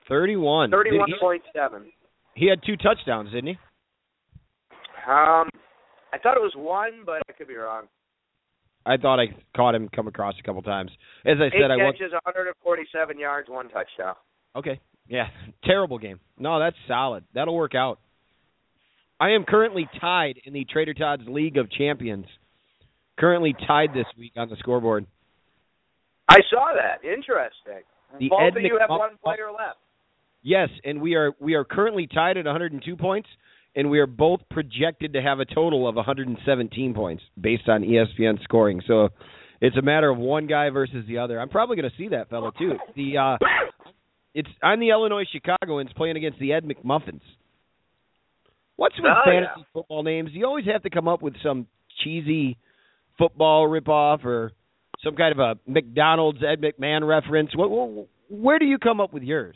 31. 0.07 0.71
Thirty-one 0.71 1.09
point 1.19 1.41
seven. 1.53 1.83
He, 1.83 1.89
point 1.89 1.93
he 2.35 2.49
had 2.49 2.59
two 2.65 2.77
touchdowns, 2.77 3.31
didn't 3.31 3.47
he? 3.47 3.57
Um, 5.07 5.49
I 6.13 6.17
thought 6.21 6.37
it 6.37 6.41
was 6.41 6.53
one, 6.55 7.03
but 7.05 7.21
I 7.29 7.33
could 7.33 7.47
be 7.47 7.55
wrong. 7.55 7.85
I 8.85 8.97
thought 8.97 9.19
I 9.19 9.35
caught 9.55 9.73
him 9.73 9.89
come 9.95 10.07
across 10.07 10.35
a 10.39 10.43
couple 10.43 10.61
times. 10.61 10.91
As 11.25 11.37
I 11.39 11.45
Eight 11.45 11.53
said, 11.59 11.71
I 11.71 11.75
was 11.75 11.95
catches, 11.97 12.13
147 12.13 13.19
yards, 13.19 13.49
one 13.49 13.69
touchdown. 13.69 14.15
Okay. 14.55 14.79
Yeah. 15.07 15.27
Terrible 15.63 15.97
game. 15.97 16.19
No, 16.37 16.59
that's 16.59 16.75
solid. 16.87 17.23
That'll 17.33 17.55
work 17.55 17.75
out. 17.75 17.99
I 19.19 19.31
am 19.31 19.45
currently 19.45 19.87
tied 20.01 20.39
in 20.43 20.53
the 20.53 20.65
Trader 20.65 20.93
Todd's 20.93 21.23
League 21.27 21.57
of 21.57 21.71
Champions. 21.71 22.25
Currently 23.17 23.55
tied 23.65 23.93
this 23.93 24.07
week 24.17 24.33
on 24.35 24.49
the 24.49 24.57
scoreboard. 24.57 25.05
I 26.27 26.39
saw 26.49 26.73
that. 26.75 27.07
Interesting. 27.07 27.83
The 28.19 28.29
Both 28.29 28.41
Ed 28.41 28.57
of 28.57 28.63
you 28.63 28.77
have 28.79 28.89
one 28.89 29.17
player 29.23 29.47
left. 29.51 29.77
Yes, 30.43 30.69
and 30.83 31.01
we 31.01 31.15
are 31.15 31.31
we 31.39 31.55
are 31.55 31.63
currently 31.63 32.07
tied 32.07 32.37
at 32.37 32.45
102 32.45 32.95
points, 32.97 33.27
and 33.75 33.89
we 33.89 33.99
are 33.99 34.05
both 34.05 34.41
projected 34.51 35.13
to 35.13 35.21
have 35.21 35.39
a 35.39 35.45
total 35.45 35.87
of 35.87 35.95
117 35.95 36.93
points 36.93 37.23
based 37.39 37.67
on 37.67 37.81
ESPN 37.81 38.43
scoring. 38.43 38.81
So 38.85 39.09
it's 39.61 39.77
a 39.77 39.81
matter 39.81 40.09
of 40.09 40.17
one 40.17 40.45
guy 40.45 40.69
versus 40.69 41.05
the 41.07 41.17
other. 41.17 41.39
I'm 41.39 41.49
probably 41.49 41.77
going 41.77 41.89
to 41.89 41.97
see 41.97 42.09
that 42.09 42.29
fellow 42.29 42.51
too. 42.51 42.73
The 42.95 43.17
uh, 43.17 43.37
it's 44.35 44.49
I'm 44.61 44.79
the 44.79 44.89
Illinois 44.89 45.25
Chicagoans 45.31 45.89
playing 45.95 46.17
against 46.17 46.37
the 46.39 46.53
Ed 46.53 46.63
McMuffins. 46.65 47.21
What's 48.75 48.95
with 48.97 49.05
Oh, 49.09 49.21
fantasy 49.25 49.51
yeah. 49.57 49.63
football 49.73 50.03
names? 50.03 50.29
You 50.33 50.45
always 50.45 50.65
have 50.65 50.83
to 50.83 50.89
come 50.91 51.07
up 51.07 51.21
with 51.23 51.33
some 51.41 51.65
cheesy 52.03 52.57
football 53.17 53.67
ripoff 53.67 54.23
or 54.25 54.51
some 55.03 55.15
kind 55.15 55.31
of 55.31 55.39
a 55.39 55.57
McDonald's 55.65 56.39
Ed 56.43 56.61
McMahon 56.61 57.07
reference. 57.07 57.55
What, 57.55 57.69
what, 57.71 58.07
where 58.29 58.59
do 58.59 58.65
you 58.65 58.77
come 58.77 58.99
up 58.99 59.13
with 59.13 59.23
yours? 59.23 59.55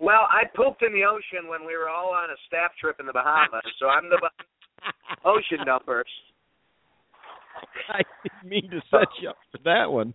Well, 0.00 0.26
I 0.28 0.42
pooped 0.54 0.82
in 0.82 0.92
the 0.92 1.04
ocean 1.04 1.48
when 1.48 1.60
we 1.66 1.76
were 1.76 1.88
all 1.88 2.10
on 2.12 2.28
a 2.30 2.36
staff 2.48 2.72
trip 2.80 2.96
in 3.00 3.06
the 3.06 3.12
Bahamas, 3.14 3.62
so 3.78 3.86
I'm 3.88 4.10
the 4.10 4.18
ocean 5.24 5.64
numbers. 5.64 6.08
I 7.88 8.02
didn't 8.22 8.50
mean 8.50 8.70
to 8.70 8.80
set 8.90 9.08
you 9.22 9.30
up 9.30 9.36
for 9.52 9.58
that 9.64 9.90
one. 9.90 10.12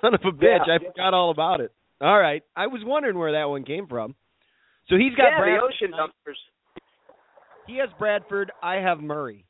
Son 0.00 0.14
of 0.14 0.20
a 0.24 0.32
bitch, 0.32 0.66
Yeah. 0.66 0.74
I 0.74 0.78
forgot 0.78 1.14
all 1.14 1.30
about 1.30 1.60
it. 1.60 1.70
All 2.00 2.18
right. 2.18 2.42
I 2.54 2.66
was 2.66 2.82
wondering 2.84 3.18
where 3.18 3.32
that 3.32 3.48
one 3.48 3.64
came 3.64 3.86
from. 3.86 4.14
So 4.88 4.96
he's 4.96 5.14
got 5.14 5.30
yeah, 5.30 5.38
Bradford. 5.38 5.60
the 5.60 5.64
ocean 5.64 5.90
numbers. 5.90 6.38
He 7.66 7.78
has 7.78 7.88
Bradford, 7.98 8.52
I 8.62 8.76
have 8.76 9.00
Murray. 9.00 9.44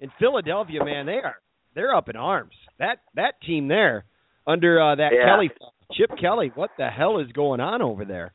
In 0.00 0.10
Philadelphia, 0.18 0.84
man, 0.84 1.06
they 1.06 1.20
are 1.22 1.36
they're 1.74 1.94
up 1.94 2.08
in 2.08 2.16
arms. 2.16 2.54
That 2.78 2.98
that 3.14 3.34
team 3.46 3.68
there 3.68 4.04
under 4.46 4.80
uh, 4.80 4.94
that 4.96 5.12
Yeah. 5.12 5.26
Kelly 5.26 5.50
Chip 5.92 6.10
Kelly, 6.20 6.50
what 6.54 6.70
the 6.78 6.88
hell 6.88 7.18
is 7.18 7.30
going 7.32 7.60
on 7.60 7.82
over 7.82 8.04
there? 8.04 8.32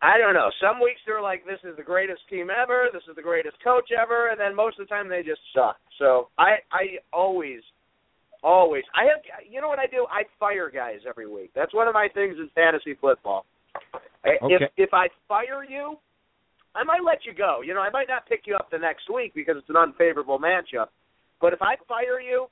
I 0.00 0.16
don't 0.16 0.34
know. 0.34 0.48
Some 0.62 0.80
weeks 0.80 1.00
they're 1.04 1.20
like, 1.20 1.44
"This 1.44 1.58
is 1.64 1.76
the 1.76 1.82
greatest 1.82 2.20
team 2.30 2.50
ever. 2.50 2.86
This 2.92 3.02
is 3.10 3.16
the 3.16 3.22
greatest 3.22 3.56
coach 3.64 3.90
ever," 3.90 4.28
and 4.28 4.38
then 4.38 4.54
most 4.54 4.78
of 4.78 4.86
the 4.86 4.94
time 4.94 5.08
they 5.08 5.22
just 5.24 5.40
suck. 5.52 5.76
So 5.98 6.28
I, 6.38 6.58
I 6.70 6.98
always, 7.12 7.60
always, 8.42 8.84
I 8.94 9.04
have. 9.04 9.22
You 9.48 9.60
know 9.60 9.68
what 9.68 9.78
I 9.78 9.86
do? 9.86 10.06
I 10.10 10.22
fire 10.38 10.70
guys 10.70 11.00
every 11.08 11.28
week. 11.28 11.50
That's 11.54 11.74
one 11.74 11.88
of 11.88 11.94
my 11.94 12.08
things 12.12 12.36
in 12.38 12.50
fantasy 12.54 12.94
football. 13.00 13.46
Okay. 14.26 14.38
If 14.42 14.70
if 14.76 14.90
I 14.92 15.08
fire 15.26 15.64
you, 15.68 15.96
I 16.74 16.84
might 16.84 17.04
let 17.04 17.24
you 17.24 17.34
go. 17.34 17.60
You 17.64 17.74
know, 17.74 17.80
I 17.80 17.90
might 17.90 18.08
not 18.08 18.26
pick 18.28 18.42
you 18.46 18.54
up 18.54 18.70
the 18.70 18.78
next 18.78 19.12
week 19.12 19.34
because 19.34 19.56
it's 19.58 19.68
an 19.68 19.76
unfavorable 19.76 20.38
matchup. 20.38 20.88
But 21.40 21.52
if 21.52 21.62
I 21.62 21.76
fire 21.86 22.20
you, 22.20 22.46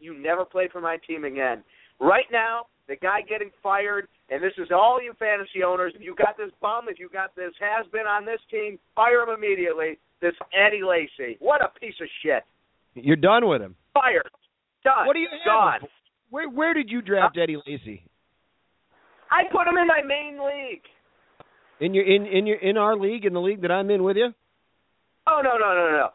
you 0.00 0.18
never 0.18 0.44
play 0.44 0.68
for 0.72 0.80
my 0.80 0.96
team 1.06 1.24
again. 1.24 1.62
Right 2.00 2.24
now, 2.32 2.66
the 2.88 2.96
guy 2.96 3.20
getting 3.20 3.50
fired, 3.62 4.08
and 4.30 4.42
this 4.42 4.54
is 4.58 4.68
all 4.74 5.00
you 5.02 5.12
fantasy 5.18 5.62
owners. 5.64 5.92
If 5.94 6.02
you 6.02 6.14
got 6.16 6.36
this 6.36 6.50
bum, 6.60 6.86
if 6.88 6.98
you 6.98 7.08
got 7.12 7.36
this 7.36 7.52
has 7.60 7.86
been 7.92 8.06
on 8.06 8.24
this 8.24 8.40
team, 8.50 8.78
fire 8.96 9.22
him 9.22 9.30
immediately. 9.36 9.98
This 10.20 10.34
Eddie 10.52 10.82
Lacy, 10.82 11.36
what 11.40 11.62
a 11.62 11.68
piece 11.78 11.94
of 12.00 12.08
shit. 12.22 12.42
You're 12.94 13.16
done 13.16 13.48
with 13.48 13.62
him. 13.62 13.76
Fired. 13.94 14.28
Done. 14.84 15.06
What 15.06 15.14
do 15.14 15.20
you 15.20 15.28
have 15.30 15.40
Gone. 15.44 15.74
him 15.74 15.80
for? 15.82 15.88
Where 16.30 16.48
where 16.48 16.74
did 16.74 16.90
you 16.90 17.02
draft 17.02 17.36
Eddie 17.36 17.58
Lacy? 17.66 18.04
I 19.30 19.44
put 19.50 19.66
him 19.66 19.76
in 19.76 19.86
my 19.86 20.02
main 20.02 20.38
league. 20.38 20.82
In 21.80 21.94
your 21.94 22.04
in 22.04 22.26
in 22.26 22.46
your 22.46 22.58
in 22.58 22.76
our 22.76 22.96
league, 22.96 23.24
in 23.24 23.32
the 23.32 23.40
league 23.40 23.62
that 23.62 23.70
I'm 23.70 23.90
in 23.90 24.02
with 24.02 24.16
you? 24.16 24.32
Oh 25.26 25.40
no 25.42 25.56
no 25.58 25.74
no 25.74 25.90
no. 25.90 26.08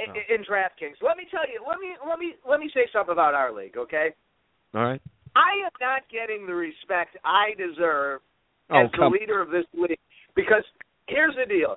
In, 0.00 0.10
Oh. 0.10 0.34
in 0.34 0.42
DraftKings, 0.42 0.98
let 1.02 1.16
me 1.16 1.24
tell 1.30 1.46
you. 1.46 1.62
Let 1.66 1.78
me 1.78 1.94
let 2.06 2.18
me 2.18 2.34
let 2.48 2.58
me 2.60 2.70
say 2.74 2.86
something 2.92 3.12
about 3.12 3.32
our 3.34 3.52
league, 3.52 3.76
okay? 3.76 4.08
All 4.74 4.82
right. 4.82 5.00
I 5.36 5.50
am 5.64 5.70
not 5.80 6.02
getting 6.10 6.46
the 6.46 6.54
respect 6.54 7.16
I 7.24 7.54
deserve 7.56 8.20
Oh 8.70 8.84
as 8.84 8.90
the 8.98 9.06
leader 9.06 9.40
of 9.40 9.50
this 9.50 9.66
league 9.72 9.98
because 10.34 10.62
here's 11.06 11.34
the 11.36 11.46
deal. 11.46 11.76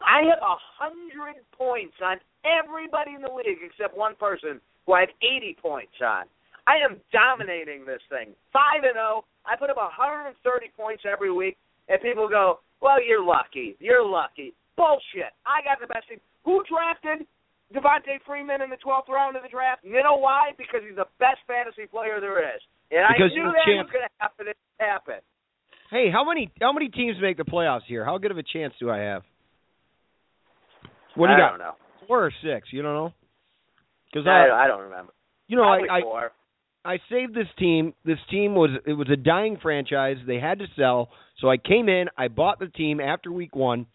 I 0.00 0.22
have 0.28 0.38
a 0.40 0.56
hundred 0.78 1.36
points 1.56 1.94
on 2.02 2.16
everybody 2.44 3.12
in 3.14 3.22
the 3.22 3.32
league 3.32 3.58
except 3.62 3.96
one 3.96 4.14
person 4.16 4.60
who 4.86 4.92
I 4.94 5.00
have 5.00 5.14
eighty 5.22 5.56
points 5.60 5.94
on. 6.02 6.24
I 6.66 6.78
am 6.78 7.00
dominating 7.12 7.84
this 7.84 8.02
thing. 8.08 8.34
Five 8.52 8.84
and 8.86 8.94
zero. 8.94 9.24
I 9.46 9.56
put 9.56 9.70
up 9.70 9.76
a 9.76 9.90
hundred 9.90 10.26
and 10.30 10.36
thirty 10.44 10.70
points 10.76 11.02
every 11.06 11.32
week, 11.32 11.56
and 11.88 12.00
people 12.00 12.28
go, 12.28 12.60
"Well, 12.80 13.02
you're 13.02 13.24
lucky. 13.24 13.76
You're 13.80 14.04
lucky." 14.06 14.54
Bullshit. 14.76 15.34
I 15.44 15.60
got 15.66 15.80
the 15.80 15.86
best 15.90 16.08
team. 16.08 16.20
Who 16.44 16.62
drafted 16.70 17.26
Devonta 17.74 18.18
Freeman 18.26 18.62
in 18.62 18.70
the 18.70 18.76
twelfth 18.78 19.08
round 19.08 19.36
of 19.36 19.42
the 19.42 19.48
draft? 19.48 19.82
You 19.84 20.02
know 20.02 20.16
why? 20.16 20.52
Because 20.56 20.80
he's 20.86 20.96
the 20.96 21.06
best 21.18 21.38
fantasy 21.46 21.86
player 21.90 22.20
there 22.20 22.38
is, 22.54 22.60
and 22.90 23.04
Because 23.10 23.30
I 23.30 23.38
knew 23.38 23.50
that 23.52 23.66
champ- 23.66 23.86
was 23.86 23.92
going 23.92 24.06
to 24.06 24.14
happen. 24.18 24.46
It 24.48 24.56
happened. 24.78 25.22
Hey, 25.90 26.10
how 26.10 26.24
many 26.24 26.50
how 26.60 26.72
many 26.72 26.88
teams 26.88 27.16
make 27.20 27.36
the 27.36 27.44
playoffs 27.44 27.84
here? 27.86 28.04
How 28.04 28.16
good 28.18 28.30
of 28.30 28.38
a 28.38 28.42
chance 28.42 28.72
do 28.80 28.88
I 28.90 28.98
have? 28.98 29.22
What 31.14 31.26
do 31.26 31.32
you 31.34 31.38
I 31.38 31.40
got? 31.40 31.50
don't 31.50 31.58
know. 31.58 31.74
Four 32.08 32.24
or 32.26 32.32
six? 32.42 32.68
You 32.72 32.82
don't 32.82 32.94
know? 32.94 33.12
Because 34.12 34.26
I, 34.26 34.48
I 34.52 34.66
don't 34.68 34.82
remember. 34.82 35.12
you 35.48 35.56
know, 35.56 35.62
Probably 35.62 35.88
I, 35.88 35.96
I 35.98 36.02
four. 36.02 36.32
I 36.84 36.98
saved 37.10 37.34
this 37.34 37.46
team. 37.58 37.94
This 38.04 38.18
team 38.30 38.54
was 38.54 38.70
it 38.86 38.92
was 38.92 39.08
a 39.10 39.16
dying 39.16 39.56
franchise. 39.62 40.16
They 40.26 40.38
had 40.40 40.58
to 40.58 40.66
sell, 40.76 41.08
so 41.40 41.48
I 41.48 41.56
came 41.56 41.88
in. 41.88 42.06
I 42.18 42.28
bought 42.28 42.58
the 42.58 42.66
team 42.66 43.00
after 43.00 43.30
week 43.32 43.54
one. 43.56 43.86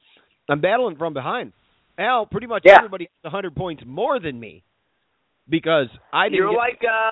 I'm 0.49 0.61
battling 0.61 0.95
from 0.97 1.13
behind. 1.13 1.51
Al, 1.99 2.25
pretty 2.25 2.47
much 2.47 2.63
Yeah. 2.65 2.75
everybody 2.77 3.05
has 3.23 3.31
100 3.31 3.55
points 3.55 3.83
more 3.85 4.19
than 4.19 4.39
me 4.39 4.63
because 5.49 5.87
I 6.13 6.25
didn't. 6.29 6.37
You're 6.37 6.51
get- 6.51 6.57
like 6.57 6.81
uh, 6.83 7.11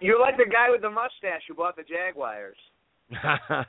you're 0.00 0.20
like 0.20 0.36
the 0.38 0.46
guy 0.50 0.70
with 0.70 0.80
the 0.82 0.90
mustache 0.90 1.42
who 1.48 1.54
bought 1.54 1.76
the 1.76 1.82
Jaguars. 1.82 2.56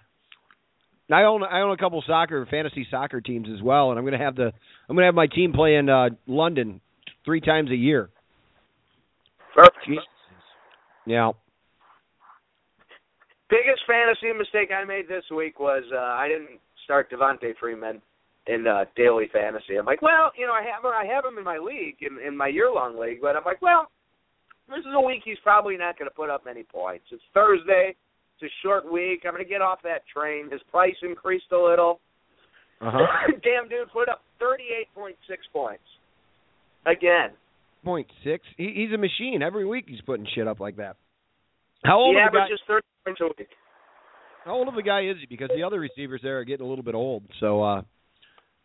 I 1.09 1.23
own 1.23 1.43
I 1.43 1.61
own 1.61 1.71
a 1.71 1.77
couple 1.77 2.03
soccer 2.05 2.45
fantasy 2.49 2.85
soccer 2.91 3.21
teams 3.21 3.47
as 3.53 3.61
well, 3.61 3.91
and 3.91 3.99
I'm 3.99 4.05
gonna 4.05 4.17
have 4.17 4.35
the 4.35 4.51
I'm 4.89 4.95
gonna 4.95 5.05
have 5.05 5.15
my 5.15 5.27
team 5.27 5.53
play 5.53 5.75
in 5.75 5.89
uh, 5.89 6.09
London 6.27 6.81
three 7.27 7.41
times 7.41 7.69
a 7.69 7.75
year. 7.75 8.09
Perfect. 9.53 9.75
Yeah. 11.05 11.31
Biggest 13.49 13.81
fantasy 13.85 14.31
mistake 14.37 14.69
I 14.71 14.85
made 14.85 15.07
this 15.09 15.23
week 15.35 15.59
was 15.59 15.83
uh, 15.93 15.97
I 15.97 16.29
didn't 16.29 16.59
start 16.85 17.11
Devonta 17.11 17.53
Freeman 17.59 18.01
in 18.47 18.65
uh, 18.65 18.85
daily 18.95 19.25
fantasy. 19.31 19.75
I'm 19.77 19.85
like, 19.85 20.01
well, 20.01 20.31
you 20.37 20.47
know, 20.47 20.53
I 20.53 20.63
have 20.63 20.85
I 20.85 21.05
have 21.13 21.25
him 21.25 21.37
in 21.37 21.43
my 21.43 21.57
league 21.57 21.97
in, 21.99 22.17
in 22.25 22.35
my 22.35 22.47
year 22.47 22.71
long 22.71 22.97
league, 22.97 23.19
but 23.21 23.35
I'm 23.35 23.43
like, 23.43 23.61
well, 23.61 23.91
this 24.69 24.79
is 24.79 24.93
a 24.95 25.01
week 25.01 25.21
he's 25.25 25.39
probably 25.43 25.75
not 25.75 25.99
going 25.99 26.09
to 26.09 26.15
put 26.15 26.29
up 26.29 26.45
many 26.45 26.63
points. 26.63 27.05
It's 27.11 27.23
Thursday. 27.33 27.95
It's 28.39 28.51
a 28.51 28.55
short 28.63 28.89
week. 28.89 29.23
I'm 29.25 29.33
going 29.33 29.43
to 29.43 29.49
get 29.49 29.61
off 29.61 29.79
that 29.83 30.03
train. 30.13 30.49
His 30.51 30.61
price 30.71 30.95
increased 31.01 31.51
a 31.51 31.57
little. 31.57 31.99
Uh 32.79 32.91
huh. 32.93 33.31
Damn 33.43 33.67
dude 33.67 33.91
put 33.91 34.07
up 34.07 34.21
38.6 34.41 35.15
points. 35.51 35.83
Again. 36.89 37.31
Point 37.83 38.07
six. 38.23 38.45
He, 38.57 38.73
he's 38.75 38.93
a 38.93 38.97
machine. 38.97 39.41
Every 39.43 39.65
week 39.65 39.85
he's 39.87 40.01
putting 40.01 40.25
shit 40.33 40.47
up 40.47 40.59
like 40.59 40.77
that. 40.77 40.95
How 41.85 41.99
old 41.99 42.15
is 42.15 42.19
He 42.21 42.25
the 42.25 42.31
guy? 42.37 42.43
averages 42.43 42.61
30 42.67 42.81
points 43.05 43.21
a 43.21 43.25
week. 43.25 43.47
How 44.45 44.53
old 44.55 44.67
of 44.69 44.75
a 44.75 44.81
guy 44.81 45.01
is 45.01 45.17
he? 45.19 45.25
Because 45.27 45.49
the 45.55 45.63
other 45.63 45.79
receivers 45.79 46.21
there 46.23 46.39
are 46.39 46.43
getting 46.45 46.65
a 46.65 46.69
little 46.69 46.83
bit 46.83 46.95
old. 46.95 47.23
So 47.39 47.61
uh 47.63 47.81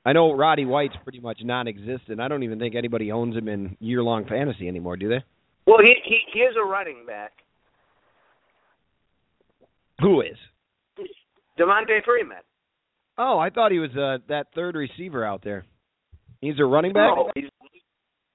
I 0.04 0.12
know 0.12 0.32
Roddy 0.34 0.64
White's 0.64 0.96
pretty 1.04 1.20
much 1.20 1.38
non-existent. 1.44 2.20
I 2.20 2.26
don't 2.26 2.42
even 2.42 2.58
think 2.58 2.74
anybody 2.74 3.12
owns 3.12 3.36
him 3.36 3.46
in 3.48 3.76
year-long 3.80 4.24
fantasy 4.26 4.66
anymore, 4.66 4.96
do 4.96 5.08
they? 5.08 5.22
Well, 5.66 5.78
he 5.82 5.94
he 6.04 6.18
he 6.32 6.38
is 6.40 6.54
a 6.60 6.64
running 6.66 7.04
back. 7.06 7.32
Who 10.00 10.20
is? 10.22 10.36
Devonta 11.58 12.02
Freeman. 12.04 12.38
Oh, 13.18 13.38
I 13.38 13.50
thought 13.50 13.70
he 13.72 13.78
was 13.78 13.90
uh, 13.96 14.18
that 14.28 14.46
third 14.54 14.74
receiver 14.74 15.24
out 15.24 15.42
there. 15.44 15.64
He's 16.40 16.58
a 16.58 16.64
running 16.64 16.92
back. 16.92 17.14
No, 17.14 17.30
he's 17.36 17.44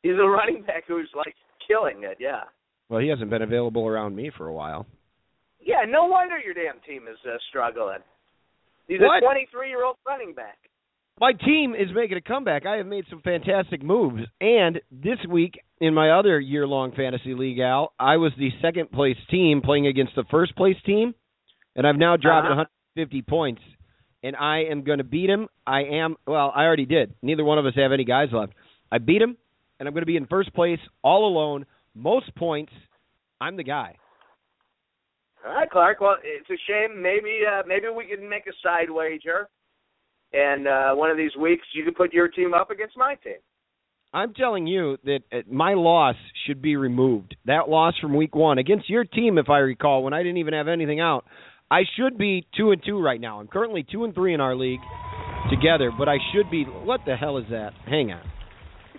he's 0.03 0.13
a 0.13 0.27
running 0.27 0.63
back 0.63 0.83
who's 0.87 1.09
like 1.15 1.35
killing 1.67 2.03
it. 2.03 2.17
Yeah. 2.19 2.43
Well, 2.89 2.99
he 3.01 3.07
hasn't 3.09 3.29
been 3.29 3.41
available 3.41 3.85
around 3.87 4.15
me 4.15 4.31
for 4.37 4.47
a 4.47 4.53
while. 4.53 4.85
Yeah. 5.59 5.83
No 5.87 6.05
wonder 6.05 6.37
your 6.39 6.53
damn 6.53 6.79
team 6.87 7.03
is 7.11 7.17
uh, 7.25 7.37
struggling. 7.49 7.99
He's 8.87 8.99
What? 9.01 9.17
a 9.17 9.21
23 9.25 9.67
year 9.69 9.83
old 9.83 9.97
running 10.07 10.33
back. 10.33 10.57
My 11.19 11.33
team 11.33 11.73
is 11.73 11.87
making 11.95 12.17
a 12.17 12.21
comeback. 12.21 12.65
I 12.67 12.75
have 12.77 12.85
made 12.85 13.05
some 13.09 13.21
fantastic 13.21 13.81
moves, 13.83 14.21
and 14.39 14.79
this 14.91 15.17
week 15.27 15.59
in 15.81 15.95
my 15.95 16.11
other 16.11 16.39
year-long 16.39 16.91
fantasy 16.95 17.33
league, 17.33 17.57
Al, 17.59 17.91
I 17.99 18.17
was 18.17 18.31
the 18.37 18.51
second 18.61 18.91
place 18.91 19.17
team 19.31 19.61
playing 19.63 19.87
against 19.87 20.13
the 20.15 20.25
first 20.29 20.55
place 20.55 20.75
team, 20.85 21.15
and 21.75 21.87
I've 21.87 21.95
now 21.97 22.17
dropped 22.17 22.45
Uh-huh. 22.45 22.65
150 22.95 23.21
points. 23.23 23.61
And 24.23 24.35
I 24.35 24.65
am 24.65 24.83
going 24.83 24.99
to 24.99 25.03
beat 25.03 25.29
him. 25.29 25.47
I 25.65 25.81
am. 25.83 26.17
Well, 26.27 26.51
I 26.55 26.65
already 26.65 26.85
did. 26.85 27.13
Neither 27.23 27.43
one 27.43 27.57
of 27.57 27.65
us 27.65 27.73
have 27.75 27.91
any 27.91 28.03
guys 28.03 28.29
left. 28.31 28.53
I 28.91 28.97
beat 28.99 29.21
him, 29.21 29.37
and 29.79 29.87
I'm 29.87 29.93
going 29.93 30.01
to 30.01 30.07
be 30.07 30.17
in 30.17 30.25
first 30.27 30.53
place 30.53 30.79
all 31.03 31.27
alone. 31.27 31.65
Most 31.95 32.33
points. 32.35 32.71
I'm 33.39 33.57
the 33.57 33.63
guy. 33.63 33.95
All 35.45 35.53
right, 35.53 35.69
Clark. 35.69 36.01
Well, 36.01 36.17
it's 36.23 36.49
a 36.49 36.57
shame. 36.67 37.01
Maybe 37.01 37.41
uh, 37.47 37.63
maybe 37.67 37.85
we 37.95 38.05
can 38.05 38.27
make 38.27 38.47
a 38.47 38.53
side 38.63 38.89
wager, 38.89 39.47
and 40.33 40.67
uh, 40.67 40.93
one 40.93 41.11
of 41.11 41.17
these 41.17 41.35
weeks 41.39 41.65
you 41.73 41.83
can 41.83 41.93
put 41.93 42.13
your 42.13 42.27
team 42.27 42.53
up 42.53 42.71
against 42.71 42.97
my 42.97 43.15
team. 43.23 43.37
I'm 44.13 44.33
telling 44.33 44.67
you 44.67 44.97
that 45.03 45.19
uh, 45.31 45.37
my 45.49 45.73
loss 45.73 46.15
should 46.45 46.61
be 46.61 46.75
removed. 46.75 47.35
That 47.45 47.69
loss 47.69 47.93
from 48.01 48.15
week 48.15 48.35
one 48.35 48.57
against 48.57 48.89
your 48.89 49.03
team, 49.03 49.37
if 49.37 49.49
I 49.49 49.59
recall, 49.59 50.03
when 50.03 50.13
I 50.13 50.23
didn't 50.23 50.37
even 50.37 50.53
have 50.53 50.67
anything 50.67 50.99
out, 50.99 51.25
I 51.69 51.81
should 51.97 52.17
be 52.17 52.47
two 52.57 52.71
and 52.71 52.81
two 52.85 53.01
right 53.01 53.19
now. 53.19 53.39
I'm 53.39 53.47
currently 53.47 53.85
two 53.89 54.05
and 54.05 54.15
three 54.15 54.33
in 54.33 54.41
our 54.41 54.55
league 54.55 54.79
together, 55.49 55.91
but 55.97 56.09
I 56.09 56.17
should 56.33 56.49
be. 56.49 56.63
What 56.63 57.01
the 57.05 57.15
hell 57.15 57.37
is 57.37 57.45
that? 57.51 57.71
Hang 57.85 58.11
on. 58.11 58.21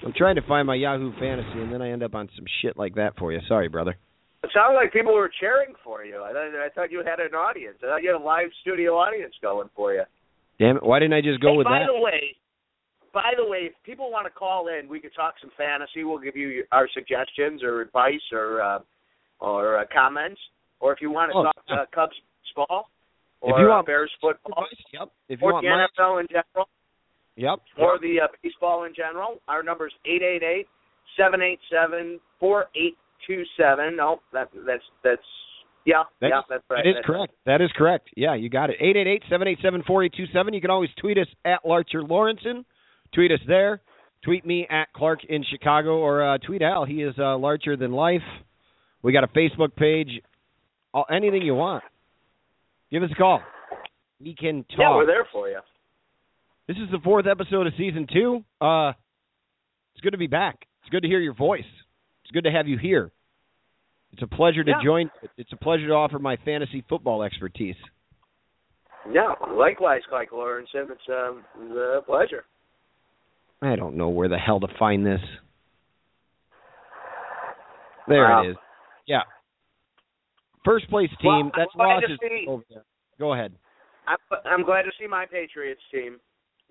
I'm 0.04 0.12
trying 0.16 0.36
to 0.36 0.42
find 0.42 0.66
my 0.66 0.74
Yahoo 0.74 1.12
Fantasy, 1.18 1.60
and 1.60 1.72
then 1.72 1.82
I 1.82 1.90
end 1.90 2.02
up 2.02 2.14
on 2.14 2.28
some 2.36 2.44
shit 2.62 2.76
like 2.76 2.94
that 2.94 3.16
for 3.18 3.32
you. 3.32 3.40
Sorry, 3.48 3.68
brother. 3.68 3.96
It 4.44 4.50
sounded 4.54 4.76
like 4.76 4.92
people 4.92 5.14
were 5.14 5.30
cheering 5.40 5.74
for 5.82 6.04
you. 6.04 6.22
I 6.22 6.32
thought 6.32 6.64
I 6.64 6.68
thought 6.74 6.92
you 6.92 6.98
had 7.04 7.18
an 7.20 7.34
audience. 7.34 7.76
I 7.82 7.86
thought 7.86 8.02
you 8.02 8.12
had 8.12 8.20
a 8.20 8.24
live 8.24 8.48
studio 8.62 8.96
audience 8.96 9.34
going 9.42 9.68
for 9.74 9.92
you. 9.92 10.02
Damn 10.60 10.76
it! 10.76 10.82
Why 10.82 10.98
didn't 11.00 11.14
I 11.14 11.20
just 11.20 11.40
go 11.40 11.52
Hey, 11.52 11.56
with 11.58 11.64
by 11.66 11.80
that? 11.80 11.86
the 11.92 12.00
way, 12.00 12.36
by 13.12 13.32
the 13.36 13.44
way, 13.44 13.70
if 13.70 13.72
people 13.84 14.10
want 14.12 14.26
to 14.26 14.30
call 14.30 14.68
in, 14.68 14.88
we 14.88 15.00
could 15.00 15.14
talk 15.14 15.34
some 15.40 15.50
fantasy. 15.58 16.04
We'll 16.04 16.18
give 16.20 16.36
you 16.36 16.64
our 16.70 16.88
suggestions 16.94 17.62
or 17.64 17.80
advice 17.80 18.22
or 18.32 18.62
uh, 18.62 18.78
or 19.40 19.78
uh, 19.80 19.84
comments. 19.92 20.40
Or 20.80 20.92
if 20.92 21.00
you 21.02 21.10
want 21.10 21.32
to 21.32 21.38
Oh, 21.38 21.42
talk 21.42 21.56
uh, 21.68 21.84
Cubs 21.92 22.14
ball 22.54 22.88
If 23.42 23.48
you 23.58 23.66
uh, 23.66 23.68
want- 23.68 23.86
Bears 23.86 24.10
football 24.20 24.64
Yep. 24.92 25.08
If 25.28 25.40
you 25.40 25.46
or 25.48 25.52
want 25.54 25.64
the 25.66 25.70
my, 25.70 25.86
NFL 26.06 26.20
in 26.20 26.26
general 26.30 26.68
yep. 27.38 27.60
or 27.78 27.98
the 27.98 28.20
uh, 28.22 28.26
baseball 28.42 28.84
in 28.84 28.94
general, 28.94 29.40
our 29.48 29.62
number 29.62 29.86
is 29.86 29.92
eight 30.04 30.22
eight 30.22 30.42
eight 30.42 30.66
seven 31.16 31.40
eight 31.40 31.60
seven 31.70 32.20
four 32.38 32.66
eight 32.76 32.96
two 33.26 33.42
seven. 33.56 33.96
No, 33.96 34.20
that 34.32 34.48
that's 34.66 34.82
that's 35.02 35.22
yeah 35.84 36.04
That 36.20 36.28
yeah 36.28 36.40
that's 36.48 36.64
right. 36.70 36.84
That 36.84 36.88
is 36.88 36.94
That's- 36.96 37.06
correct. 37.06 37.32
That 37.46 37.60
is 37.60 37.70
correct. 37.76 38.08
Yeah, 38.16 38.34
you 38.34 38.50
got 38.50 38.70
it. 38.70 38.76
Eight 38.80 38.96
eight 38.96 39.06
eight 39.06 39.22
seven 39.30 39.48
eight 39.48 39.58
seven 39.62 39.82
four 39.86 40.04
eight 40.04 40.12
two 40.16 40.26
seven. 40.32 40.52
You 40.54 40.60
can 40.60 40.70
always 40.70 40.90
tweet 41.00 41.18
us 41.18 41.28
at 41.44 41.64
Larcher 41.64 42.02
Lawrenson. 42.02 42.64
Tweet 43.14 43.32
us 43.32 43.40
there. 43.46 43.80
Tweet 44.24 44.44
me 44.44 44.66
at 44.68 44.92
Clark 44.92 45.20
in 45.28 45.44
Chicago 45.48 45.98
or 45.98 46.34
uh, 46.34 46.38
tweet 46.38 46.60
Al. 46.60 46.84
He 46.84 47.02
is 47.02 47.14
uh, 47.18 47.38
larger 47.38 47.76
than 47.76 47.92
life. 47.92 48.22
We 49.02 49.12
got 49.12 49.24
a 49.24 49.28
Facebook 49.28 49.76
page. 49.76 50.20
All, 50.92 51.06
anything 51.10 51.42
you 51.42 51.54
want. 51.54 51.84
Give 52.90 53.02
us 53.02 53.10
a 53.12 53.14
call. 53.14 53.40
We 54.20 54.34
can 54.34 54.64
talk. 54.64 54.78
Yeah, 54.78 54.96
we're 54.96 55.06
there 55.06 55.26
for 55.30 55.48
you. 55.48 55.60
This 56.68 56.76
is 56.76 56.90
the 56.92 56.98
fourth 57.02 57.26
episode 57.26 57.66
of 57.66 57.72
season 57.78 58.06
two. 58.12 58.44
Uh, 58.60 58.92
it's 59.94 60.02
good 60.02 60.10
to 60.12 60.18
be 60.18 60.26
back. 60.26 60.66
It's 60.82 60.90
good 60.90 61.02
to 61.02 61.08
hear 61.08 61.20
your 61.20 61.34
voice. 61.34 61.64
It's 62.24 62.30
good 62.32 62.44
to 62.44 62.50
have 62.50 62.68
you 62.68 62.76
here. 62.78 63.10
It's 64.12 64.22
a 64.22 64.26
pleasure 64.26 64.62
to 64.64 64.70
Yeah. 64.70 64.82
join. 64.84 65.10
It's 65.36 65.52
a 65.52 65.56
pleasure 65.56 65.86
to 65.86 65.94
offer 65.94 66.18
my 66.18 66.36
fantasy 66.36 66.82
football 66.88 67.22
expertise. 67.22 67.76
Yeah, 69.10 69.34
likewise, 69.50 70.02
Clark 70.08 70.32
Lawrence. 70.32 70.68
It's 70.74 71.08
um, 71.08 71.44
it's 71.60 71.72
a 71.74 72.02
pleasure. 72.04 72.44
I 73.62 73.74
don't 73.74 73.96
know 73.96 74.10
where 74.10 74.28
the 74.28 74.38
hell 74.38 74.60
to 74.60 74.68
find 74.78 75.04
this. 75.06 75.20
There 78.06 78.22
Wow. 78.24 78.42
it 78.44 78.50
is. 78.50 78.56
Yeah. 79.06 79.22
first 80.64 80.88
place 80.90 81.08
team. 81.22 81.50
Well, 81.56 81.66
glad 81.74 82.00
to 82.00 82.18
see- 82.18 82.44
over 82.46 82.62
there. 82.68 82.84
Go 83.18 83.32
ahead. 83.32 83.54
I'm, 84.06 84.18
I'm 84.44 84.62
glad 84.64 84.82
to 84.82 84.90
see 85.00 85.06
my 85.06 85.24
Patriots 85.24 85.80
team 85.90 86.20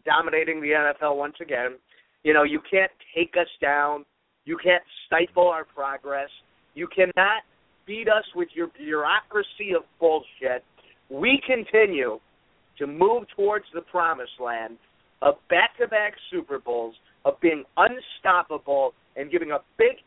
dominating 0.07 0.61
the 0.61 0.69
NFL 0.69 1.17
once 1.17 1.35
again. 1.41 1.77
You 2.23 2.33
know, 2.33 2.43
you 2.43 2.59
can't 2.71 2.91
take 3.15 3.35
us 3.39 3.49
down. 3.61 4.05
You 4.45 4.57
can't 4.63 4.83
stifle 5.05 5.49
our 5.49 5.65
progress. 5.65 6.29
You 6.73 6.87
cannot 6.87 7.43
beat 7.85 8.07
us 8.07 8.23
with 8.35 8.47
your 8.55 8.67
bureaucracy 8.77 9.75
of 9.75 9.83
bullshit. 9.99 10.63
We 11.09 11.41
continue 11.45 12.19
to 12.79 12.87
move 12.87 13.23
towards 13.35 13.65
the 13.73 13.81
promised 13.81 14.39
land 14.43 14.77
of 15.21 15.35
back-to-back 15.49 16.13
Super 16.31 16.59
Bowls, 16.59 16.95
of 17.25 17.39
being 17.41 17.63
unstoppable, 17.75 18.93
and 19.15 19.31
giving 19.31 19.51
a 19.51 19.59
big 19.77 19.97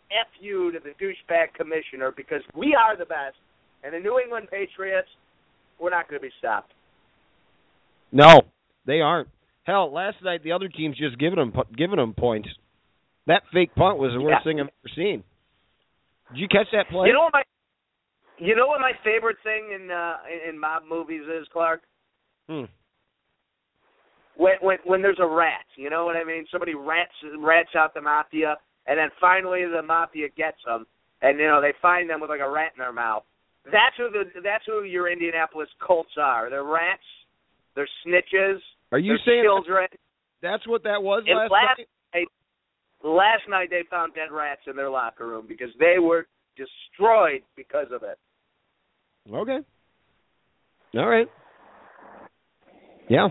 fu 0.41 0.71
to 0.73 0.79
the 0.79 0.91
douchebag 1.05 1.53
commissioner 1.55 2.13
because 2.17 2.43
we 2.57 2.77
are 2.79 2.97
the 2.97 3.05
best. 3.05 3.37
And 3.83 3.93
the 3.93 3.99
New 3.99 4.21
England 4.23 4.49
Patriots, 4.51 5.09
we're 5.81 5.91
not 5.91 6.09
going 6.09 6.21
to 6.21 6.27
be 6.27 6.33
stopped. 6.39 6.73
No, 8.13 8.43
they 8.87 9.01
aren't. 9.01 9.29
Hell, 9.71 9.93
last 9.93 10.17
night 10.25 10.43
the 10.43 10.51
other 10.51 10.67
team's 10.67 10.99
just 10.99 11.17
giving 11.17 11.37
them 11.37 11.53
giving 11.79 11.97
them 11.97 12.13
points. 12.13 12.49
That 13.29 13.45
fake 13.53 13.73
punt 13.77 13.99
was 13.99 14.13
the 14.13 14.21
worst 14.21 14.41
Yeah. 14.41 14.43
thing 14.43 14.61
I've 14.61 14.67
ever 14.67 14.95
seen. 14.97 15.23
Did 16.33 16.39
you 16.39 16.49
catch 16.49 16.67
that 16.73 16.89
play? 16.89 17.07
You 17.07 17.13
know 17.15 17.23
what 17.23 17.33
my 17.33 17.45
you 18.39 18.57
know 18.57 18.67
what 18.67 18.81
my 18.81 18.95
favorite 19.05 19.37
thing 19.45 19.71
in 19.71 19.93
uh 19.93 20.17
in 20.49 20.59
mob 20.59 20.83
movies 20.89 21.23
is, 21.23 21.47
Clark? 21.53 21.83
Hmm. 22.49 22.65
When 24.35 24.57
when 24.61 24.79
when 24.85 25.03
there's 25.03 25.21
a 25.21 25.27
rat, 25.27 25.67
you 25.77 25.89
know 25.89 26.05
what 26.05 26.17
I 26.17 26.25
mean? 26.25 26.47
Somebody 26.51 26.75
rats 26.75 27.15
rats 27.39 27.77
out 27.77 27.95
the 27.95 28.01
mafia 28.01 28.57
and 28.87 28.99
then 28.99 29.11
finally 29.21 29.67
the 29.67 29.83
mafia 29.83 30.31
gets 30.31 30.59
them 30.67 30.85
and 31.23 31.39
you 31.39 31.47
know 31.47 31.61
they 31.61 31.75
find 31.81 32.11
them 32.11 32.21
with 32.21 32.31
like 32.31 32.41
a 32.41 32.51
rat 32.51 32.73
in 32.75 32.81
their 32.81 32.93
mouth. 32.93 33.23
That's 33.67 33.97
who 33.97 34.11
the 34.11 34.25
that's 34.43 34.67
who 34.67 34.83
your 34.83 35.09
Indianapolis 35.09 35.69
Colts 35.79 36.17
are. 36.19 36.51
They're 36.51 36.65
rats, 36.65 37.07
they're 37.77 37.89
snitches, 38.05 38.59
Are 38.93 38.99
you 38.99 39.17
saying 39.25 39.45
children. 39.45 39.87
that's 40.43 40.67
what 40.67 40.83
that 40.85 41.03
was 41.03 41.23
And 41.27 41.39
last 41.39 41.51
last- 41.51 41.79
night? 42.15 42.27
Last 43.03 43.43
night 43.49 43.71
they 43.71 43.83
found 43.91 44.15
dead 44.15 44.31
rats 44.31 44.61
in 44.67 44.77
their 44.77 44.91
locker 44.91 45.27
room 45.27 45.47
because 45.49 45.71
they 45.79 45.99
were 45.99 46.27
destroyed 46.57 47.43
because 47.57 47.87
of 47.93 48.03
it. 48.03 48.19
Okay. 49.33 49.59
All 50.97 51.09
right. 51.09 51.29
Yeah. 53.09 53.29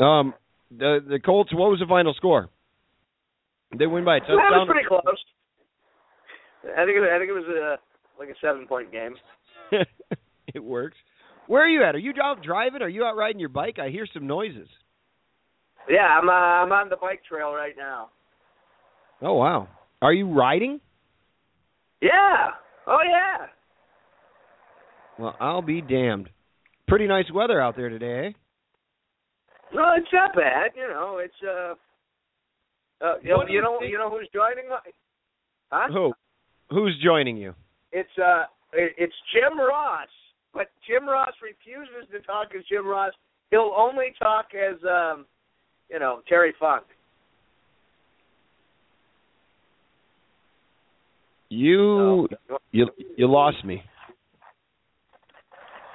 Um 0.00 0.34
the 0.70 1.00
the 1.08 1.18
Colts 1.18 1.52
what 1.54 1.70
was 1.70 1.80
the 1.80 1.86
final 1.86 2.14
score? 2.14 2.48
They 3.76 3.86
win 3.86 4.04
by 4.04 4.18
a 4.18 4.20
That 4.20 4.26
touchdown. 4.28 4.50
was 4.52 4.68
pretty 4.70 4.86
close. 4.88 5.02
I 6.64 6.84
think 6.84 6.96
it, 6.96 7.02
I 7.12 7.18
think 7.18 7.30
it 7.30 7.32
was 7.32 7.44
a 7.48 7.78
like 8.18 8.28
a 8.28 8.34
seven 8.40 8.66
point 8.66 8.92
game. 8.92 9.16
it 10.54 10.62
works. 10.62 10.96
Where 11.46 11.62
are 11.64 11.68
you 11.68 11.84
at? 11.84 11.94
Are 11.94 11.98
you 11.98 12.12
out 12.22 12.42
driving? 12.42 12.82
Are 12.82 12.88
you 12.88 13.04
out 13.04 13.16
riding 13.16 13.38
your 13.40 13.48
bike? 13.50 13.78
I 13.78 13.90
hear 13.90 14.06
some 14.12 14.26
noises. 14.26 14.68
Yeah, 15.88 16.06
I'm 16.06 16.28
uh, 16.28 16.32
I'm 16.32 16.72
on 16.72 16.88
the 16.88 16.96
bike 16.96 17.22
trail 17.28 17.52
right 17.52 17.74
now. 17.76 18.10
Oh 19.20 19.34
wow. 19.34 19.68
Are 20.00 20.12
you 20.12 20.32
riding? 20.32 20.80
Yeah. 22.00 22.50
Oh 22.86 22.98
yeah. 23.04 23.46
Well, 25.18 25.36
I'll 25.40 25.62
be 25.62 25.80
damned. 25.80 26.28
Pretty 26.88 27.06
nice 27.06 27.26
weather 27.32 27.60
out 27.60 27.76
there 27.76 27.88
today, 27.88 28.28
eh? 28.28 28.30
No, 29.72 29.92
it's 29.96 30.08
not 30.12 30.34
bad. 30.34 30.70
You 30.76 30.88
know, 30.88 31.18
it's 31.22 31.34
uh. 31.46 31.74
Uh, 33.04 33.14
you, 33.22 33.30
know, 33.30 33.42
you 33.46 33.54
you 33.56 33.60
know, 33.62 33.78
think- 33.80 33.90
you 33.90 33.98
know 33.98 34.08
who's 34.10 34.28
joining? 34.32 34.68
my- 34.70 34.78
Huh? 35.70 35.88
Who? 35.92 36.12
Who's 36.70 36.96
joining 37.04 37.36
you? 37.36 37.54
It's 37.92 38.16
uh, 38.18 38.44
it's 38.72 39.14
Jim 39.32 39.58
Ross. 39.58 40.08
But 40.54 40.68
Jim 40.86 41.08
Ross 41.08 41.32
refuses 41.42 42.08
to 42.12 42.20
talk 42.20 42.48
as 42.56 42.64
Jim 42.70 42.86
Ross. 42.86 43.12
He'll 43.50 43.74
only 43.76 44.14
talk 44.22 44.46
as 44.54 44.76
um, 44.88 45.26
you 45.90 45.98
know, 45.98 46.20
Terry 46.28 46.54
Funk. 46.58 46.84
You 51.50 52.28
So, 52.48 52.58
you 52.72 52.88
you 53.16 53.30
lost 53.30 53.64
me. 53.64 53.82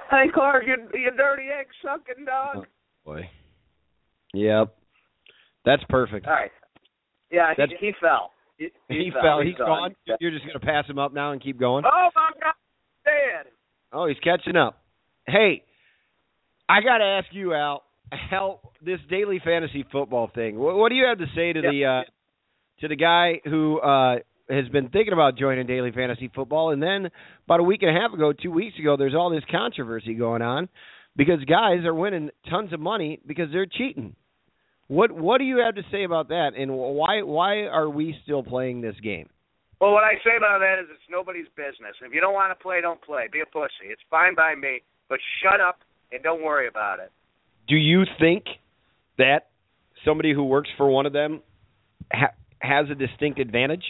Hey 0.09 0.25
Clark, 0.33 0.63
you 0.65 0.75
you 0.97 1.11
dirty 1.17 1.47
egg 1.57 1.67
sucking 1.83 2.25
dog. 2.25 2.65
Boy. 3.05 3.29
Yep. 4.33 4.75
That's 5.65 5.83
perfect. 5.89 6.27
All 6.27 6.33
right. 6.33 6.51
Yeah, 7.31 7.51
he, 7.55 7.61
That's- 7.61 7.77
he 7.79 7.91
fell. 7.99 8.31
He, 8.57 8.69
He 8.89 9.11
fell. 9.21 9.41
He's 9.41 9.55
done. 9.55 9.67
gone. 9.67 9.95
You're 10.19 10.31
just 10.31 10.45
gonna 10.45 10.59
pass 10.59 10.85
him 10.85 10.99
up 10.99 11.13
now 11.13 11.31
and 11.31 11.41
keep 11.41 11.59
going. 11.59 11.85
Oh 11.85 12.09
my 12.15 12.31
God, 12.41 12.53
dead. 13.05 13.51
Oh, 13.91 14.07
he's 14.07 14.19
catching 14.19 14.55
up. 14.55 14.81
Hey, 15.27 15.63
I 16.67 16.81
got 16.81 16.99
to 16.99 17.03
ask 17.05 17.27
you, 17.31 17.53
Al, 17.53 17.83
how 18.11 18.59
this 18.83 18.99
daily 19.09 19.41
fantasy 19.43 19.85
football 19.91 20.29
thing. 20.33 20.57
What, 20.57 20.75
what 20.75 20.89
do 20.89 20.95
you 20.95 21.05
have 21.05 21.17
to 21.19 21.25
say 21.35 21.53
to 21.53 21.61
Yeah. 21.61 21.71
the 21.71 21.85
uh, 21.85 22.01
to 22.81 22.87
the 22.87 22.95
guy 22.95 23.41
who 23.43 23.79
uh, 23.79 24.15
has 24.49 24.67
been 24.69 24.89
thinking 24.89 25.13
about 25.13 25.37
joining 25.37 25.67
daily 25.67 25.91
fantasy 25.91 26.31
football, 26.33 26.71
and 26.71 26.81
then 26.81 27.09
about 27.45 27.59
a 27.59 27.63
week 27.63 27.81
and 27.83 27.95
a 27.95 27.99
half 27.99 28.13
ago, 28.13 28.31
two 28.31 28.51
weeks 28.51 28.77
ago, 28.79 28.95
there's 28.97 29.13
all 29.15 29.29
this 29.29 29.43
controversy 29.51 30.13
going 30.13 30.41
on 30.41 30.69
because 31.15 31.43
guys 31.45 31.83
are 31.85 31.93
winning 31.93 32.29
tons 32.49 32.71
of 32.73 32.79
money 32.79 33.19
because 33.27 33.51
they're 33.51 33.65
cheating. 33.65 34.15
What 34.87 35.11
what 35.11 35.39
do 35.39 35.43
you 35.43 35.57
have 35.57 35.75
to 35.75 35.83
say 35.91 36.03
about 36.03 36.29
that, 36.29 36.51
and 36.57 36.71
why 36.73 37.21
why 37.23 37.63
are 37.65 37.89
we 37.89 38.15
still 38.23 38.43
playing 38.43 38.81
this 38.81 38.95
game? 39.03 39.29
Well, 39.79 39.91
what 39.91 40.03
I 40.03 40.15
say 40.25 40.35
about 40.37 40.59
that 40.59 40.77
is 40.81 40.87
it's 40.91 41.01
nobody's 41.09 41.47
business. 41.55 41.95
If 42.01 42.13
you 42.13 42.19
don't 42.21 42.33
want 42.33 42.51
to 42.57 42.61
play, 42.61 42.81
don't 42.81 43.01
play. 43.01 43.27
Be 43.31 43.39
a 43.41 43.45
pussy. 43.45 43.87
It's 43.87 44.01
fine 44.11 44.35
by 44.35 44.55
me, 44.55 44.81
but 45.07 45.19
shut 45.41 45.61
up 45.61 45.79
and 46.11 46.21
don't 46.21 46.43
worry 46.43 46.67
about 46.67 46.99
it. 46.99 47.11
do 47.67 47.75
you 47.75 48.03
think 48.19 48.43
that 49.17 49.47
somebody 50.05 50.33
who 50.33 50.43
works 50.43 50.69
for 50.77 50.89
one 50.89 51.05
of 51.05 51.13
them 51.13 51.41
ha- 52.11 52.33
has 52.59 52.89
a 52.89 52.95
distinct 52.95 53.39
advantage 53.39 53.83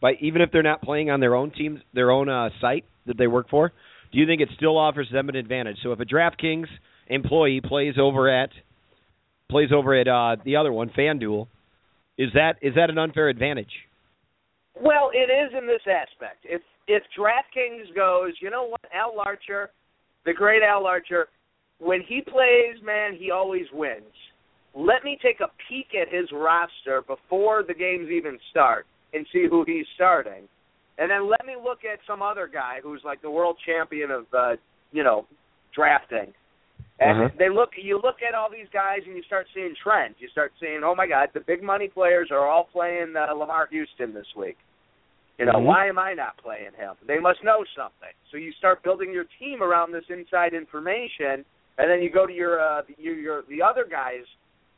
by 0.00 0.12
even 0.20 0.42
if 0.42 0.50
they're 0.52 0.62
not 0.62 0.82
playing 0.82 1.10
on 1.10 1.20
their 1.20 1.34
own 1.34 1.50
teams, 1.50 1.80
their 1.94 2.10
own 2.10 2.28
uh, 2.28 2.48
site 2.60 2.84
that 3.06 3.18
they 3.18 3.26
work 3.26 3.48
for? 3.48 3.72
Do 4.12 4.18
you 4.18 4.26
think 4.26 4.40
it 4.40 4.48
still 4.56 4.78
offers 4.78 5.08
them 5.12 5.28
an 5.28 5.36
advantage? 5.36 5.78
So 5.82 5.92
if 5.92 6.00
a 6.00 6.04
DraftKings 6.04 6.66
employee 7.08 7.60
plays 7.62 7.94
over 8.00 8.28
at 8.28 8.50
plays 9.50 9.70
over 9.72 9.94
at 9.94 10.08
uh, 10.08 10.36
the 10.44 10.56
other 10.56 10.72
one, 10.72 10.90
FanDuel, 10.90 11.46
is 12.18 12.30
that 12.34 12.54
is 12.62 12.74
that 12.74 12.90
an 12.90 12.98
unfair 12.98 13.28
advantage? 13.28 13.70
Well, 14.80 15.10
it 15.12 15.30
is 15.30 15.52
in 15.56 15.66
this 15.66 15.82
aspect. 15.86 16.44
If 16.44 16.62
if 16.88 17.02
DraftKings 17.18 17.94
goes, 17.96 18.34
you 18.40 18.50
know 18.50 18.68
what, 18.68 18.80
Al 18.94 19.16
Larcher, 19.16 19.70
the 20.24 20.32
great 20.32 20.62
Al 20.62 20.84
Larcher, 20.84 21.26
when 21.78 22.00
he 22.06 22.20
plays, 22.20 22.80
man, 22.84 23.16
he 23.18 23.30
always 23.30 23.66
wins. 23.72 24.04
Let 24.74 25.02
me 25.02 25.18
take 25.20 25.40
a 25.40 25.50
peek 25.68 25.88
at 26.00 26.12
his 26.14 26.30
roster 26.32 27.02
before 27.02 27.64
the 27.66 27.74
games 27.74 28.08
even 28.10 28.38
start 28.50 28.86
and 29.14 29.26
see 29.32 29.46
who 29.50 29.64
he's 29.66 29.86
starting. 29.94 30.46
And 30.98 31.10
then 31.10 31.28
let 31.28 31.44
me 31.44 31.54
look 31.62 31.80
at 31.90 31.98
some 32.06 32.22
other 32.22 32.48
guy 32.52 32.78
who's 32.82 33.00
like 33.04 33.20
the 33.20 33.30
world 33.30 33.56
champion 33.66 34.10
of 34.10 34.26
uh, 34.36 34.56
you 34.92 35.02
know, 35.02 35.26
drafting. 35.74 36.32
And 36.98 37.10
Uh-huh. 37.10 37.28
they 37.38 37.48
look 37.50 37.72
you 37.76 37.98
look 37.98 38.22
at 38.22 38.34
all 38.34 38.48
these 38.50 38.68
guys 38.72 39.00
and 39.06 39.14
you 39.16 39.22
start 39.24 39.46
seeing 39.52 39.74
trends. 39.82 40.16
You 40.18 40.28
start 40.28 40.52
seeing, 40.58 40.82
oh 40.82 40.94
my 40.94 41.06
God, 41.06 41.28
the 41.34 41.40
big 41.40 41.62
money 41.62 41.88
players 41.88 42.30
are 42.30 42.46
all 42.46 42.64
playing 42.64 43.14
uh, 43.16 43.32
Lamar 43.34 43.66
Houston 43.70 44.14
this 44.14 44.26
week. 44.34 44.56
You 45.38 45.44
know, 45.44 45.52
Mhm. 45.52 45.64
why 45.64 45.86
am 45.88 45.98
I 45.98 46.14
not 46.14 46.38
playing 46.38 46.72
him? 46.72 46.94
They 47.02 47.18
must 47.18 47.44
know 47.44 47.62
something. 47.76 48.12
So 48.30 48.38
you 48.38 48.52
start 48.52 48.82
building 48.82 49.12
your 49.12 49.26
team 49.38 49.62
around 49.62 49.92
this 49.92 50.08
inside 50.08 50.54
information, 50.54 51.44
and 51.76 51.90
then 51.90 52.02
you 52.02 52.08
go 52.08 52.26
to 52.26 52.32
your 52.32 52.58
uh, 52.58 52.82
your, 52.96 53.14
your 53.14 53.42
the 53.42 53.60
other 53.62 53.84
guy's 53.84 54.24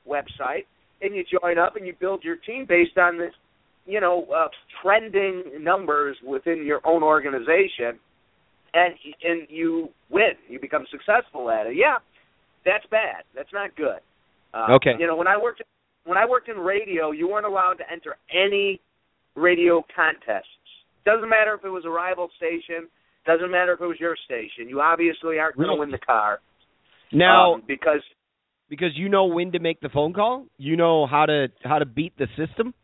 website 0.07 0.65
and 1.03 1.15
you 1.15 1.23
join 1.23 1.59
up 1.59 1.77
and 1.77 1.87
you 1.87 1.93
build 2.01 2.25
your 2.25 2.35
team 2.37 2.65
based 2.65 2.99
on 2.99 3.19
this, 3.19 3.33
you 3.87 4.01
know, 4.01 4.25
uh, 4.35 4.49
trending 4.83 5.63
numbers 5.63 6.17
within 6.27 6.65
your 6.67 6.81
own 6.85 7.05
organization, 7.05 8.01
and 8.75 8.95
and 9.23 9.47
you 9.49 9.89
win. 10.11 10.33
You 10.49 10.61
become 10.61 10.85
successful 10.91 11.51
at 11.51 11.67
it. 11.67 11.77
Yeah, 11.77 11.97
that's 12.65 12.85
bad. 12.91 13.25
That's 13.35 13.53
not 13.53 13.75
good. 13.77 14.01
Uh, 14.55 14.75
Okay. 14.77 14.93
You 14.99 15.07
know, 15.07 15.17
when 15.17 15.29
I 15.29 15.37
worked 15.37 15.63
when 16.05 16.19
I 16.19 16.27
worked 16.27 16.49
in 16.49 16.57
radio, 16.57 17.11
you 17.11 17.29
weren't 17.29 17.47
allowed 17.47 17.75
to 17.75 17.85
enter 17.91 18.17
any 18.33 18.81
radio 19.37 19.85
contests. 19.95 20.47
Doesn't 21.05 21.29
matter 21.29 21.55
if 21.55 21.65
it 21.65 21.69
was 21.71 21.85
a 21.87 21.91
rival 21.91 22.29
station. 22.37 22.89
Doesn't 23.27 23.51
matter 23.51 23.75
if 23.75 23.81
it 23.81 23.87
was 23.87 23.99
your 24.01 24.17
station. 24.25 24.69
You 24.69 24.81
obviously 24.81 25.39
aren't 25.39 25.57
going 25.57 25.69
to 25.69 25.77
win 25.77 25.91
the 25.91 25.99
car. 25.99 26.41
Now, 27.13 27.55
um, 27.55 27.63
because 27.67 28.01
because 28.69 28.91
you 28.95 29.09
know 29.09 29.27
when 29.27 29.53
to 29.53 29.59
make 29.59 29.81
the 29.81 29.89
phone 29.89 30.13
call, 30.13 30.47
you 30.59 30.77
know 30.77 31.07
how 31.07 31.27
to 31.27 31.49
how 31.65 31.79
to 31.79 31.87
beat 31.87 32.17
the 32.19 32.27
system. 32.37 32.75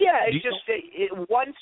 yeah, 0.00 0.26
it's 0.26 0.42
just 0.42 0.56
it, 0.68 0.84
it, 0.94 1.28
once 1.28 1.56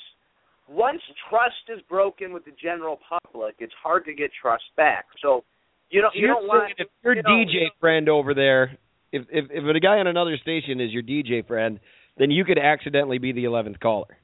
once 0.69 1.01
trust 1.31 1.55
is 1.69 1.81
broken 1.89 2.33
with 2.33 2.45
the 2.45 2.53
general 2.61 2.99
public, 3.09 3.57
it's 3.59 3.73
hard 3.83 4.05
to 4.07 4.15
get 4.15 4.31
trust 4.41 4.65
back. 4.77 5.07
So 5.23 5.45
you 5.91 6.01
don't 6.01 6.15
you 6.15 6.27
don't 6.27 6.47
want 6.47 6.73
if 6.77 6.89
your 7.05 7.17
you 7.17 7.23
know, 7.23 7.31
DJ 7.31 7.67
friend 7.81 8.09
over 8.09 8.35
there, 8.35 8.77
if 9.13 9.25
if 9.31 9.47
if 9.51 9.77
a 9.77 9.81
guy 9.81 9.99
on 9.99 10.07
another 10.07 10.37
station 10.41 10.81
is 10.81 10.93
your 10.93 11.03
DJ 11.03 11.47
friend, 11.47 11.79
then 12.19 12.31
you 12.31 12.45
could 12.45 12.59
accidentally 12.59 13.19
be 13.19 13.33
the 13.33 13.45
eleventh 13.45 13.79
caller. 13.81 14.19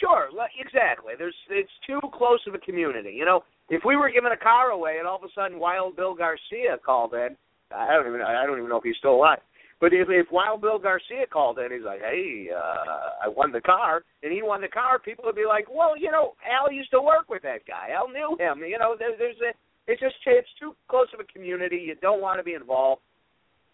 Sure, 0.00 0.28
exactly. 0.60 1.14
There's 1.18 1.34
it's 1.50 1.70
too 1.86 2.00
close 2.12 2.40
of 2.46 2.54
a 2.54 2.58
community. 2.58 3.12
You 3.12 3.24
know, 3.24 3.42
If 3.68 3.82
we 3.84 3.96
were 3.96 4.10
giving 4.10 4.30
a 4.32 4.36
car 4.36 4.70
away 4.70 4.96
and 4.98 5.08
all 5.08 5.16
of 5.16 5.24
a 5.24 5.32
sudden 5.34 5.58
Wild 5.58 5.96
Bill 5.96 6.14
Garcia 6.14 6.78
called 6.84 7.14
in, 7.14 7.36
I 7.74 7.94
don't 7.94 8.06
even 8.06 8.20
I 8.20 8.46
don't 8.46 8.58
even 8.58 8.68
know 8.68 8.78
if 8.78 8.84
he's 8.84 8.96
still 8.98 9.16
alive. 9.16 9.40
But 9.80 9.92
if 9.92 10.08
if 10.08 10.26
Wild 10.32 10.62
Bill 10.62 10.78
Garcia 10.78 11.26
called 11.30 11.58
in, 11.58 11.70
he's 11.70 11.84
like, 11.84 12.00
"Hey, 12.00 12.48
uh, 12.48 13.24
I 13.24 13.28
won 13.28 13.52
the 13.52 13.60
car," 13.60 14.04
and 14.22 14.32
he 14.32 14.42
won 14.42 14.62
the 14.62 14.68
car, 14.68 14.98
people 14.98 15.24
would 15.26 15.36
be 15.36 15.44
like, 15.46 15.66
"Well, 15.70 15.96
you 15.96 16.10
know, 16.10 16.34
Al 16.48 16.72
used 16.72 16.90
to 16.92 17.02
work 17.02 17.28
with 17.28 17.42
that 17.42 17.66
guy. 17.66 17.90
Al 17.92 18.08
knew 18.08 18.36
him. 18.40 18.64
You 18.64 18.78
know, 18.78 18.96
there, 18.98 19.16
there's 19.18 19.40
a 19.40 19.52
it's 19.86 20.00
just 20.00 20.16
it's 20.24 20.48
too 20.58 20.74
close 20.88 21.06
of 21.12 21.20
a 21.20 21.32
community. 21.32 21.76
You 21.76 21.94
don't 22.00 22.20
want 22.20 22.40
to 22.40 22.44
be 22.44 22.54
involved. 22.54 23.02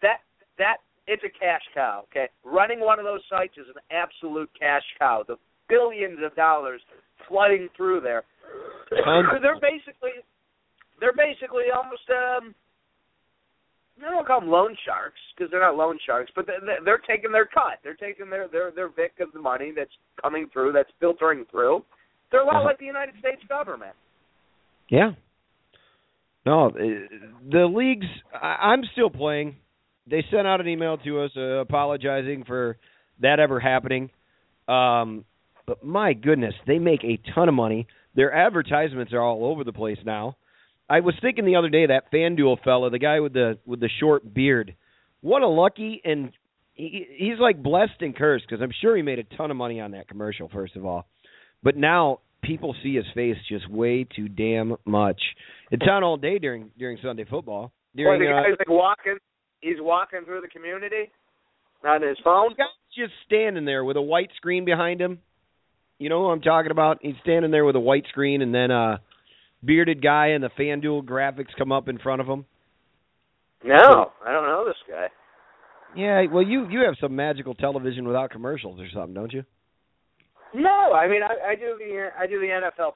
That 0.01 0.19
that 0.57 0.77
it's 1.07 1.23
a 1.23 1.39
cash 1.39 1.63
cow. 1.73 2.03
Okay, 2.11 2.27
running 2.43 2.81
one 2.81 2.99
of 2.99 3.05
those 3.05 3.21
sites 3.29 3.53
is 3.57 3.67
an 3.67 3.81
absolute 3.89 4.49
cash 4.59 4.83
cow. 4.99 5.23
The 5.25 5.37
billions 5.69 6.19
of 6.23 6.35
dollars 6.35 6.81
flooding 7.27 7.69
through 7.75 8.01
there. 8.01 8.23
they're 9.41 9.59
basically 9.59 10.19
they're 10.99 11.15
basically 11.15 11.71
almost 11.73 12.05
um 12.11 12.53
I 14.01 14.09
don't 14.09 14.25
call 14.27 14.39
them 14.39 14.49
loan 14.49 14.75
sharks 14.85 15.19
because 15.35 15.51
they're 15.51 15.61
not 15.61 15.75
loan 15.75 15.99
sharks, 16.05 16.31
but 16.35 16.47
they're, 16.47 16.59
they're 16.83 17.01
taking 17.07 17.31
their 17.31 17.45
cut. 17.45 17.79
They're 17.83 17.95
taking 17.95 18.29
their 18.29 18.47
their 18.47 18.71
their 18.71 18.89
vig 18.89 19.11
of 19.21 19.31
the 19.33 19.39
money 19.39 19.71
that's 19.75 19.91
coming 20.21 20.47
through, 20.51 20.71
that's 20.73 20.89
filtering 20.99 21.45
through. 21.51 21.83
They're 22.31 22.41
a 22.41 22.45
lot 22.45 22.57
uh-huh. 22.57 22.65
like 22.65 22.79
the 22.79 22.85
United 22.85 23.15
States 23.19 23.41
government. 23.47 23.93
Yeah. 24.89 25.11
No, 26.45 26.67
uh, 26.67 26.71
the 27.49 27.65
leagues. 27.65 28.07
I'm 28.33 28.81
still 28.93 29.09
playing. 29.09 29.55
They 30.09 30.25
sent 30.29 30.47
out 30.47 30.59
an 30.59 30.67
email 30.67 30.97
to 30.97 31.21
us 31.21 31.31
uh, 31.37 31.61
apologizing 31.61 32.43
for 32.45 32.77
that 33.21 33.39
ever 33.39 33.59
happening. 33.59 34.09
Um, 34.67 35.23
but 35.65 35.83
my 35.83 36.13
goodness, 36.13 36.53
they 36.67 36.79
make 36.79 37.03
a 37.03 37.19
ton 37.33 37.47
of 37.47 37.55
money. 37.55 37.87
Their 38.15 38.33
advertisements 38.33 39.13
are 39.13 39.21
all 39.21 39.45
over 39.45 39.63
the 39.63 39.71
place 39.71 39.97
now. 40.05 40.35
I 40.93 40.99
was 40.99 41.15
thinking 41.21 41.45
the 41.45 41.55
other 41.55 41.69
day 41.69 41.87
that 41.87 42.11
FanDuel 42.11 42.63
fella, 42.63 42.91
the 42.91 42.99
guy 42.99 43.19
with 43.19 43.33
the 43.33 43.57
with 43.65 43.79
the 43.79 43.89
short 43.99 44.31
beard, 44.31 44.75
what 45.21 45.41
a 45.41 45.47
lucky 45.47 45.99
and 46.05 46.31
he, 46.75 47.07
he's 47.17 47.39
like 47.39 47.63
blessed 47.63 47.99
and 48.01 48.15
cursed 48.15 48.45
because 48.47 48.61
I'm 48.61 48.71
sure 48.79 48.95
he 48.95 49.01
made 49.01 49.17
a 49.17 49.23
ton 49.35 49.49
of 49.49 49.57
money 49.57 49.81
on 49.81 49.91
that 49.91 50.07
commercial. 50.07 50.49
First 50.53 50.75
of 50.75 50.85
all, 50.85 51.07
but 51.63 51.75
now 51.75 52.19
people 52.43 52.75
see 52.83 52.95
his 52.95 53.05
face 53.15 53.37
just 53.49 53.67
way 53.71 54.03
too 54.03 54.29
damn 54.29 54.75
much. 54.85 55.19
It's 55.71 55.81
on 55.89 56.03
all 56.03 56.17
day 56.17 56.37
during 56.37 56.69
during 56.77 56.99
Sunday 57.01 57.25
football. 57.27 57.71
During, 57.95 58.21
well, 58.21 58.29
the 58.29 58.37
uh, 58.37 58.43
guy's 58.43 58.59
like 58.59 58.69
walking. 58.69 59.17
He's 59.61 59.77
walking 59.79 60.25
through 60.25 60.41
the 60.41 60.47
community 60.47 61.09
on 61.83 62.03
his 62.03 62.17
phone. 62.23 62.49
Guy's 62.49 62.67
just 62.95 63.13
standing 63.25 63.65
there 63.65 63.83
with 63.83 63.97
a 63.97 64.01
white 64.01 64.29
screen 64.35 64.63
behind 64.63 65.01
him. 65.01 65.17
You 65.97 66.09
know 66.09 66.19
who 66.19 66.27
I'm 66.27 66.41
talking 66.41 66.69
about? 66.69 66.99
He's 67.01 67.15
standing 67.23 67.49
there 67.49 67.65
with 67.65 67.75
a 67.75 67.79
white 67.79 68.05
screen, 68.09 68.43
and 68.43 68.53
then 68.53 68.69
uh 68.69 68.97
bearded 69.63 70.01
guy 70.01 70.27
and 70.27 70.43
the 70.43 70.49
FanDuel 70.59 71.03
graphics 71.03 71.55
come 71.57 71.71
up 71.71 71.87
in 71.87 71.97
front 71.99 72.21
of 72.21 72.27
him? 72.27 72.45
No, 73.63 74.11
I 74.25 74.31
don't 74.31 74.45
know 74.45 74.65
this 74.65 74.75
guy. 74.89 75.07
Yeah, 75.95 76.23
well, 76.31 76.43
you 76.43 76.67
you 76.69 76.81
have 76.85 76.95
some 76.99 77.15
magical 77.15 77.53
television 77.53 78.05
without 78.05 78.31
commercials 78.31 78.79
or 78.79 78.87
something, 78.93 79.13
don't 79.13 79.31
you? 79.31 79.43
No, 80.53 80.93
I 80.93 81.07
mean 81.07 81.21
I, 81.23 81.51
I 81.51 81.55
do 81.55 81.77
the 81.77 82.09
I 82.19 82.27
do 82.27 82.39
the 82.39 82.47
NFL 82.47 82.93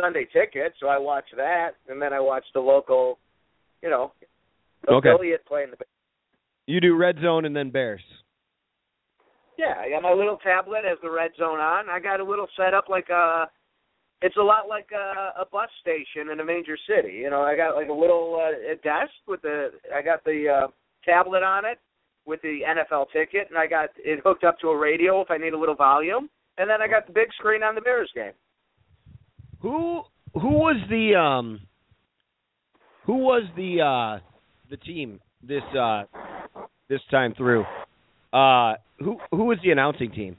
Sunday 0.00 0.26
ticket, 0.32 0.74
so 0.80 0.88
I 0.88 0.98
watch 0.98 1.24
that, 1.36 1.70
and 1.88 2.00
then 2.00 2.12
I 2.12 2.20
watch 2.20 2.44
the 2.54 2.60
local, 2.60 3.18
you 3.82 3.90
know, 3.90 4.12
affiliate 4.86 5.40
okay. 5.40 5.48
playing 5.48 5.70
the. 5.70 5.84
You 6.66 6.80
do 6.80 6.96
Red 6.96 7.16
Zone 7.22 7.44
and 7.44 7.54
then 7.54 7.70
Bears. 7.70 8.02
Yeah, 9.58 9.74
I 9.78 9.90
got 9.90 10.02
my 10.02 10.12
little 10.12 10.38
tablet 10.38 10.82
as 10.90 10.98
the 11.02 11.10
Red 11.10 11.32
Zone 11.38 11.60
on. 11.60 11.90
I 11.90 12.00
got 12.00 12.20
a 12.20 12.24
little 12.24 12.46
setup 12.56 12.88
like 12.88 13.08
a 13.10 13.46
it's 14.22 14.36
a 14.36 14.42
lot 14.42 14.68
like 14.68 14.88
a, 14.92 15.40
a 15.40 15.44
bus 15.50 15.68
station 15.80 16.30
in 16.32 16.40
a 16.40 16.44
major 16.44 16.76
city. 16.88 17.14
You 17.14 17.30
know, 17.30 17.42
I 17.42 17.56
got 17.56 17.74
like 17.74 17.88
a 17.88 17.92
little 17.92 18.38
uh, 18.40 18.72
a 18.72 18.76
desk 18.76 19.12
with 19.26 19.42
the 19.42 19.70
I 19.94 20.02
got 20.02 20.24
the 20.24 20.64
uh, 20.64 20.66
tablet 21.04 21.42
on 21.42 21.64
it 21.64 21.78
with 22.26 22.42
the 22.42 22.60
NFL 22.68 23.06
ticket, 23.12 23.48
and 23.48 23.58
I 23.58 23.66
got 23.66 23.90
it 23.96 24.20
hooked 24.24 24.44
up 24.44 24.58
to 24.60 24.68
a 24.68 24.78
radio 24.78 25.20
if 25.22 25.30
I 25.30 25.38
need 25.38 25.54
a 25.54 25.58
little 25.58 25.74
volume, 25.74 26.28
and 26.58 26.68
then 26.68 26.82
I 26.82 26.88
got 26.88 27.06
the 27.06 27.12
big 27.12 27.28
screen 27.38 27.62
on 27.62 27.74
the 27.74 27.80
Bears 27.80 28.10
game. 28.14 28.32
Who 29.60 30.02
who 30.34 30.50
was 30.50 30.76
the 30.90 31.18
um 31.18 31.60
who 33.06 33.16
was 33.16 33.44
the 33.56 33.80
uh 33.80 34.22
the 34.70 34.76
team 34.76 35.20
this 35.42 35.62
uh 35.78 36.04
this 36.88 37.00
time 37.10 37.34
through? 37.34 37.64
Uh 38.32 38.74
who 38.98 39.16
who 39.30 39.44
was 39.44 39.58
the 39.64 39.70
announcing 39.70 40.12
team? 40.12 40.36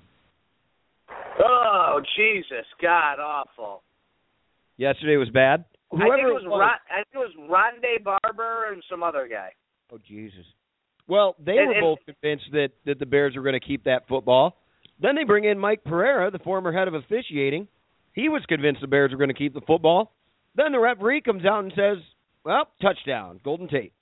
Oh 1.39 2.02
Jesus, 2.15 2.65
God 2.82 3.20
awful. 3.20 3.84
Yesterday 4.78 5.17
was 5.17 5.30
bad. 5.30 5.65
Whoever 5.91 6.13
I 6.13 6.15
think 6.15 6.28
it 6.28 6.34
was, 6.34 6.44
Ron, 6.48 6.70
I 6.89 7.04
think 7.04 7.08
it 7.13 7.17
was 7.17 7.36
Rondé 7.50 8.04
Barber 8.04 8.72
and 8.72 8.84
some 8.89 9.04
other 9.04 9.28
guy. 9.30 9.50
Oh 9.91 10.00
Jesus. 10.08 10.46
Well, 11.08 11.36
they 11.44 11.58
and, 11.58 11.67
were 11.67 11.74
and, 11.74 11.82
both 11.82 12.00
convinced 12.06 12.46
that 12.54 12.70
that 12.86 13.00
the 13.00 13.06
Bears 13.06 13.36
were 13.36 13.44
going 13.44 13.60
to 13.60 13.65
keep 13.65 13.84
that 13.86 14.08
football. 14.08 14.58
Then 15.02 15.15
they 15.15 15.24
bring 15.24 15.46
in 15.46 15.58
Mike 15.58 15.84
Pereira, 15.84 16.32
the 16.32 16.39
former 16.39 16.72
head 16.72 16.88
of 16.88 16.94
officiating. 16.94 17.67
He 18.13 18.30
was 18.30 18.44
convinced 18.48 18.82
the 18.82 18.88
Bears 18.88 19.12
were 19.12 19.17
going 19.17 19.30
to 19.30 19.36
keep 19.36 19.54
the 19.54 19.62
football. 19.62 20.13
Then 20.56 20.72
the 20.72 20.80
referee 20.80 21.22
comes 21.22 21.46
out 21.46 21.63
and 21.63 21.74
says, 21.76 21.98
"Well, 22.44 22.67
touchdown, 22.82 23.39
Golden 23.44 23.67
Tate." 23.67 23.94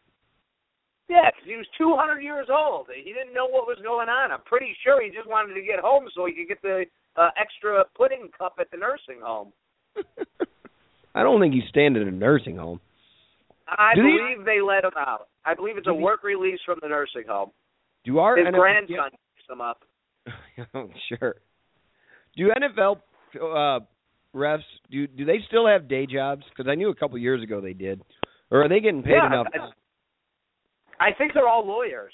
Yeah, 1.09 1.25
because 1.33 1.49
he 1.49 1.57
was 1.57 1.65
200 1.77 2.21
years 2.21 2.47
old. 2.53 2.85
He 2.93 3.13
didn't 3.13 3.33
know 3.33 3.49
what 3.49 3.65
was 3.65 3.81
going 3.81 4.09
on. 4.09 4.31
I'm 4.31 4.45
pretty 4.45 4.77
sure 4.85 5.01
he 5.01 5.09
just 5.09 5.27
wanted 5.27 5.55
to 5.55 5.65
get 5.65 5.79
home 5.81 6.05
so 6.13 6.25
he 6.25 6.33
could 6.33 6.47
get 6.47 6.61
the 6.61 6.85
uh, 7.19 7.29
extra 7.39 7.83
pudding 7.95 8.29
cup 8.37 8.55
at 8.59 8.71
the 8.71 8.77
nursing 8.77 9.21
home. 9.21 9.51
I 11.15 11.23
don't 11.23 11.41
think 11.41 11.53
he's 11.53 11.67
staying 11.69 11.95
in 11.95 12.07
a 12.07 12.11
nursing 12.11 12.55
home. 12.55 12.79
I 13.67 13.93
do 13.95 14.01
believe 14.01 14.45
they, 14.45 14.55
they 14.55 14.61
let 14.61 14.83
him 14.83 14.97
out. 14.97 15.27
I 15.45 15.53
believe 15.53 15.77
it's 15.77 15.87
a 15.87 15.93
work 15.93 16.23
release 16.23 16.59
from 16.65 16.79
the 16.81 16.87
nursing 16.87 17.23
home. 17.27 17.51
Do 18.05 18.19
our 18.19 18.37
his 18.37 18.47
NFL, 18.47 18.57
grandson 18.57 19.11
picks 19.11 19.49
him 19.49 19.61
up? 19.61 19.81
oh, 20.73 20.89
sure. 21.09 21.35
Do 22.35 22.49
NFL 22.49 22.97
uh, 23.35 23.85
refs 24.35 24.59
do 24.89 25.07
do 25.07 25.25
they 25.25 25.39
still 25.47 25.67
have 25.67 25.87
day 25.87 26.05
jobs? 26.05 26.43
Because 26.49 26.69
I 26.69 26.75
knew 26.75 26.89
a 26.89 26.95
couple 26.95 27.17
years 27.17 27.43
ago 27.43 27.61
they 27.61 27.73
did, 27.73 28.01
or 28.49 28.63
are 28.63 28.69
they 28.69 28.79
getting 28.79 29.03
paid 29.03 29.13
yeah, 29.21 29.27
enough? 29.27 29.47
I, 30.99 31.09
I 31.09 31.13
think 31.17 31.33
they're 31.33 31.47
all 31.47 31.67
lawyers. 31.67 32.13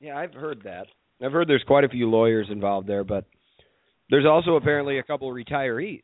Yeah, 0.00 0.16
I've 0.16 0.34
heard 0.34 0.62
that. 0.64 0.86
I've 1.22 1.32
heard 1.32 1.48
there's 1.48 1.64
quite 1.66 1.84
a 1.84 1.88
few 1.88 2.08
lawyers 2.08 2.48
involved 2.50 2.88
there, 2.88 3.04
but 3.04 3.24
there's 4.10 4.26
also 4.26 4.56
apparently 4.56 4.98
a 4.98 5.02
couple 5.02 5.28
of 5.28 5.34
retirees. 5.34 6.02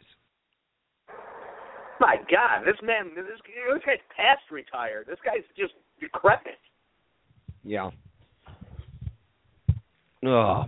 My 1.99 2.17
God, 2.31 2.65
this 2.65 2.77
man, 2.83 3.13
this, 3.15 3.25
this 3.27 3.83
guy's 3.85 3.99
past 4.15 4.43
retired. 4.51 5.07
This 5.09 5.19
guy's 5.25 5.45
just 5.57 5.73
decrepit. 5.99 6.59
Yeah. 7.65 7.91
Oh, 10.25 10.65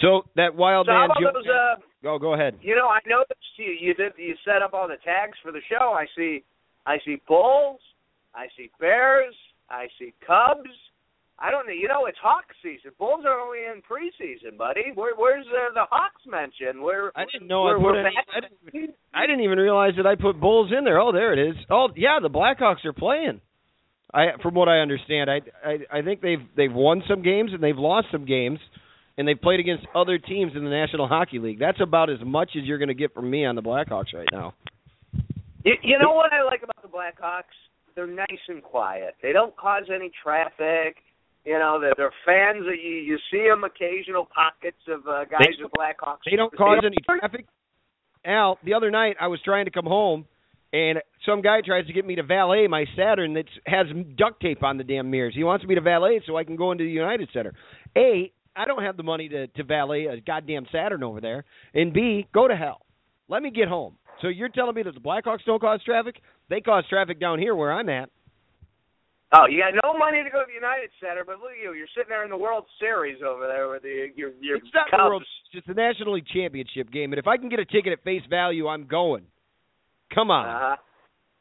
so 0.00 0.22
that 0.36 0.54
wild 0.54 0.86
so 0.86 0.92
man. 0.92 1.08
Those, 1.20 1.46
uh, 1.46 1.80
go 2.02 2.18
go 2.18 2.34
ahead. 2.34 2.58
You 2.62 2.74
know, 2.74 2.88
I 2.88 3.00
noticed 3.06 3.34
you 3.56 3.72
you 3.78 3.94
did 3.94 4.12
you 4.16 4.34
set 4.44 4.62
up 4.62 4.72
all 4.72 4.86
the 4.86 4.96
tags 5.04 5.36
for 5.42 5.52
the 5.52 5.60
show. 5.68 5.92
I 5.92 6.06
see, 6.16 6.44
I 6.86 6.98
see 7.04 7.20
Bulls, 7.26 7.80
I 8.34 8.46
see 8.56 8.70
Bears, 8.80 9.34
I 9.70 9.88
see 9.98 10.14
Cubs, 10.26 10.70
I 11.40 11.50
don't 11.52 11.66
know. 11.66 11.72
You 11.72 11.86
know, 11.86 12.06
it's 12.06 12.18
Hawk 12.20 12.44
season. 12.62 12.90
Bulls 12.98 13.24
are 13.24 13.38
only 13.38 13.60
in 13.60 13.80
preseason, 13.82 14.58
buddy. 14.58 14.90
Where, 14.94 15.14
where's 15.16 15.46
uh, 15.46 15.72
the 15.72 15.84
Hawks 15.88 16.22
mentioned? 16.26 16.82
Where 16.82 17.12
I 17.16 17.24
didn't 17.32 17.46
know 17.46 17.62
where, 17.62 17.78
I 17.78 17.82
put 17.82 17.98
any, 17.98 18.16
I, 18.34 18.40
didn't 18.40 18.58
even, 18.74 18.94
I 19.14 19.26
didn't 19.26 19.44
even 19.44 19.58
realize 19.58 19.92
that 19.98 20.06
I 20.06 20.16
put 20.16 20.40
Bulls 20.40 20.72
in 20.76 20.84
there. 20.84 21.00
Oh, 21.00 21.12
there 21.12 21.32
it 21.32 21.50
is. 21.50 21.56
Oh, 21.70 21.88
yeah, 21.94 22.18
the 22.20 22.28
Blackhawks 22.28 22.84
are 22.84 22.92
playing. 22.92 23.40
I, 24.12 24.30
from 24.42 24.54
what 24.54 24.68
I 24.68 24.78
understand, 24.78 25.30
I, 25.30 25.40
I, 25.64 25.98
I 25.98 26.02
think 26.02 26.22
they've 26.22 26.42
they've 26.56 26.72
won 26.72 27.02
some 27.08 27.22
games 27.22 27.50
and 27.52 27.62
they've 27.62 27.76
lost 27.76 28.08
some 28.10 28.24
games, 28.24 28.58
and 29.16 29.28
they've 29.28 29.40
played 29.40 29.60
against 29.60 29.86
other 29.94 30.18
teams 30.18 30.52
in 30.56 30.64
the 30.64 30.70
National 30.70 31.06
Hockey 31.06 31.38
League. 31.38 31.60
That's 31.60 31.80
about 31.80 32.10
as 32.10 32.18
much 32.24 32.52
as 32.56 32.64
you're 32.64 32.78
going 32.78 32.88
to 32.88 32.94
get 32.94 33.14
from 33.14 33.30
me 33.30 33.44
on 33.44 33.54
the 33.54 33.62
Blackhawks 33.62 34.14
right 34.14 34.28
now. 34.32 34.54
You, 35.64 35.74
you 35.82 35.98
know 35.98 36.12
what 36.12 36.32
I 36.32 36.42
like 36.42 36.62
about 36.62 36.82
the 36.82 36.88
Blackhawks? 36.88 37.54
They're 37.94 38.06
nice 38.06 38.26
and 38.48 38.62
quiet. 38.62 39.14
They 39.22 39.32
don't 39.32 39.54
cause 39.56 39.84
any 39.94 40.10
traffic 40.22 40.96
you 41.48 41.58
know, 41.58 41.80
they're, 41.80 41.94
they're 41.96 42.12
fans. 42.26 42.64
That 42.66 42.76
you 42.82 42.96
you 42.96 43.18
see 43.30 43.48
them 43.48 43.64
occasional 43.64 44.28
pockets 44.32 44.80
of 44.86 45.06
uh, 45.08 45.24
guys 45.24 45.40
they, 45.56 45.62
with 45.62 45.72
Blackhawks. 45.72 46.18
They 46.30 46.36
don't 46.36 46.54
cause 46.54 46.82
any 46.84 46.96
traffic. 47.04 47.46
Al, 48.24 48.58
the 48.64 48.74
other 48.74 48.90
night 48.90 49.16
I 49.18 49.28
was 49.28 49.40
trying 49.42 49.64
to 49.64 49.70
come 49.70 49.86
home, 49.86 50.26
and 50.72 50.98
some 51.24 51.40
guy 51.40 51.60
tries 51.64 51.86
to 51.86 51.92
get 51.92 52.04
me 52.04 52.16
to 52.16 52.22
valet 52.22 52.66
my 52.66 52.84
Saturn 52.96 53.34
that 53.34 53.46
has 53.66 53.86
duct 54.16 54.42
tape 54.42 54.62
on 54.62 54.76
the 54.76 54.84
damn 54.84 55.10
mirrors. 55.10 55.34
He 55.34 55.44
wants 55.44 55.64
me 55.64 55.74
to 55.74 55.80
valet 55.80 56.20
so 56.26 56.36
I 56.36 56.44
can 56.44 56.56
go 56.56 56.72
into 56.72 56.84
the 56.84 56.90
United 56.90 57.30
Center. 57.32 57.54
A, 57.96 58.30
I 58.54 58.64
don't 58.66 58.82
have 58.82 58.98
the 58.98 59.02
money 59.02 59.28
to 59.30 59.46
to 59.46 59.64
valet 59.64 60.06
a 60.06 60.20
goddamn 60.20 60.66
Saturn 60.70 61.02
over 61.02 61.22
there, 61.22 61.44
and 61.72 61.94
B, 61.94 62.26
go 62.34 62.46
to 62.46 62.56
hell. 62.56 62.82
Let 63.28 63.42
me 63.42 63.50
get 63.50 63.68
home. 63.68 63.96
So 64.20 64.28
you're 64.28 64.48
telling 64.48 64.74
me 64.74 64.82
that 64.82 64.94
the 64.94 65.00
Blackhawks 65.00 65.44
don't 65.46 65.60
cause 65.60 65.80
traffic? 65.84 66.16
They 66.50 66.60
cause 66.60 66.84
traffic 66.90 67.20
down 67.20 67.38
here 67.38 67.54
where 67.54 67.72
I'm 67.72 67.88
at. 67.88 68.10
Oh, 69.32 69.44
you 69.44 69.60
got 69.60 69.76
no 69.84 69.92
money 69.92 70.24
to 70.24 70.30
go 70.30 70.40
to 70.40 70.48
the 70.48 70.56
United 70.56 70.88
Center, 71.04 71.20
but 71.24 71.36
look 71.40 71.52
at 71.52 71.60
you. 71.60 71.74
You're 71.76 71.90
sitting 71.92 72.08
there 72.08 72.24
in 72.24 72.30
the 72.32 72.36
World 72.40 72.64
Series 72.80 73.20
over 73.20 73.44
there 73.46 73.68
with 73.68 73.82
the 73.82 74.08
your 74.16 74.32
your 74.40 74.56
It's 74.56 74.72
not 74.72 74.88
the 74.90 74.96
World 75.04 75.24
it's 75.52 75.66
the 75.66 75.74
National 75.76 76.14
League 76.14 76.26
Championship 76.32 76.90
game, 76.90 77.12
and 77.12 77.18
if 77.20 77.26
I 77.26 77.36
can 77.36 77.48
get 77.48 77.60
a 77.60 77.64
ticket 77.68 77.92
at 77.92 78.02
face 78.04 78.22
value, 78.30 78.68
I'm 78.68 78.86
going. 78.86 79.24
Come 80.14 80.30
on. 80.30 80.48
Uh-huh. 80.48 80.76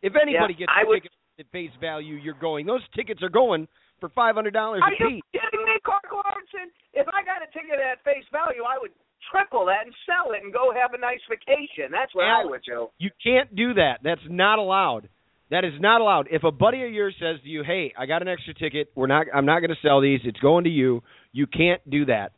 If 0.03 0.13
anybody 0.19 0.53
Yeah, 0.59 0.67
gets 0.67 0.71
I 0.75 0.83
would- 0.83 0.95
tickets 1.03 1.15
at 1.39 1.47
face 1.51 1.71
value, 1.79 2.15
you're 2.15 2.33
going. 2.39 2.65
Those 2.65 2.83
tickets 2.95 3.23
are 3.23 3.29
going 3.31 3.67
for 4.01 4.09
five 4.09 4.35
hundred 4.35 4.51
dollars 4.53 4.81
a 4.83 4.85
Are 4.85 4.91
a 4.91 4.99
you 4.99 5.21
piece. 5.23 5.23
kidding 5.41 5.63
me, 5.65 5.79
Clark 5.83 6.03
Lawrenson? 6.11 6.67
If 6.93 7.07
I 7.07 7.23
got 7.23 7.41
a 7.41 7.47
ticket 7.55 7.79
at 7.79 8.03
face 8.03 8.25
value, 8.31 8.63
I 8.67 8.77
would 8.79 8.91
triple 9.31 9.65
that 9.65 9.85
and 9.85 9.95
sell 10.05 10.33
it 10.33 10.43
and 10.43 10.51
go 10.53 10.73
have 10.75 10.93
a 10.93 10.97
nice 10.97 11.21
vacation. 11.29 11.87
That's 11.91 12.13
what 12.13 12.25
I 12.25 12.43
would 12.43 12.63
do. 12.67 12.89
You 12.99 13.11
can't 13.23 13.55
do 13.55 13.73
that. 13.75 13.99
That's 14.03 14.21
not 14.29 14.59
allowed. 14.59 15.07
That 15.49 15.63
is 15.63 15.73
not 15.79 16.01
allowed. 16.01 16.27
If 16.29 16.43
a 16.43 16.51
buddy 16.51 16.83
of 16.83 16.91
yours 16.91 17.15
says 17.19 17.37
to 17.41 17.47
you, 17.49 17.63
"Hey, 17.63 17.93
I 17.97 18.05
got 18.05 18.21
an 18.21 18.27
extra 18.27 18.53
ticket. 18.53 18.91
We're 18.95 19.07
not. 19.07 19.27
I'm 19.33 19.45
not 19.45 19.59
going 19.59 19.69
to 19.69 19.81
sell 19.81 20.01
these. 20.01 20.19
It's 20.23 20.39
going 20.39 20.65
to 20.65 20.69
you." 20.69 21.03
You 21.31 21.47
can't 21.47 21.81
do 21.89 22.05
that. 22.05 22.31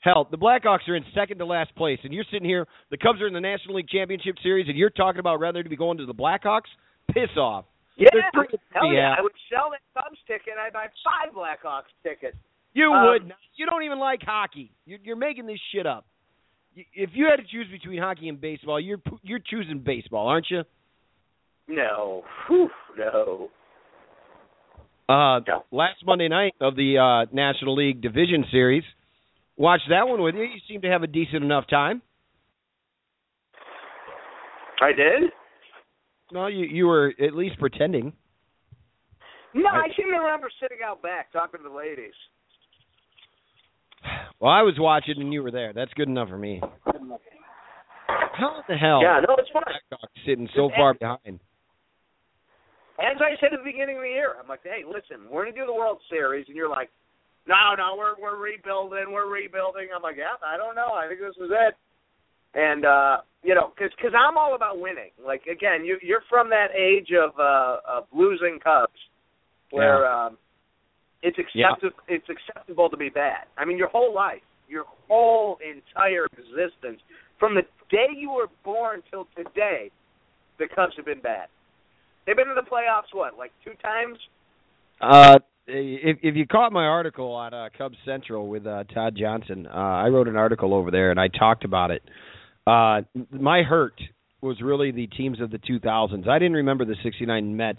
Hell, 0.00 0.26
the 0.30 0.38
Blackhawks 0.38 0.88
are 0.88 0.96
in 0.96 1.04
second 1.14 1.38
to 1.38 1.44
last 1.46 1.74
place, 1.76 1.98
and 2.04 2.12
you're 2.12 2.24
sitting 2.30 2.48
here. 2.48 2.66
The 2.90 2.96
Cubs 2.96 3.20
are 3.20 3.26
in 3.26 3.32
the 3.34 3.40
National 3.40 3.76
League 3.76 3.88
Championship 3.88 4.36
Series, 4.42 4.68
and 4.68 4.76
you're 4.76 4.90
talking 4.90 5.20
about 5.20 5.38
rather 5.40 5.62
to 5.62 5.68
be 5.68 5.76
going 5.76 5.98
to 5.98 6.06
the 6.06 6.14
Blackhawks. 6.14 6.70
Piss 7.12 7.30
off. 7.36 7.66
Yeah, 7.96 8.08
hell 8.72 8.92
yeah. 8.92 9.14
I 9.16 9.22
would 9.22 9.32
sell 9.52 9.70
that 9.70 9.80
Cubs 9.94 10.18
ticket. 10.26 10.54
I'd 10.58 10.72
buy 10.72 10.86
five 11.04 11.34
Blackhawks 11.34 11.92
tickets. 12.02 12.36
You 12.74 12.92
Um, 12.92 13.06
would. 13.08 13.28
Not. 13.28 13.38
You 13.56 13.66
don't 13.66 13.82
even 13.82 13.98
like 13.98 14.22
hockey. 14.22 14.72
You're, 14.86 14.98
you're 15.02 15.16
making 15.16 15.46
this 15.46 15.60
shit 15.72 15.86
up. 15.86 16.06
If 16.74 17.10
you 17.12 17.26
had 17.26 17.36
to 17.36 17.44
choose 17.44 17.66
between 17.70 18.00
hockey 18.00 18.28
and 18.28 18.40
baseball, 18.40 18.80
you're 18.80 19.00
you're 19.22 19.40
choosing 19.40 19.80
baseball, 19.80 20.26
aren't 20.26 20.50
you? 20.50 20.62
No, 21.68 22.22
Whew, 22.48 22.68
no. 22.98 23.48
Uh, 25.08 25.40
No. 25.46 25.64
last 25.70 26.04
Monday 26.04 26.28
night 26.28 26.54
of 26.60 26.74
the 26.76 26.98
uh, 26.98 27.32
National 27.34 27.74
League 27.74 28.00
Division 28.00 28.44
Series. 28.50 28.84
Watched 29.56 29.88
that 29.90 30.08
one 30.08 30.22
with 30.22 30.34
you. 30.34 30.42
You 30.42 30.60
seem 30.68 30.80
to 30.82 30.88
have 30.88 31.02
a 31.02 31.06
decent 31.06 31.44
enough 31.44 31.66
time. 31.68 32.02
I 34.80 34.92
did. 34.92 35.30
No, 36.32 36.46
you 36.46 36.64
you 36.66 36.86
were 36.86 37.12
at 37.22 37.34
least 37.34 37.58
pretending. 37.58 38.12
No, 39.54 39.68
I- 39.68 39.82
I 39.84 39.88
seem 39.96 40.06
to 40.10 40.18
remember 40.18 40.48
sitting 40.60 40.78
out 40.84 41.02
back 41.02 41.30
talking 41.32 41.60
to 41.62 41.68
the 41.68 41.74
ladies. 41.74 42.14
Well, 44.40 44.50
I 44.50 44.62
was 44.62 44.74
watching 44.76 45.20
and 45.20 45.32
you 45.32 45.40
were 45.40 45.52
there. 45.52 45.72
That's 45.72 45.92
good 45.94 46.08
enough 46.08 46.28
for 46.28 46.36
me. 46.38 46.60
How 48.08 48.64
the 48.66 48.74
hell? 48.76 49.00
Yeah, 49.00 49.20
no, 49.28 49.36
it's 49.38 49.48
fine. 49.52 49.62
Sitting 50.26 50.48
so 50.56 50.68
far 50.76 50.94
behind. 50.94 51.38
As 53.00 53.16
I 53.20 53.34
said 53.40 53.52
at 53.52 53.60
the 53.60 53.64
beginning 53.64 53.96
of 53.96 54.02
the 54.02 54.08
year, 54.12 54.34
I'm 54.40 54.48
like, 54.48 54.62
hey, 54.64 54.84
listen, 54.86 55.28
we're 55.30 55.44
gonna 55.44 55.56
do 55.56 55.66
the 55.66 55.72
World 55.74 55.98
Series, 56.10 56.46
and 56.48 56.56
you're 56.56 56.68
like, 56.68 56.90
no, 57.46 57.74
no, 57.76 57.96
we're 57.96 58.14
we're 58.20 58.36
rebuilding, 58.38 59.10
we're 59.10 59.30
rebuilding. 59.30 59.88
I'm 59.94 60.02
like, 60.02 60.16
yeah, 60.16 60.36
I 60.44 60.56
don't 60.56 60.76
know, 60.76 60.92
I 60.94 61.08
think 61.08 61.20
this 61.20 61.36
is 61.42 61.50
it. 61.50 61.74
And 62.54 62.84
uh, 62.84 63.16
you 63.42 63.54
know, 63.54 63.72
because 63.74 63.90
cause 64.00 64.12
I'm 64.12 64.36
all 64.36 64.54
about 64.54 64.78
winning. 64.78 65.10
Like 65.24 65.42
again, 65.50 65.84
you 65.84 65.98
you're 66.02 66.22
from 66.28 66.50
that 66.50 66.68
age 66.76 67.08
of 67.16 67.32
uh, 67.40 67.80
of 67.88 68.04
losing 68.12 68.58
Cubs, 68.62 68.92
where 69.70 70.06
um, 70.06 70.36
it's 71.22 71.38
Yeah. 71.54 71.72
acceptable 71.72 71.96
it's 72.08 72.28
acceptable 72.28 72.90
to 72.90 72.96
be 72.96 73.08
bad. 73.08 73.46
I 73.56 73.64
mean, 73.64 73.78
your 73.78 73.88
whole 73.88 74.14
life, 74.14 74.42
your 74.68 74.84
whole 75.08 75.58
entire 75.64 76.26
existence, 76.38 77.00
from 77.40 77.54
the 77.54 77.62
day 77.90 78.08
you 78.14 78.30
were 78.30 78.48
born 78.64 79.02
till 79.10 79.26
today, 79.34 79.90
the 80.58 80.68
Cubs 80.74 80.92
have 80.96 81.06
been 81.06 81.20
bad. 81.22 81.48
They've 82.26 82.36
been 82.36 82.48
in 82.48 82.54
the 82.54 82.62
playoffs 82.62 83.12
what, 83.12 83.36
like 83.36 83.52
two 83.64 83.72
times? 83.82 84.18
Uh, 85.00 85.38
if 85.66 86.18
if 86.22 86.36
you 86.36 86.46
caught 86.46 86.72
my 86.72 86.84
article 86.84 87.32
on 87.32 87.54
uh, 87.54 87.68
Cubs 87.76 87.96
Central 88.04 88.48
with 88.48 88.66
uh, 88.66 88.84
Todd 88.94 89.16
Johnson, 89.18 89.66
uh, 89.66 89.76
I 89.76 90.08
wrote 90.08 90.28
an 90.28 90.36
article 90.36 90.74
over 90.74 90.90
there 90.90 91.10
and 91.10 91.20
I 91.20 91.28
talked 91.28 91.64
about 91.64 91.90
it. 91.90 92.02
Uh, 92.66 93.02
my 93.30 93.62
hurt 93.62 93.94
was 94.40 94.60
really 94.60 94.90
the 94.90 95.06
teams 95.08 95.40
of 95.40 95.50
the 95.50 95.58
2000s. 95.58 96.28
I 96.28 96.38
didn't 96.38 96.54
remember 96.54 96.84
the 96.84 96.96
'69 97.02 97.56
Mets 97.56 97.78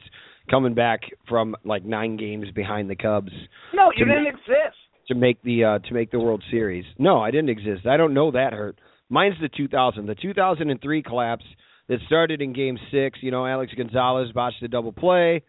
coming 0.50 0.74
back 0.74 1.02
from 1.28 1.56
like 1.64 1.86
nine 1.86 2.18
games 2.18 2.48
behind 2.54 2.90
the 2.90 2.96
Cubs 2.96 3.32
No, 3.74 3.92
you 3.96 4.06
didn't 4.06 4.28
exist. 4.28 4.78
to 5.08 5.16
make 5.16 5.42
the 5.44 5.64
uh, 5.64 5.80
to 5.80 5.94
make 5.94 6.12
the 6.12 6.20
World 6.20 6.44
Series. 6.52 6.86
No, 6.98 7.20
I 7.20 7.32
didn't 7.32 7.50
exist. 7.50 7.86
I 7.86 7.98
don't 7.98 8.14
know 8.14 8.32
that 8.32 8.54
hurt. 8.54 8.78
Mine's 9.10 9.36
the 9.42 9.50
2000, 9.50 10.06
the 10.08 10.16
2003 10.16 11.04
collapse 11.04 11.44
that 11.90 12.00
started 12.06 12.42
in 12.42 12.54
Game 12.54 12.78
Six. 12.92 13.20
You 13.22 13.32
know, 13.32 13.46
Alex 13.46 13.74
Gonzalez 13.76 14.32
botched 14.34 14.62
the 14.62 14.68
double 14.68 14.92
play. 14.92 15.44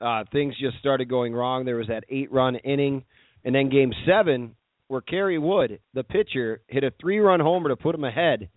Uh, 0.00 0.24
things 0.32 0.54
just 0.60 0.78
started 0.78 1.08
going 1.08 1.32
wrong. 1.34 1.64
There 1.64 1.76
was 1.76 1.88
that 1.88 2.04
eight-run 2.08 2.56
inning, 2.56 3.04
and 3.44 3.54
then 3.54 3.68
Game 3.68 3.92
Seven, 4.06 4.54
where 4.86 5.00
Kerry 5.00 5.38
Wood, 5.38 5.80
the 5.92 6.04
pitcher, 6.04 6.60
hit 6.68 6.84
a 6.84 6.92
three-run 7.00 7.40
homer 7.40 7.70
to 7.70 7.76
put 7.76 7.94
him 7.94 8.04
ahead. 8.04 8.48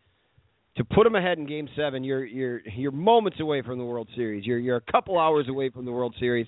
To 0.77 0.85
put 0.85 1.05
him 1.05 1.15
ahead 1.15 1.37
in 1.37 1.47
Game 1.47 1.67
Seven, 1.75 2.03
you're 2.03 2.25
you're 2.25 2.61
you're 2.61 2.91
moments 2.91 3.39
away 3.39 3.61
from 3.61 3.77
the 3.77 3.83
World 3.83 4.07
Series. 4.15 4.45
You're 4.45 4.59
you're 4.59 4.77
a 4.77 4.91
couple 4.91 5.19
hours 5.19 5.47
away 5.49 5.69
from 5.69 5.85
the 5.85 5.91
World 5.91 6.15
Series, 6.19 6.47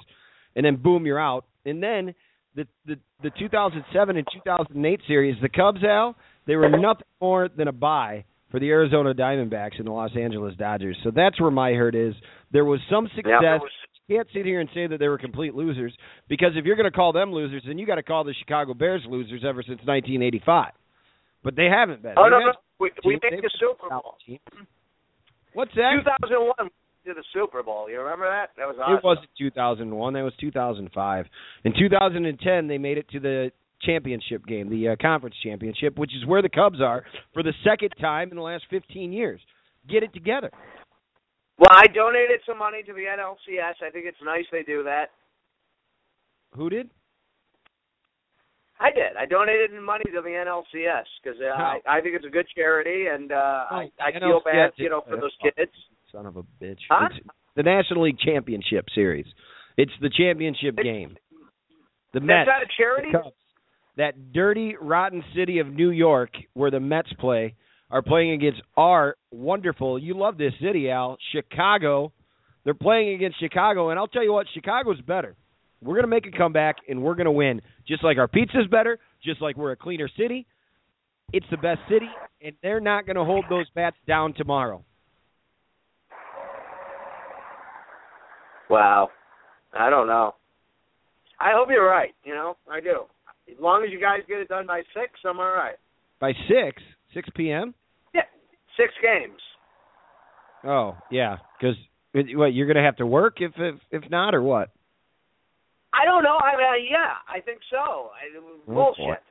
and 0.55 0.65
then 0.65 0.77
boom, 0.77 1.05
you're 1.05 1.19
out. 1.19 1.45
And 1.65 1.83
then 1.83 2.13
the 2.55 2.65
the 2.85 2.95
the 3.21 3.31
2007 3.37 4.17
and 4.17 4.27
2008 4.31 4.99
series, 5.07 5.35
the 5.41 5.49
Cubs, 5.49 5.83
Al, 5.83 6.15
they 6.47 6.55
were 6.55 6.69
nothing 6.69 7.07
more 7.19 7.49
than 7.49 7.67
a 7.67 7.73
buy 7.73 8.23
for 8.53 8.59
the 8.59 8.69
Arizona 8.69 9.15
Diamondbacks 9.15 9.79
and 9.79 9.87
the 9.87 9.91
Los 9.91 10.11
Angeles 10.15 10.55
Dodgers. 10.55 10.95
So 11.03 11.09
that's 11.09 11.41
where 11.41 11.49
my 11.49 11.71
hurt 11.71 11.95
is. 11.95 12.13
There 12.51 12.63
was 12.63 12.79
some 12.87 13.09
success. 13.15 13.41
Yeah, 13.41 13.57
was- 13.57 13.71
can't 14.07 14.27
sit 14.31 14.45
here 14.45 14.59
and 14.59 14.69
say 14.75 14.85
that 14.85 14.99
they 14.99 15.07
were 15.07 15.17
complete 15.17 15.55
losers 15.55 15.91
because 16.29 16.51
if 16.55 16.63
you're 16.65 16.75
going 16.75 16.91
to 16.91 16.95
call 16.95 17.13
them 17.13 17.31
losers, 17.31 17.63
then 17.65 17.79
you 17.79 17.87
got 17.87 17.95
to 17.95 18.03
call 18.03 18.23
the 18.23 18.35
Chicago 18.37 18.75
Bears 18.75 19.01
losers 19.09 19.41
ever 19.43 19.63
since 19.63 19.79
1985. 19.85 20.71
But 21.43 21.55
they 21.55 21.65
haven't 21.65 22.03
been. 22.03 22.13
Oh 22.15 22.25
They've 22.25 22.31
no, 22.31 22.39
no, 22.39 22.53
we 22.79 22.91
we 23.03 23.13
made 23.23 23.41
the 23.41 23.49
Super 23.59 23.89
Bowl. 23.89 24.17
teams. 24.23 24.39
What's 25.53 25.71
that? 25.75 25.97
2001 26.03 26.69
to 27.07 27.13
the 27.15 27.23
Super 27.33 27.63
Bowl. 27.63 27.89
You 27.89 28.01
remember 28.01 28.29
that? 28.29 28.49
That 28.57 28.67
was 28.67 28.75
awesome. 28.79 28.97
It 28.97 29.03
wasn't 29.03 29.29
2001. 29.39 30.13
That 30.13 30.21
was 30.21 30.33
2005. 30.39 31.25
In 31.63 31.73
2010, 31.79 32.67
they 32.67 32.77
made 32.77 32.99
it 32.99 33.09
to 33.09 33.19
the 33.19 33.51
championship 33.85 34.45
game, 34.45 34.69
the 34.69 34.89
uh, 34.89 34.95
conference 35.01 35.35
championship, 35.43 35.97
which 35.97 36.11
is 36.15 36.25
where 36.25 36.41
the 36.41 36.49
Cubs 36.49 36.81
are 36.81 37.03
for 37.33 37.43
the 37.43 37.53
second 37.63 37.91
time 37.99 38.29
in 38.31 38.35
the 38.37 38.41
last 38.43 38.63
15 38.69 39.11
years. 39.11 39.39
Get 39.89 40.03
it 40.03 40.13
together. 40.13 40.49
Well, 41.57 41.69
I 41.71 41.85
donated 41.87 42.39
some 42.47 42.57
money 42.57 42.81
to 42.83 42.93
the 42.93 43.01
NLCS. 43.01 43.85
I 43.85 43.89
think 43.91 44.05
it's 44.05 44.17
nice 44.23 44.45
they 44.51 44.63
do 44.63 44.83
that. 44.83 45.07
Who 46.55 46.69
did? 46.69 46.89
I 48.79 48.91
did. 48.91 49.15
I 49.17 49.25
donated 49.25 49.71
money 49.81 50.03
to 50.13 50.21
the 50.21 50.29
NLCS 50.29 51.03
because 51.23 51.39
uh, 51.39 51.53
I, 51.55 51.79
I 51.87 52.01
think 52.01 52.15
it's 52.15 52.25
a 52.25 52.29
good 52.29 52.47
charity, 52.55 53.05
and 53.07 53.31
uh, 53.31 53.35
I, 53.69 53.89
I 54.01 54.11
feel 54.19 54.41
bad, 54.43 54.71
you 54.77 54.89
know, 54.89 55.01
for 55.07 55.15
is- 55.15 55.21
those 55.21 55.37
kids. 55.55 55.71
Son 56.11 56.25
of 56.25 56.37
a 56.37 56.43
bitch. 56.61 56.77
Huh? 56.89 57.07
It's 57.09 57.25
the 57.55 57.63
National 57.63 58.03
League 58.03 58.19
Championship 58.19 58.85
Series. 58.93 59.25
It's 59.77 59.91
the 60.01 60.09
championship 60.15 60.75
game. 60.77 61.15
The 62.13 62.19
That's 62.19 62.25
Mets. 62.25 62.47
not 62.47 62.61
a 62.61 62.67
charity. 62.77 63.09
the 63.11 63.17
Cubs, 63.19 63.35
that 63.97 64.33
dirty, 64.33 64.75
rotten 64.79 65.23
city 65.35 65.59
of 65.59 65.67
New 65.67 65.91
York, 65.91 66.31
where 66.53 66.71
the 66.71 66.79
Mets 66.79 67.11
play, 67.19 67.55
are 67.91 68.01
playing 68.01 68.31
against 68.31 68.61
our 68.75 69.15
wonderful. 69.31 69.99
You 69.99 70.17
love 70.17 70.37
this 70.37 70.53
city, 70.61 70.89
Al. 70.89 71.17
Chicago. 71.31 72.11
They're 72.63 72.73
playing 72.73 73.13
against 73.13 73.39
Chicago, 73.39 73.89
and 73.89 73.99
I'll 73.99 74.07
tell 74.07 74.23
you 74.23 74.33
what, 74.33 74.47
Chicago's 74.53 75.01
better. 75.01 75.35
We're 75.81 75.95
gonna 75.95 76.07
make 76.07 76.25
a 76.25 76.31
comeback, 76.31 76.77
and 76.87 77.03
we're 77.03 77.15
gonna 77.15 77.31
win. 77.31 77.61
Just 77.87 78.03
like 78.03 78.17
our 78.17 78.27
pizza's 78.27 78.67
better, 78.71 78.99
just 79.23 79.41
like 79.41 79.57
we're 79.57 79.71
a 79.71 79.75
cleaner 79.75 80.09
city. 80.17 80.47
It's 81.33 81.45
the 81.51 81.57
best 81.57 81.81
city, 81.89 82.09
and 82.41 82.55
they're 82.63 82.79
not 82.79 83.05
gonna 83.05 83.25
hold 83.25 83.45
those 83.49 83.69
bats 83.71 83.97
down 84.07 84.33
tomorrow. 84.33 84.83
Wow. 88.69 89.09
I 89.77 89.89
don't 89.89 90.07
know. 90.07 90.35
I 91.39 91.51
hope 91.53 91.69
you're 91.69 91.87
right. 91.87 92.13
You 92.23 92.33
know, 92.33 92.57
I 92.71 92.79
do. 92.79 93.03
As 93.49 93.59
long 93.59 93.83
as 93.83 93.91
you 93.91 93.99
guys 93.99 94.19
get 94.27 94.39
it 94.39 94.47
done 94.47 94.67
by 94.67 94.81
six, 94.93 95.19
I'm 95.25 95.39
all 95.39 95.51
right. 95.51 95.75
By 96.19 96.33
six, 96.47 96.81
six 97.13 97.29
p.m. 97.35 97.73
Yeah, 98.13 98.21
six 98.77 98.93
games. 99.01 99.39
Oh 100.63 100.95
yeah, 101.11 101.37
because 101.59 101.75
what 102.13 102.53
you're 102.53 102.67
gonna 102.67 102.85
have 102.85 102.97
to 102.97 103.05
work 103.05 103.37
if 103.41 103.51
if 103.57 103.75
if 103.91 104.09
not 104.09 104.33
or 104.33 104.41
what? 104.41 104.69
I 105.93 106.05
don't 106.05 106.23
know. 106.23 106.37
I 106.37 106.57
mean, 106.57 106.87
yeah, 106.89 107.21
I 107.27 107.39
think 107.41 107.59
so. 107.69 107.77
I, 107.77 108.39
Oh, 108.67 108.93
bullshit. 108.95 109.21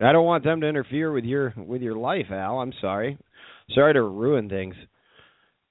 I 0.00 0.12
don't 0.12 0.24
want 0.24 0.44
them 0.44 0.60
to 0.60 0.66
interfere 0.66 1.12
with 1.12 1.24
your 1.24 1.52
with 1.56 1.82
your 1.82 1.96
life, 1.96 2.26
Al. 2.30 2.60
I'm 2.60 2.72
sorry. 2.80 3.18
Sorry 3.74 3.92
to 3.94 4.02
ruin 4.02 4.48
things. 4.48 4.74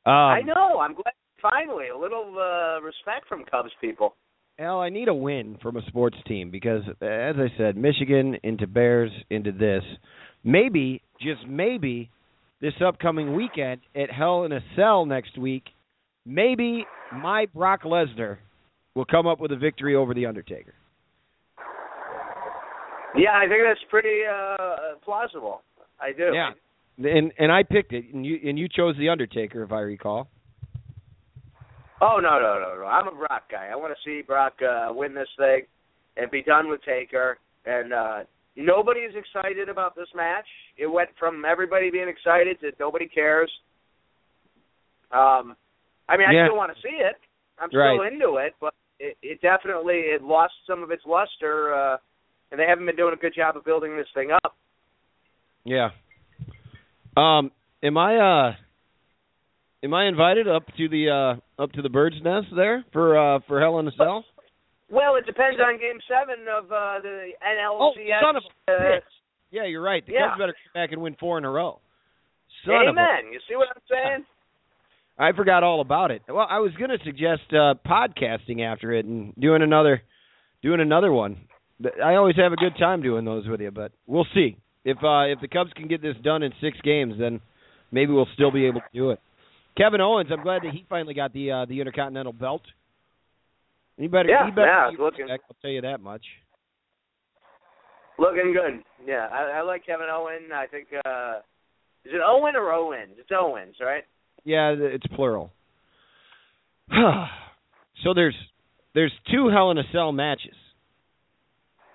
Um, 0.06 0.14
I 0.14 0.42
know. 0.42 0.80
I'm 0.80 0.94
glad 0.94 1.14
finally 1.42 1.90
a 1.90 1.98
little 1.98 2.36
uh, 2.38 2.82
respect 2.82 3.28
from 3.28 3.44
Cubs 3.50 3.72
people. 3.82 4.16
Al, 4.60 4.80
I 4.80 4.90
need 4.90 5.08
a 5.08 5.14
win 5.14 5.58
from 5.62 5.78
a 5.78 5.86
sports 5.86 6.18
team 6.28 6.50
because, 6.50 6.82
as 6.88 7.36
I 7.38 7.52
said, 7.58 7.78
Michigan 7.78 8.38
into 8.44 8.66
Bears 8.66 9.12
into 9.30 9.52
this. 9.52 9.84
Maybe, 10.44 11.04
just 11.22 11.48
maybe, 11.48 12.10
this 12.60 12.74
upcoming 12.84 13.36
weekend 13.36 13.82
at 13.96 14.12
Hell 14.12 14.46
in 14.46 14.52
a 14.52 14.62
Cell 14.76 15.06
next 15.06 15.38
week, 15.38 15.64
maybe 16.26 16.86
my 17.14 17.46
Brock 17.54 17.84
Lesnar 17.84 18.38
will 18.96 19.06
come 19.06 19.28
up 19.28 19.40
with 19.40 19.52
a 19.52 19.56
victory 19.56 19.96
over 19.96 20.16
the 20.16 20.26
Undertaker. 20.26 20.74
Yeah, 23.16 23.34
I 23.36 23.48
think 23.48 23.62
that's 23.68 23.80
pretty 23.90 24.22
uh, 24.30 24.96
plausible. 25.04 25.62
I 26.00 26.14
do. 26.14 26.32
Yeah, 26.34 26.52
and 26.98 27.32
and 27.38 27.52
I 27.52 27.64
picked 27.64 27.94
it, 27.94 28.06
and 28.14 28.26
you 28.26 28.40
and 28.44 28.58
you 28.58 28.68
chose 28.68 28.96
the 28.98 29.10
Undertaker, 29.10 29.64
if 29.64 29.72
I 29.72 29.82
recall. 29.82 30.28
Oh 32.02 32.20
no 32.22 32.40
no 32.40 32.60
no 32.60 32.82
no! 32.82 32.86
I'm 32.86 33.08
a 33.08 33.12
Brock 33.12 33.44
guy. 33.50 33.70
I 33.72 33.76
want 33.76 33.94
to 33.94 34.10
see 34.10 34.22
Brock 34.22 34.54
uh, 34.62 34.94
win 34.94 35.16
this 35.16 35.30
thing 35.38 35.62
and 36.16 36.30
be 36.30 36.44
done 36.44 36.70
with 36.70 36.82
Taker. 36.84 37.38
And 37.66 37.92
uh, 37.92 38.20
nobody 38.56 39.02
is 39.02 39.14
excited 39.16 39.68
about 39.68 39.96
this 39.96 40.08
match. 40.16 40.46
It 40.78 40.88
went 40.88 41.10
from 41.20 41.44
everybody 41.44 41.90
being 41.92 42.08
excited 42.08 42.60
to 42.62 42.72
nobody 42.80 43.08
cares. 43.08 43.52
Um, 45.12 45.56
I 46.08 46.18
mean, 46.18 46.28
I 46.30 46.34
Yeah. 46.34 46.48
still 46.48 46.58
want 46.58 46.76
to 46.76 46.82
see 46.82 46.96
it. 46.96 47.16
I'm 47.60 47.70
Right. 47.74 47.96
still 47.96 48.08
into 48.08 48.38
it, 48.38 48.56
but 48.62 48.74
it, 49.00 49.18
it 49.22 49.42
definitely 49.42 50.14
it 50.14 50.22
lost 50.22 50.54
some 50.68 50.84
of 50.84 50.92
its 50.92 51.04
luster, 51.06 51.74
uh, 51.74 51.98
and 52.52 52.60
they 52.60 52.66
haven't 52.66 52.86
been 52.86 52.96
doing 52.96 53.14
a 53.14 53.18
good 53.18 53.34
job 53.34 53.58
of 53.58 53.66
building 53.66 53.98
this 53.98 54.08
thing 54.14 54.32
up. 54.32 54.56
Yeah. 55.64 55.90
Um, 57.18 57.52
am 57.84 57.98
I 57.98 58.18
uh, 58.18 58.56
am 59.84 59.94
I 59.94 60.08
invited 60.08 60.48
up 60.48 60.64
to 60.78 60.90
the 60.90 61.10
uh, 61.60 61.62
up 61.64 61.72
to 61.74 61.82
the 61.82 61.90
bird's 61.90 62.18
nest 62.24 62.48
there 62.56 62.84
for 62.94 63.18
uh, 63.18 63.40
for 63.48 63.60
Hell 63.60 63.80
in 63.80 63.88
a 63.88 63.92
Cell? 63.92 64.26
Well, 64.90 65.16
it 65.18 65.26
depends 65.26 65.60
on 65.60 65.78
Game 65.80 66.00
Seven 66.08 66.46
of 66.48 66.66
uh, 66.72 67.00
the 67.02 67.32
Oh, 67.80 67.92
son 68.22 68.36
of 68.38 68.44
a 68.70 68.72
uh, 68.72 68.76
bitch. 68.80 69.02
Yeah, 69.52 69.66
you're 69.66 69.82
right. 69.82 70.06
The 70.06 70.14
Yeah. 70.14 70.30
Cubs 70.30 70.40
better 70.40 70.54
come 70.54 70.82
back 70.82 70.92
and 70.94 71.02
win 71.02 71.16
four 71.20 71.38
in 71.38 71.44
a 71.46 71.50
row. 71.50 71.80
Son 72.66 72.76
of 72.76 72.82
a 72.88 72.90
Amen. 72.90 73.32
You 73.34 73.40
see 73.50 73.56
what 73.56 73.68
I'm 73.76 73.82
saying? 73.90 74.26
I 75.20 75.32
forgot 75.36 75.64
all 75.64 75.82
about 75.82 76.12
it. 76.12 76.22
Well, 76.30 76.46
I 76.50 76.60
was 76.60 76.72
going 76.78 76.92
to 76.92 77.00
suggest 77.04 77.42
uh 77.52 77.74
podcasting 77.86 78.62
after 78.62 78.94
it 78.94 79.06
and 79.06 79.34
doing 79.36 79.62
another 79.62 80.02
doing 80.62 80.80
another 80.80 81.12
one. 81.12 81.38
I 82.04 82.16
always 82.16 82.36
have 82.38 82.54
a 82.54 82.58
good 82.58 82.78
time 82.80 83.02
doing 83.02 83.26
those 83.26 83.48
with 83.48 83.62
you, 83.62 83.72
but 83.72 83.92
we'll 84.08 84.28
see. 84.34 84.58
If 84.86 84.98
uh 85.04 85.26
if 85.32 85.42
the 85.42 85.48
Cubs 85.48 85.72
can 85.76 85.88
get 85.88 86.02
this 86.02 86.16
done 86.24 86.44
in 86.44 86.52
6 86.62 86.78
games, 86.82 87.16
then 87.20 87.42
maybe 87.92 88.12
we'll 88.14 88.28
still 88.34 88.52
be 88.52 88.66
able 88.68 88.80
to 88.82 88.88
do 88.94 89.10
it. 89.12 89.20
Kevin 89.78 90.02
Owens, 90.02 90.30
I'm 90.32 90.42
glad 90.44 90.64
that 90.64 90.72
he 90.74 90.86
finally 90.90 91.14
got 91.14 91.34
the 91.34 91.52
uh 91.52 91.66
the 91.66 91.80
Intercontinental 91.80 92.34
belt. 92.34 92.64
He 93.98 94.08
better 94.08 94.30
Yeah, 94.30 94.46
he 94.46 94.52
better 94.52 94.68
yeah, 94.68 94.90
it's 94.92 95.00
looking- 95.00 95.26
respect, 95.26 95.44
I'll 95.50 95.58
tell 95.62 95.72
you 95.72 95.82
that 95.82 96.02
much. 96.02 96.24
Looking 98.20 98.54
good. 98.54 98.84
Yeah, 99.06 99.28
I, 99.32 99.60
I 99.60 99.62
like 99.62 99.86
Kevin 99.86 100.08
Owen. 100.12 100.50
I 100.54 100.66
think 100.68 100.88
uh 101.06 101.40
is 102.06 102.14
it 102.14 102.22
Owen 102.26 102.56
or 102.56 102.72
Owens? 102.72 103.14
It's 103.18 103.30
Owens, 103.32 103.76
right? 103.82 104.04
Yeah, 104.44 104.74
it's 104.78 105.06
plural. 105.16 105.52
so 106.92 108.14
there's 108.16 108.36
there's 108.96 109.12
two 109.32 109.50
Hell 109.50 109.72
in 109.72 109.78
a 109.78 109.84
Cell 109.92 110.12
matches. 110.12 110.56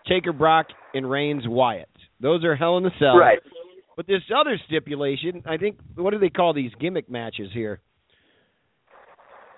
Taker 0.09 0.33
Brock 0.33 0.66
and 0.95 1.09
Reigns 1.11 1.45
Wyatt. 1.47 1.89
Those 2.20 2.45
are 2.45 2.55
Hell 2.55 2.76
in 2.78 2.87
a 2.87 2.91
Cell. 2.99 3.16
Right. 3.16 3.39
But 3.97 4.07
this 4.07 4.22
other 4.34 4.59
stipulation, 4.66 5.43
I 5.47 5.57
think 5.57 5.78
what 5.95 6.11
do 6.12 6.18
they 6.18 6.30
call 6.30 6.55
these 6.55 6.72
gimmick 6.80 7.11
matches 7.11 7.51
here? 7.53 7.80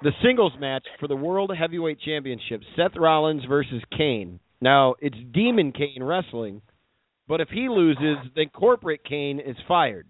The 0.02 0.12
singles 0.22 0.52
match 0.58 0.86
for 1.00 1.08
the 1.08 1.16
World 1.16 1.52
Heavyweight 1.56 2.00
Championship, 2.00 2.62
Seth 2.76 2.96
Rollins 2.96 3.44
versus 3.48 3.82
Kane. 3.96 4.40
Now, 4.60 4.96
it's 5.00 5.16
Demon 5.32 5.72
Kane 5.72 6.02
wrestling, 6.02 6.62
but 7.28 7.40
if 7.40 7.48
he 7.48 7.68
loses, 7.68 8.16
then 8.34 8.46
corporate 8.52 9.04
Kane 9.04 9.40
is 9.40 9.56
fired. 9.66 10.06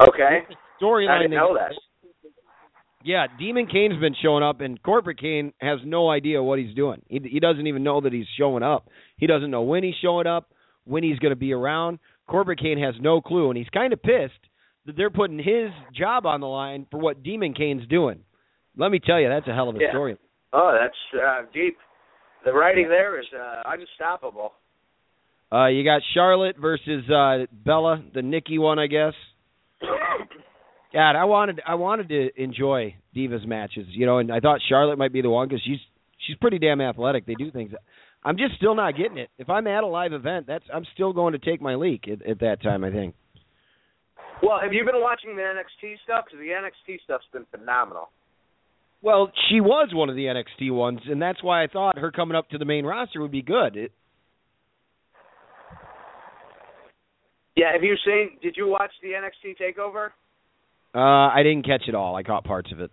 Okay. 0.00 0.40
Storyline 0.80 1.08
I 1.08 1.22
didn't 1.22 1.36
know 1.36 1.54
that. 1.54 1.72
Yeah, 3.04 3.26
Demon 3.38 3.66
Kane's 3.66 4.00
been 4.00 4.14
showing 4.22 4.42
up, 4.42 4.60
and 4.60 4.82
Corporate 4.82 5.20
Kane 5.20 5.52
has 5.60 5.78
no 5.84 6.08
idea 6.08 6.42
what 6.42 6.58
he's 6.58 6.74
doing. 6.74 7.02
He 7.08 7.20
he 7.30 7.38
doesn't 7.38 7.66
even 7.66 7.82
know 7.82 8.00
that 8.00 8.14
he's 8.14 8.26
showing 8.38 8.62
up. 8.62 8.88
He 9.18 9.26
doesn't 9.26 9.50
know 9.50 9.62
when 9.62 9.84
he's 9.84 9.94
showing 10.00 10.26
up, 10.26 10.50
when 10.84 11.02
he's 11.02 11.18
going 11.18 11.32
to 11.32 11.36
be 11.36 11.52
around. 11.52 11.98
Corporate 12.26 12.58
Kane 12.60 12.78
has 12.78 12.94
no 13.00 13.20
clue, 13.20 13.50
and 13.50 13.58
he's 13.58 13.68
kind 13.68 13.92
of 13.92 14.02
pissed 14.02 14.32
that 14.86 14.96
they're 14.96 15.10
putting 15.10 15.38
his 15.38 15.70
job 15.94 16.26
on 16.26 16.40
the 16.40 16.46
line 16.46 16.86
for 16.90 16.98
what 16.98 17.22
Demon 17.22 17.54
Kane's 17.54 17.86
doing. 17.88 18.20
Let 18.76 18.90
me 18.90 18.98
tell 18.98 19.20
you, 19.20 19.28
that's 19.28 19.46
a 19.48 19.54
hell 19.54 19.68
of 19.68 19.76
a 19.76 19.80
Yeah. 19.80 19.90
story. 19.90 20.16
Oh, 20.52 20.76
that's 20.78 21.22
uh, 21.22 21.42
deep. 21.52 21.76
The 22.44 22.52
writing 22.52 22.88
there 22.88 23.18
is 23.18 23.26
uh, 23.32 23.62
unstoppable. 23.66 24.52
Uh, 25.52 25.66
you 25.66 25.84
got 25.84 26.02
Charlotte 26.14 26.56
versus 26.58 27.08
uh, 27.10 27.46
Bella, 27.52 28.02
the 28.12 28.22
Nikki 28.22 28.58
one, 28.58 28.78
I 28.78 28.86
guess. 28.86 29.14
God, 30.92 31.16
I 31.16 31.24
wanted 31.24 31.60
I 31.66 31.74
wanted 31.74 32.08
to 32.10 32.30
enjoy 32.42 32.94
Divas 33.16 33.46
matches, 33.46 33.86
you 33.90 34.06
know, 34.06 34.18
and 34.18 34.32
I 34.32 34.40
thought 34.40 34.60
Charlotte 34.68 34.96
might 34.98 35.12
be 35.12 35.22
the 35.22 35.30
one 35.30 35.48
because 35.48 35.62
she's 35.64 35.80
she's 36.26 36.36
pretty 36.36 36.58
damn 36.58 36.80
athletic. 36.80 37.26
They 37.26 37.34
do 37.34 37.50
things. 37.50 37.72
I'm 38.24 38.36
just 38.36 38.56
still 38.56 38.74
not 38.74 38.96
getting 38.96 39.18
it. 39.18 39.28
If 39.38 39.50
I'm 39.50 39.66
at 39.66 39.84
a 39.84 39.86
live 39.86 40.12
event, 40.12 40.46
that's 40.46 40.64
I'm 40.72 40.84
still 40.94 41.12
going 41.12 41.32
to 41.32 41.38
take 41.38 41.60
my 41.60 41.74
leak 41.74 42.08
at, 42.08 42.26
at 42.26 42.40
that 42.40 42.62
time. 42.62 42.84
I 42.84 42.90
think. 42.90 43.14
Well, 44.42 44.58
have 44.62 44.72
you 44.72 44.84
been 44.84 45.00
watching 45.00 45.36
the 45.36 45.42
NXT 45.42 45.96
stuff? 46.04 46.24
Because 46.26 46.40
the 46.40 46.48
NXT 46.48 47.02
stuff's 47.04 47.24
been 47.32 47.46
phenomenal. 47.50 48.10
Well, 49.02 49.30
she 49.48 49.60
was 49.60 49.90
one 49.92 50.08
of 50.08 50.16
the 50.16 50.24
NXT 50.24 50.72
ones, 50.72 51.00
and 51.06 51.20
that's 51.20 51.42
why 51.42 51.62
I 51.62 51.66
thought 51.66 51.98
her 51.98 52.10
coming 52.10 52.36
up 52.36 52.48
to 52.50 52.58
the 52.58 52.64
main 52.64 52.86
roster 52.86 53.20
would 53.20 53.30
be 53.30 53.42
good. 53.42 53.76
It, 53.76 53.92
Yeah, 57.56 57.72
have 57.72 57.84
you 57.84 57.94
seen? 58.04 58.38
Did 58.42 58.56
you 58.56 58.66
watch 58.66 58.90
the 59.02 59.10
NXT 59.10 59.56
Takeover? 59.60 60.08
uh, 60.94 61.32
I 61.32 61.42
didn't 61.42 61.64
catch 61.64 61.84
it 61.86 61.94
all. 61.94 62.16
I 62.16 62.22
caught 62.22 62.44
parts 62.44 62.72
of 62.72 62.80
it. 62.80 62.90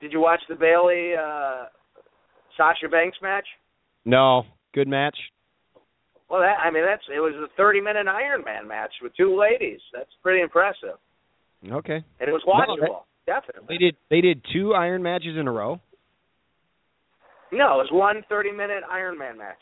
Did 0.00 0.12
you 0.12 0.20
watch 0.20 0.40
the 0.48 0.54
Bayley 0.54 1.12
uh, 1.14 1.66
Sasha 2.56 2.88
Banks 2.88 3.18
match? 3.22 3.46
No, 4.04 4.44
good 4.74 4.88
match. 4.88 5.16
Well, 6.28 6.40
that 6.40 6.56
I 6.64 6.70
mean 6.70 6.84
that's 6.84 7.02
it 7.14 7.20
was 7.20 7.34
a 7.34 7.48
30 7.56 7.80
minute 7.80 8.06
Iron 8.06 8.44
Man 8.44 8.68
match 8.68 8.92
with 9.02 9.14
two 9.16 9.36
ladies. 9.38 9.80
That's 9.92 10.10
pretty 10.22 10.42
impressive, 10.42 10.96
Okay. 11.70 11.96
and 12.20 12.28
it 12.28 12.32
was 12.32 12.42
No, 12.46 12.52
watchable. 12.54 13.02
They 13.68 13.76
did 13.78 13.96
they 14.10 14.20
did 14.20 14.42
two 14.52 14.74
Iron 14.74 15.02
matches 15.02 15.36
in 15.38 15.46
a 15.48 15.52
row. 15.52 15.80
No, 17.52 17.74
it 17.80 17.82
was 17.82 17.88
one 17.90 18.22
30 18.28 18.52
minute 18.52 18.82
Iron 18.90 19.18
Man 19.18 19.36
match. 19.38 19.58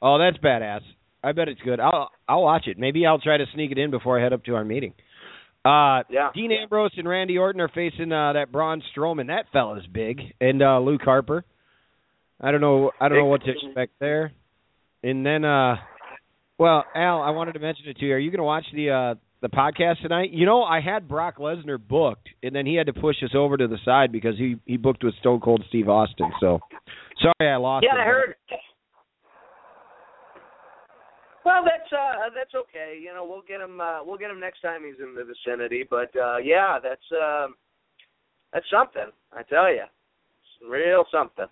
Oh, 0.00 0.18
that's 0.18 0.36
badass. 0.38 0.80
I 1.22 1.32
bet 1.32 1.48
it's 1.48 1.60
good. 1.62 1.80
I'll 1.80 2.10
I'll 2.28 2.42
watch 2.42 2.66
it. 2.66 2.78
Maybe 2.78 3.04
I'll 3.06 3.18
try 3.20 3.36
to 3.36 3.46
sneak 3.54 3.72
it 3.72 3.78
in 3.78 3.90
before 3.90 4.18
I 4.18 4.22
head 4.22 4.32
up 4.32 4.44
to 4.44 4.54
our 4.54 4.64
meeting. 4.64 4.92
Uh 5.64 6.02
Yeah. 6.08 6.30
Dean 6.34 6.52
Ambrose 6.52 6.92
and 6.96 7.08
Randy 7.08 7.36
Orton 7.38 7.60
are 7.60 7.68
facing 7.68 8.12
uh 8.12 8.34
that 8.34 8.52
Braun 8.52 8.82
Strowman. 8.94 9.26
That 9.26 9.46
fella's 9.52 9.86
big. 9.92 10.20
And 10.40 10.62
uh 10.62 10.78
Luke 10.80 11.02
Harper. 11.02 11.44
I 12.44 12.50
don't 12.50 12.60
know 12.60 12.90
I 13.00 13.08
don't 13.08 13.16
know 13.16 13.24
what 13.24 13.42
to 13.44 13.52
expect 13.52 13.92
there. 14.00 14.32
And 15.02 15.24
then 15.24 15.46
uh 15.46 15.76
well, 16.58 16.84
Al, 16.94 17.22
I 17.22 17.30
wanted 17.30 17.52
to 17.52 17.58
mention 17.58 17.88
it 17.88 17.96
to 17.96 18.04
you. 18.04 18.12
Are 18.12 18.18
you 18.18 18.30
gonna 18.30 18.44
watch 18.44 18.66
the 18.74 18.90
uh 18.90 19.14
the 19.40 19.48
podcast 19.48 20.02
tonight? 20.02 20.30
You 20.30 20.44
know, 20.44 20.62
I 20.62 20.80
had 20.82 21.08
Brock 21.08 21.38
Lesnar 21.38 21.78
booked 21.78 22.28
and 22.42 22.54
then 22.54 22.66
he 22.66 22.74
had 22.74 22.86
to 22.88 22.92
push 22.92 23.16
us 23.24 23.30
over 23.34 23.56
to 23.56 23.66
the 23.66 23.78
side 23.82 24.12
because 24.12 24.36
he 24.36 24.56
he 24.66 24.76
booked 24.76 25.02
with 25.02 25.14
Stone 25.20 25.40
Cold 25.40 25.64
Steve 25.70 25.88
Austin. 25.88 26.30
So 26.38 26.60
sorry 27.22 27.50
I 27.50 27.56
lost 27.56 27.86
Yeah, 27.88 27.94
him. 27.94 28.00
I 28.02 28.04
heard. 28.04 28.34
Well, 31.46 31.64
that's 31.64 31.92
uh 31.92 32.28
that's 32.34 32.54
okay. 32.54 32.98
You 33.02 33.14
know, 33.14 33.24
we'll 33.24 33.42
get 33.48 33.62
him 33.62 33.80
uh 33.80 34.04
we'll 34.04 34.18
get 34.18 34.30
him 34.30 34.38
next 34.38 34.60
time 34.60 34.82
he's 34.84 35.00
in 35.00 35.14
the 35.14 35.24
vicinity, 35.24 35.84
but 35.88 36.14
uh 36.14 36.36
yeah, 36.44 36.78
that's 36.82 37.00
um 37.10 37.54
that's 38.52 38.66
something. 38.70 39.10
I 39.32 39.44
tell 39.44 39.72
you. 39.72 39.84
Real 40.68 41.06
something. 41.10 41.46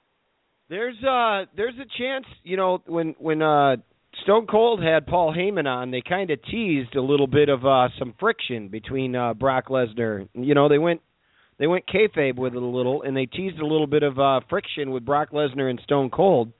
There's 0.73 0.97
uh 1.05 1.45
there's 1.55 1.75
a 1.75 1.99
chance, 1.99 2.25
you 2.45 2.57
know, 2.57 2.83
when 2.87 3.15
when 3.19 3.43
uh 3.43 3.77
Stone 4.23 4.47
Cold 4.47 4.83
had 4.83 5.07
Paul 5.07 5.35
Heyman 5.37 5.67
on, 5.67 5.91
they 5.91 6.01
kind 6.01 6.31
of 6.31 6.43
teased 6.51 6.97
a 6.97 7.03
little 7.03 7.27
bit 7.27 7.51
of 7.51 7.67
uh 7.67 7.89
some 7.99 8.15
friction 8.19 8.69
between 8.69 9.15
uh 9.15 9.35
Brock 9.35 9.67
Lesnar. 9.69 10.27
You 10.33 10.55
know, 10.55 10.71
they 10.71 10.79
went 10.79 11.03
they 11.59 11.67
went 11.67 11.85
kayfabe 11.87 12.37
with 12.37 12.55
it 12.55 12.63
a 12.63 12.65
little, 12.65 13.03
and 13.03 13.15
they 13.15 13.27
teased 13.27 13.59
a 13.59 13.67
little 13.67 13.87
bit 13.87 14.03
of 14.03 14.19
uh 14.19 14.41
friction 14.49 14.93
with 14.93 15.05
Brock 15.05 15.33
Lesnar 15.33 15.69
and 15.69 15.79
Stone 15.85 16.09
Cold. 16.09 16.55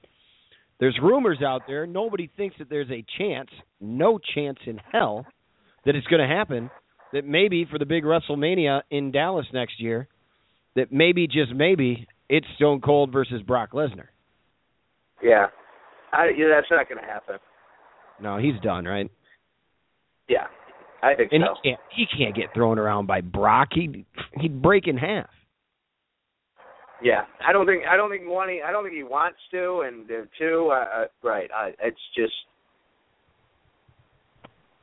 There's 0.79 0.99
rumors 1.01 1.39
out 1.43 1.63
there. 1.65 1.87
Nobody 1.87 2.29
thinks 2.37 2.57
that 2.59 2.69
there's 2.69 2.91
a 2.91 3.03
chance, 3.17 3.49
no 3.81 4.19
chance 4.35 4.59
in 4.67 4.79
hell, 4.91 5.25
that 5.87 5.95
it's 5.95 6.05
going 6.05 6.21
to 6.21 6.35
happen. 6.35 6.69
That 7.13 7.25
maybe 7.25 7.65
for 7.65 7.79
the 7.79 7.87
big 7.87 8.03
WrestleMania 8.03 8.83
in 8.91 9.11
Dallas 9.11 9.47
next 9.51 9.81
year, 9.81 10.07
that 10.75 10.91
maybe 10.91 11.25
just 11.25 11.51
maybe 11.51 12.07
it's 12.29 12.47
Stone 12.55 12.81
Cold 12.81 13.11
versus 13.11 13.41
Brock 13.41 13.71
Lesnar. 13.71 14.07
Yeah. 15.21 15.47
I 16.11 16.27
yeah, 16.37 16.47
that's 16.55 16.67
not 16.69 16.87
going 16.87 17.01
to 17.01 17.07
happen. 17.07 17.37
No, 18.21 18.37
he's 18.37 18.59
done, 18.61 18.85
right? 18.85 19.09
Yeah. 20.29 20.45
I 21.01 21.15
think 21.15 21.31
And 21.33 21.43
so. 21.45 21.55
he 21.61 21.69
can't 21.69 21.81
he 21.95 22.05
can't 22.17 22.35
get 22.35 22.53
thrown 22.53 22.79
around 22.79 23.07
by 23.07 23.21
Brock. 23.21 23.69
He 23.73 24.05
he'd 24.39 24.61
break 24.61 24.87
in 24.87 24.97
half. 24.97 25.29
Yeah, 27.01 27.23
I 27.45 27.51
don't 27.51 27.65
think 27.65 27.83
I 27.85 27.97
don't 27.97 28.09
think 28.09 28.23
one 28.25 28.47
he, 28.47 28.61
I 28.65 28.71
don't 28.71 28.83
think 28.85 28.95
he 28.95 29.03
wants 29.03 29.39
to, 29.51 29.81
and 29.85 30.09
uh, 30.09 30.25
two, 30.39 30.71
uh, 30.73 31.05
right? 31.21 31.49
I, 31.53 31.71
it's 31.81 31.99
just 32.15 32.33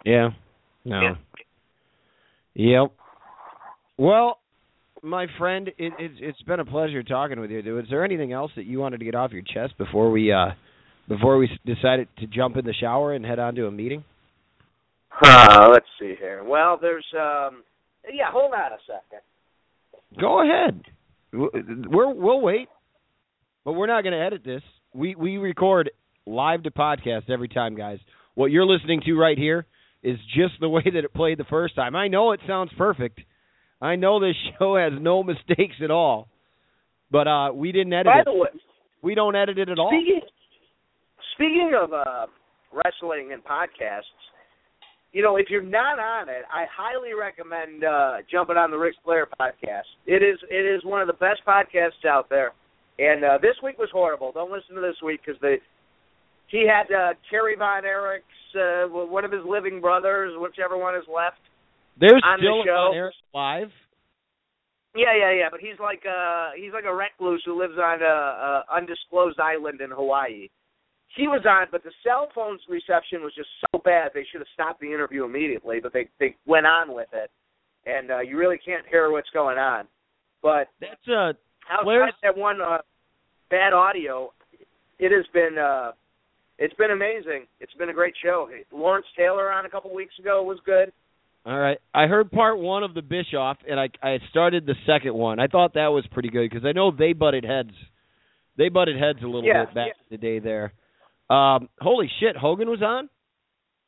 Yeah. 0.05 0.30
No. 0.84 1.01
Yeah. 1.01 1.14
Yep. 2.55 2.93
Well, 3.97 4.39
my 5.03 5.27
friend, 5.39 5.69
it, 5.69 5.93
it's 5.99 6.15
it's 6.19 6.43
been 6.43 6.61
a 6.61 6.65
pleasure 6.65 7.03
talking 7.03 7.41
with 7.41 7.51
you. 7.51 7.79
Is 7.79 7.87
there 7.91 8.05
anything 8.05 8.33
else 8.33 8.51
that 8.57 8.67
you 8.67 8.79
wanted 8.79 8.99
to 8.99 9.05
get 9.05 9.15
off 9.15 9.33
your 9.33 9.43
chest 9.43 9.77
before 9.79 10.11
we 10.11 10.33
uh 10.33 10.51
before 11.09 11.39
we 11.39 11.49
decided 11.67 12.09
to 12.19 12.27
jump 12.27 12.57
in 12.57 12.65
the 12.65 12.75
shower 12.75 13.15
and 13.15 13.25
head 13.25 13.39
on 13.39 13.55
to 13.57 13.67
a 13.67 13.71
meeting? 13.71 14.05
Uh, 15.23 15.69
let's 15.71 15.87
see 15.99 16.15
here. 16.19 16.43
Well, 16.45 16.79
there's 16.81 17.07
um 17.15 17.63
yeah, 18.13 18.31
hold 18.31 18.53
on 18.53 18.73
a 18.73 18.79
second. 18.87 19.21
Go 20.21 20.43
ahead. 20.43 20.83
We're 21.33 22.13
we'll 22.13 22.41
wait, 22.41 22.69
but 23.65 23.73
we're 23.73 23.87
not 23.87 24.03
going 24.03 24.15
to 24.15 24.25
edit 24.25 24.43
this. 24.45 24.63
We 24.95 25.15
we 25.15 25.37
record 25.37 25.91
live 26.27 26.65
to 26.65 26.71
podcast 26.71 27.31
every 27.31 27.49
time, 27.49 27.77
guys. 27.77 27.99
What 28.35 28.51
you're 28.51 28.67
listening 28.67 29.03
to 29.07 29.15
right 29.15 29.39
here 29.39 29.67
is 30.03 30.19
just 30.35 30.55
the 30.61 30.69
way 30.69 30.83
that 30.85 31.05
it 31.05 31.13
played 31.13 31.39
the 31.39 31.45
first 31.45 31.75
time. 31.77 31.95
I 31.95 32.09
know 32.09 32.33
it 32.33 32.41
sounds 32.47 32.73
perfect. 32.77 33.21
I 33.81 33.97
know 33.97 34.20
this 34.20 34.37
show 34.59 34.76
has 34.76 34.93
no 35.01 35.22
mistakes 35.22 35.76
at 35.83 35.91
all, 35.91 36.28
but 37.11 37.26
uh, 37.26 37.53
we 37.55 37.72
didn't 37.72 37.93
edit 37.93 38.07
By 38.07 38.20
it. 38.20 38.24
the 38.24 38.35
way, 38.35 38.49
We 39.03 39.14
don't 39.14 39.35
edit 39.37 39.59
it 39.59 39.68
at 39.68 39.78
all. 39.78 39.91
speaking 39.91 40.20
speaking 41.35 41.72
of 41.81 41.93
uh, 41.93 42.26
wrestling 42.72 43.31
and 43.33 43.43
podcasts, 43.45 44.03
you 45.12 45.22
know, 45.22 45.37
if 45.37 45.47
you're 45.49 45.62
not 45.62 45.99
on 45.99 46.28
it, 46.28 46.43
I 46.53 46.66
highly 46.70 47.14
recommend 47.14 47.83
uh, 47.83 48.18
jumping 48.31 48.57
on 48.57 48.70
the 48.70 48.76
Ric 48.76 48.95
Flair 49.05 49.26
podcast. 49.41 49.89
It 50.07 50.22
is 50.22 50.39
it 50.51 50.64
is 50.66 50.85
one 50.85 51.01
of 51.01 51.07
the 51.09 51.14
best 51.14 51.41
podcasts 51.47 52.05
out 52.09 52.28
there. 52.28 52.53
And 52.99 53.24
uh, 53.24 53.39
this 53.41 53.57
week 53.62 53.78
was 53.78 53.89
horrible. 53.93 54.31
Don't 54.31 54.53
listen 54.53 54.74
to 54.74 54.81
this 54.83 54.97
week 55.03 55.20
because 55.24 55.41
they 55.41 55.57
he 56.49 56.66
had 56.68 56.93
uh, 56.95 57.14
Kerry 57.31 57.57
Von 57.57 57.85
Erich's 57.85 58.55
uh, 58.55 58.87
one 58.89 59.24
of 59.24 59.33
his 59.33 59.41
living 59.49 59.81
brothers, 59.81 60.33
whichever 60.37 60.76
one 60.76 60.95
is 60.95 61.05
left. 61.12 61.39
There's 62.01 62.23
on 62.25 62.41
the 62.41 62.49
still 62.49 62.65
show. 62.65 62.89
on 62.91 62.97
air 62.97 63.13
live. 63.35 63.69
Yeah, 64.97 65.15
yeah, 65.17 65.33
yeah. 65.33 65.49
But 65.51 65.61
he's 65.61 65.79
like 65.79 66.03
uh 66.09 66.51
he's 66.57 66.73
like 66.73 66.85
a 66.85 66.95
recluse 66.95 67.43
who 67.45 67.61
lives 67.61 67.79
on 67.79 68.03
a, 68.03 68.05
a 68.05 68.65
undisclosed 68.75 69.39
island 69.39 69.81
in 69.81 69.91
Hawaii. 69.91 70.49
He 71.17 71.29
was 71.29 71.43
on, 71.47 71.67
but 71.71 71.83
the 71.83 71.93
cell 72.03 72.29
phone's 72.35 72.61
reception 72.69 73.23
was 73.23 73.35
just 73.35 73.49
so 73.71 73.81
bad 73.85 74.11
they 74.15 74.25
should 74.31 74.41
have 74.41 74.55
stopped 74.55 74.81
the 74.81 74.87
interview 74.87 75.25
immediately. 75.25 75.79
But 75.81 75.93
they 75.93 76.09
they 76.19 76.37
went 76.47 76.67
on 76.67 76.95
with 76.95 77.09
it, 77.13 77.31
and 77.87 78.11
uh, 78.11 78.21
you 78.21 78.39
really 78.39 78.59
can't 78.59 78.87
hear 78.89 79.11
what's 79.11 79.31
going 79.31 79.59
on. 79.59 79.87
But 80.43 80.69
That's 80.81 81.07
uh 81.07 81.33
outside 81.71 82.15
that 82.23 82.37
one 82.37 82.61
uh, 82.61 82.79
bad 83.51 83.73
audio, 83.73 84.33
it 84.99 85.13
has 85.13 85.27
been 85.35 85.59
uh 85.59 85.93
it's 86.59 86.75
been 86.75 86.91
amazing. 86.91 87.47
It's 87.61 87.75
been 87.75 87.91
a 87.91 87.95
great 87.95 88.15
show. 88.23 88.49
Lawrence 88.73 89.07
Taylor 89.17 89.53
on 89.53 89.67
a 89.67 89.71
couple 89.71 89.95
weeks 89.95 90.15
ago 90.19 90.43
was 90.43 90.59
good. 90.65 90.93
All 91.47 91.59
right. 91.59 91.78
I 91.95 92.07
heard 92.07 92.30
part 92.30 92.59
one 92.59 92.82
of 92.82 92.93
the 92.95 93.03
Bischoff, 93.03 93.57
and 93.68 93.80
I 93.80 93.88
I 94.03 94.18
started 94.30 94.66
the 94.66 94.74
second 94.86 95.14
one. 95.14 95.41
I 95.41 95.47
thought 95.47 95.74
that 95.74 95.88
was 95.88 96.05
pretty 96.12 96.28
good 96.28 96.51
because 96.51 96.66
I 96.66 96.72
know 96.72 96.91
they 96.91 97.12
butted 97.14 97.45
heads. 97.45 97.70
They 98.59 98.68
butted 98.68 98.99
heads 98.99 99.20
a 99.22 99.26
little 99.26 99.45
Yeah, 99.45 99.64
bit 99.64 99.74
back 99.74 99.86
yeah. 99.88 99.93
in 100.03 100.07
the 100.11 100.18
day 100.18 100.38
there. 100.38 100.72
Um, 101.34 101.68
holy 101.80 102.11
shit, 102.20 102.36
Hogan 102.36 102.68
was 102.68 102.82
on. 102.82 103.09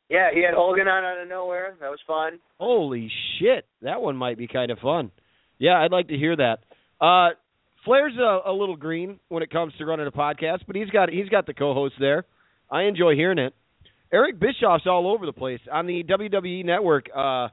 Yeah, 0.09 0.29
he 0.33 0.41
had 0.43 0.53
Hogan 0.55 0.87
on 0.87 1.03
out 1.03 1.21
of 1.21 1.27
nowhere. 1.27 1.75
That 1.79 1.89
was 1.89 1.99
fun. 2.07 2.39
Holy 2.59 3.11
shit, 3.39 3.65
that 3.81 4.01
one 4.01 4.15
might 4.17 4.37
be 4.37 4.47
kind 4.47 4.71
of 4.71 4.79
fun. 4.79 5.11
Yeah, 5.59 5.79
I'd 5.79 5.91
like 5.91 6.07
to 6.07 6.17
hear 6.17 6.35
that. 6.35 6.59
Uh, 6.99 7.31
Flair's 7.85 8.13
a, 8.17 8.49
a 8.49 8.53
little 8.53 8.75
green 8.77 9.19
when 9.29 9.43
it 9.43 9.51
comes 9.51 9.73
to 9.77 9.85
running 9.85 10.07
a 10.07 10.11
podcast, 10.11 10.59
but 10.65 10.75
he's 10.75 10.89
got 10.89 11.09
he's 11.09 11.29
got 11.29 11.45
the 11.45 11.53
co-host 11.53 11.95
there. 11.99 12.25
I 12.71 12.83
enjoy 12.83 13.13
hearing 13.15 13.37
it. 13.39 13.53
Eric 14.13 14.39
Bischoff's 14.39 14.85
all 14.85 15.11
over 15.11 15.25
the 15.25 15.33
place 15.33 15.59
on 15.71 15.87
the 15.87 16.03
WWE 16.03 16.63
network. 16.63 17.07
Uh, 17.15 17.47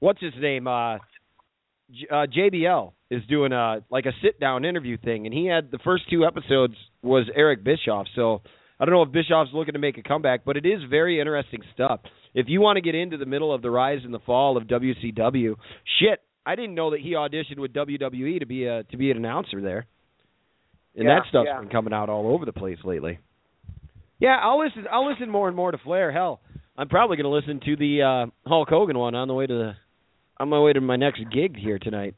what's 0.00 0.20
his 0.20 0.32
name? 0.40 0.66
Uh, 0.66 0.96
J- 1.90 2.06
uh, 2.10 2.26
JBL 2.26 2.92
is 3.10 3.22
doing 3.28 3.52
a 3.52 3.84
like 3.90 4.06
a 4.06 4.12
sit 4.22 4.40
down 4.40 4.64
interview 4.64 4.96
thing, 4.96 5.26
and 5.26 5.34
he 5.34 5.46
had 5.46 5.70
the 5.70 5.78
first 5.84 6.04
two 6.08 6.24
episodes 6.24 6.74
was 7.02 7.26
Eric 7.34 7.62
Bischoff. 7.62 8.06
So 8.16 8.40
I 8.80 8.86
don't 8.86 8.94
know 8.94 9.02
if 9.02 9.12
Bischoff's 9.12 9.50
looking 9.52 9.74
to 9.74 9.78
make 9.78 9.98
a 9.98 10.02
comeback, 10.02 10.44
but 10.46 10.56
it 10.56 10.64
is 10.64 10.80
very 10.88 11.20
interesting 11.20 11.60
stuff. 11.74 12.00
If 12.32 12.46
you 12.48 12.60
want 12.62 12.76
to 12.78 12.80
get 12.80 12.94
into 12.94 13.18
the 13.18 13.26
middle 13.26 13.52
of 13.54 13.60
the 13.62 13.70
rise 13.70 14.00
and 14.04 14.12
the 14.14 14.18
fall 14.20 14.56
of 14.56 14.64
WCW, 14.64 15.54
shit, 16.00 16.20
I 16.46 16.56
didn't 16.56 16.74
know 16.74 16.90
that 16.92 17.00
he 17.00 17.10
auditioned 17.10 17.58
with 17.58 17.72
WWE 17.74 18.40
to 18.40 18.46
be 18.46 18.64
a 18.64 18.84
to 18.84 18.96
be 18.96 19.10
an 19.10 19.18
announcer 19.18 19.60
there, 19.60 19.86
and 20.96 21.04
Yeah, 21.06 21.16
that 21.20 21.28
stuff's 21.28 21.46
yeah. 21.48 21.60
been 21.60 21.68
coming 21.68 21.92
out 21.92 22.08
all 22.08 22.32
over 22.32 22.46
the 22.46 22.52
place 22.52 22.78
lately. 22.84 23.18
Yeah, 24.18 24.38
I'll 24.40 24.58
listen. 24.58 24.84
I'll 24.90 25.10
listen 25.10 25.28
more 25.28 25.48
and 25.48 25.56
more 25.56 25.70
to 25.70 25.78
Flair. 25.78 26.12
Hell, 26.12 26.40
I'm 26.76 26.88
probably 26.88 27.16
going 27.16 27.24
to 27.24 27.30
listen 27.30 27.60
to 27.64 27.76
the 27.76 28.02
uh, 28.02 28.48
Hulk 28.48 28.68
Hogan 28.68 28.98
one 28.98 29.14
on 29.14 29.28
the 29.28 29.34
way 29.34 29.46
to 29.46 29.54
the 29.54 29.72
on 30.38 30.48
my 30.48 30.58
way 30.58 30.72
to 30.72 30.80
my 30.80 30.96
next 30.96 31.20
gig 31.32 31.56
here 31.56 31.78
tonight. 31.78 32.14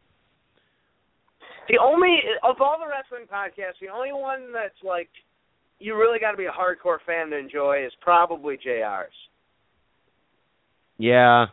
The 1.68 1.78
only 1.82 2.18
of 2.42 2.56
all 2.60 2.76
the 2.78 2.86
wrestling 2.88 3.26
podcasts, 3.30 3.80
the 3.80 3.88
only 3.88 4.12
one 4.12 4.52
that's 4.52 4.74
like 4.84 5.08
you 5.78 5.96
really 5.96 6.18
got 6.18 6.30
to 6.30 6.36
be 6.36 6.46
a 6.46 6.50
hardcore 6.50 6.98
fan 7.04 7.30
to 7.30 7.36
enjoy 7.36 7.84
is 7.84 7.92
probably 8.00 8.56
JR's. 8.56 9.12
Yeah, 10.98 11.46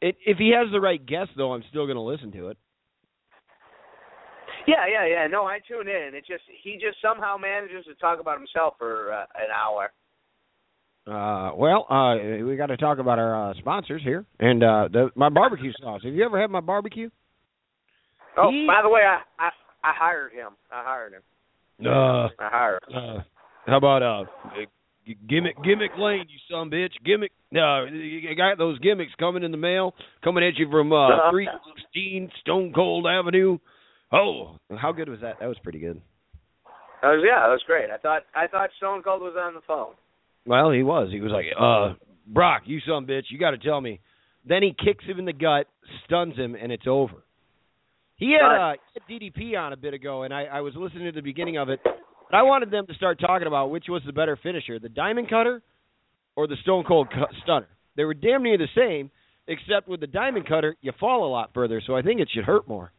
it, 0.00 0.16
if 0.26 0.38
he 0.38 0.52
has 0.56 0.72
the 0.72 0.80
right 0.80 1.04
guest, 1.04 1.30
though, 1.36 1.52
I'm 1.52 1.62
still 1.70 1.86
going 1.86 1.96
to 1.96 2.02
listen 2.02 2.32
to 2.32 2.48
it. 2.48 2.56
Yeah, 4.66 4.86
yeah, 4.90 5.06
yeah. 5.06 5.26
No, 5.26 5.44
I 5.44 5.58
tune 5.66 5.88
in. 5.88 6.14
It 6.14 6.24
just 6.26 6.42
he 6.62 6.74
just 6.74 6.98
somehow 7.02 7.36
manages 7.36 7.84
to 7.86 7.94
talk 7.96 8.20
about 8.20 8.38
himself 8.38 8.74
for 8.78 9.12
uh, 9.12 9.24
an 9.34 9.50
hour. 9.54 9.90
Uh, 11.04 11.52
well, 11.56 11.86
uh, 11.90 12.44
we 12.46 12.56
got 12.56 12.66
to 12.66 12.76
talk 12.76 12.98
about 12.98 13.18
our 13.18 13.50
uh, 13.50 13.54
sponsors 13.58 14.02
here, 14.04 14.24
and 14.38 14.62
uh, 14.62 14.88
the, 14.92 15.10
my 15.16 15.28
barbecue 15.28 15.72
sauce. 15.80 16.00
Have 16.04 16.14
you 16.14 16.24
ever 16.24 16.40
had 16.40 16.48
my 16.50 16.60
barbecue? 16.60 17.10
Oh, 18.38 18.50
He- 18.50 18.66
by 18.66 18.80
the 18.82 18.88
way, 18.88 19.00
I, 19.00 19.20
I 19.38 19.48
I 19.84 19.92
hired 19.96 20.32
him. 20.32 20.50
I 20.70 20.84
hired 20.84 21.12
him. 21.14 21.22
Uh, 21.84 21.90
I 21.90 22.28
hired 22.38 22.80
him. 22.88 22.96
uh, 22.96 23.22
how 23.66 23.76
about 23.76 24.02
uh, 24.02 24.24
gimmick 25.28 25.56
gimmick 25.64 25.90
lane, 25.98 26.26
you 26.28 26.38
son 26.48 26.68
a 26.68 26.70
bitch, 26.70 26.92
gimmick. 27.04 27.32
No, 27.50 27.84
you 27.84 28.34
got 28.36 28.58
those 28.58 28.78
gimmicks 28.78 29.12
coming 29.18 29.42
in 29.42 29.50
the 29.50 29.56
mail, 29.56 29.94
coming 30.22 30.44
at 30.44 30.56
you 30.56 30.70
from 30.70 30.92
uh, 30.92 31.30
three 31.32 31.48
sixteen 31.76 32.30
Stone 32.40 32.72
Cold 32.74 33.06
Avenue. 33.08 33.58
Oh, 34.12 34.56
how 34.76 34.92
good 34.92 35.08
was 35.08 35.20
that? 35.20 35.40
That 35.40 35.48
was 35.48 35.58
pretty 35.62 35.78
good. 35.78 36.00
That 37.00 37.08
was 37.08 37.24
yeah, 37.26 37.40
that 37.40 37.52
was 37.52 37.62
great. 37.66 37.90
I 37.90 37.98
thought 37.98 38.22
I 38.34 38.46
thought 38.46 38.70
Stone 38.76 39.02
Cold 39.02 39.22
was 39.22 39.34
on 39.38 39.54
the 39.54 39.60
phone. 39.66 39.94
Well, 40.46 40.70
he 40.70 40.82
was. 40.82 41.08
He 41.10 41.20
was 41.20 41.32
like, 41.32 41.46
uh, 41.58 41.94
Brock, 42.26 42.62
you 42.66 42.80
son 42.86 43.04
of 43.04 43.08
a 43.08 43.12
bitch, 43.12 43.24
you 43.30 43.38
got 43.38 43.52
to 43.52 43.58
tell 43.58 43.80
me. 43.80 44.00
Then 44.44 44.62
he 44.62 44.74
kicks 44.84 45.04
him 45.04 45.18
in 45.18 45.24
the 45.24 45.32
gut, 45.32 45.66
stuns 46.04 46.36
him, 46.36 46.56
and 46.60 46.72
it's 46.72 46.86
over. 46.86 47.22
He 48.16 48.36
had, 48.40 48.72
uh, 48.72 48.74
DDP 49.08 49.56
on 49.56 49.72
a 49.72 49.76
bit 49.76 49.94
ago, 49.94 50.22
and 50.22 50.34
I, 50.34 50.44
I 50.44 50.60
was 50.60 50.74
listening 50.76 51.06
to 51.06 51.12
the 51.12 51.22
beginning 51.22 51.58
of 51.58 51.68
it. 51.68 51.80
But 51.84 52.36
I 52.36 52.42
wanted 52.42 52.70
them 52.70 52.86
to 52.86 52.94
start 52.94 53.20
talking 53.20 53.46
about 53.46 53.70
which 53.70 53.86
was 53.88 54.02
the 54.06 54.12
better 54.12 54.38
finisher, 54.40 54.78
the 54.78 54.88
Diamond 54.88 55.28
Cutter 55.28 55.62
or 56.36 56.46
the 56.46 56.56
Stone 56.62 56.84
Cold 56.84 57.08
Stunner. 57.42 57.68
They 57.96 58.04
were 58.04 58.14
damn 58.14 58.42
near 58.42 58.58
the 58.58 58.68
same, 58.76 59.10
except 59.46 59.88
with 59.88 60.00
the 60.00 60.06
Diamond 60.06 60.48
Cutter, 60.48 60.76
you 60.80 60.92
fall 60.98 61.26
a 61.26 61.30
lot 61.30 61.50
further, 61.52 61.82
so 61.86 61.96
I 61.96 62.02
think 62.02 62.20
it 62.20 62.28
should 62.32 62.44
hurt 62.44 62.66
more. 62.66 62.92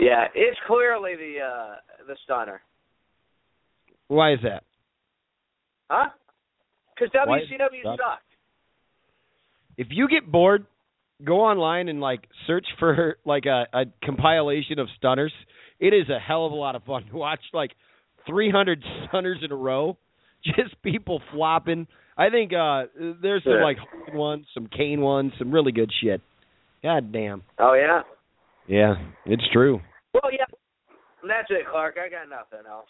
Yeah, 0.00 0.24
it's 0.34 0.58
clearly 0.66 1.14
the 1.14 1.44
uh 1.44 1.74
the 2.06 2.16
stunner. 2.24 2.62
Why 4.08 4.32
is 4.32 4.38
that? 4.42 4.64
Huh? 5.90 6.08
Because 6.94 7.12
WCW 7.14 7.82
sucked. 7.84 8.22
if 9.76 9.88
you 9.90 10.08
get 10.08 10.30
bored, 10.30 10.66
go 11.24 11.40
online 11.42 11.88
and 11.88 12.00
like 12.00 12.20
search 12.46 12.66
for 12.78 13.18
like 13.24 13.44
a, 13.46 13.66
a 13.72 13.84
compilation 14.04 14.78
of 14.78 14.88
stunners. 14.96 15.32
It 15.78 15.94
is 15.94 16.08
a 16.08 16.18
hell 16.18 16.46
of 16.46 16.52
a 16.52 16.56
lot 16.56 16.76
of 16.76 16.84
fun 16.84 17.04
to 17.10 17.16
watch 17.16 17.40
like 17.52 17.72
300 18.26 18.82
stunners 19.08 19.38
in 19.42 19.52
a 19.52 19.56
row, 19.56 19.96
just 20.44 20.80
people 20.82 21.20
flopping. 21.32 21.86
I 22.16 22.30
think 22.30 22.52
uh 22.52 22.84
there's 23.22 23.44
some 23.44 23.62
like 23.62 23.76
Hogan 23.78 24.18
ones, 24.18 24.46
some 24.54 24.66
Kane 24.66 25.00
ones, 25.02 25.32
some 25.38 25.50
really 25.50 25.72
good 25.72 25.90
shit. 26.02 26.20
God 26.82 27.12
damn. 27.12 27.42
Oh 27.58 27.74
yeah. 27.74 28.00
Yeah, 28.66 28.94
it's 29.26 29.42
true. 29.52 29.80
Well, 30.14 30.32
yeah. 30.32 30.44
That's 31.26 31.48
it, 31.50 31.66
Clark. 31.70 31.96
I 32.04 32.08
got 32.08 32.28
nothing 32.28 32.66
else. 32.68 32.88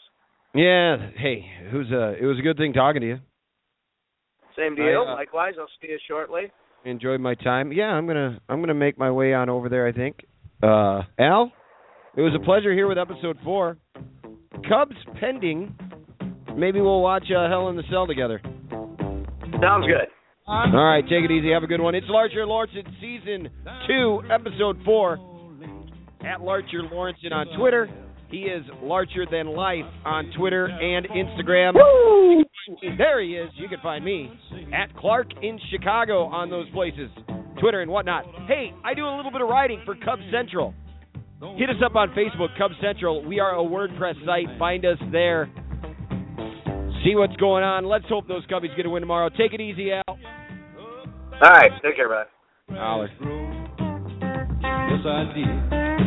Yeah, 0.55 0.97
hey, 1.17 1.45
it 1.73 1.75
was 1.75 1.91
a 1.93 2.21
it 2.21 2.27
was 2.27 2.39
a 2.39 2.43
good 2.43 2.57
thing 2.57 2.73
talking 2.73 3.01
to 3.03 3.07
you. 3.07 3.19
Same 4.57 4.75
deal. 4.75 5.05
I, 5.07 5.13
uh, 5.13 5.15
Likewise, 5.15 5.55
I'll 5.59 5.69
see 5.81 5.89
you 5.89 5.99
shortly. 6.09 6.51
enjoyed 6.85 7.21
my 7.21 7.35
time. 7.35 7.73
Yeah, 7.73 7.87
I'm 7.91 8.07
gonna 8.07 8.41
I'm 8.49 8.61
gonna 8.61 8.75
make 8.75 8.99
my 8.99 9.11
way 9.11 9.33
on 9.33 9.49
over 9.49 9.69
there. 9.69 9.87
I 9.87 9.93
think. 9.93 10.25
Uh, 10.63 11.03
Al, 11.19 11.53
it 12.17 12.21
was 12.21 12.35
a 12.35 12.45
pleasure 12.45 12.73
here 12.73 12.87
with 12.89 12.99
episode 12.99 13.37
four. 13.45 13.79
Cubs 14.69 14.97
pending. 15.21 15.75
Maybe 16.57 16.81
we'll 16.81 17.01
watch 17.01 17.25
uh, 17.35 17.49
Hell 17.49 17.69
in 17.69 17.77
the 17.77 17.85
Cell 17.91 18.07
together. 18.07 18.41
Sounds 19.63 19.87
good. 19.87 20.09
All 20.49 20.73
right, 20.73 21.05
take 21.05 21.25
it 21.25 21.31
easy. 21.31 21.53
Have 21.53 21.63
a 21.63 21.69
good 21.69 21.81
one. 21.81 21.95
It's 21.95 22.07
Larcher 22.09 22.45
Lawrence 22.45 22.73
season 23.01 23.49
two, 23.87 24.21
episode 24.31 24.79
four. 24.85 25.17
At 26.25 26.41
Larcher 26.41 26.83
Lawrence 26.91 27.19
on 27.33 27.47
Twitter. 27.59 27.89
He 28.31 28.43
is 28.43 28.63
Larcher 28.83 29.27
Than 29.31 29.49
Life 29.49 29.87
on 30.05 30.31
Twitter 30.37 30.67
and 30.67 31.07
Instagram. 31.09 31.75
There 32.97 33.21
he 33.23 33.31
is. 33.33 33.51
You 33.57 33.69
can 33.69 33.81
find 33.83 34.05
me 34.05 34.31
at 34.73 34.95
Clark 34.97 35.29
in 35.43 35.59
Chicago 35.71 36.25
on 36.27 36.49
those 36.49 36.71
places, 36.71 37.11
Twitter 37.61 37.81
and 37.81 37.91
whatnot. 37.91 38.25
Hey, 38.47 38.73
I 38.85 38.95
do 38.95 39.05
a 39.05 39.17
little 39.17 39.33
bit 39.33 39.41
of 39.41 39.49
writing 39.49 39.83
for 39.85 39.97
Cubs 39.97 40.23
Central. 40.31 40.75
Hit 41.57 41.71
us 41.71 41.77
up 41.85 41.97
on 41.97 42.11
Facebook, 42.11 42.57
Cubs 42.57 42.75
Central. 42.81 43.25
We 43.25 43.41
are 43.41 43.59
a 43.59 43.65
WordPress 43.65 44.25
site. 44.25 44.47
Find 44.59 44.85
us 44.85 44.99
there. 45.11 45.51
See 47.03 47.17
what's 47.17 47.37
going 47.37 47.65
on. 47.65 47.87
Let's 47.87 48.05
hope 48.09 48.29
those 48.29 48.47
Cubbies 48.47 48.77
get 48.77 48.85
a 48.85 48.91
win 48.91 49.01
tomorrow. 49.01 49.31
Take 49.31 49.55
it 49.55 49.61
easy, 49.61 49.91
Al. 49.93 50.03
All 50.07 50.19
right. 51.41 51.71
Take 51.83 51.97
care, 51.97 52.09
bud. 52.09 52.27
Holler. 52.77 53.50
Yes, 54.91 55.07
I 55.07 55.23
did. 55.33 55.47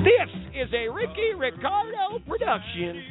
This 0.03 0.29
is 0.53 0.73
a 0.73 0.91
Ricky 0.91 1.34
Ricardo 1.38 2.19
production. 2.27 3.01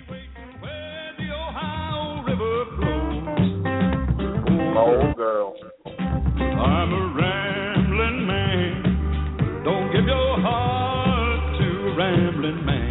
Oh, 4.77 5.13
girl. 5.17 5.55
I'm 5.87 6.93
a 6.93 7.15
rambling 7.17 8.27
man. 8.27 9.63
Don't 9.65 9.91
give 9.93 10.05
your 10.05 10.41
heart 10.43 11.59
to 11.59 11.95
rambling 11.97 12.67
man. 12.67 12.82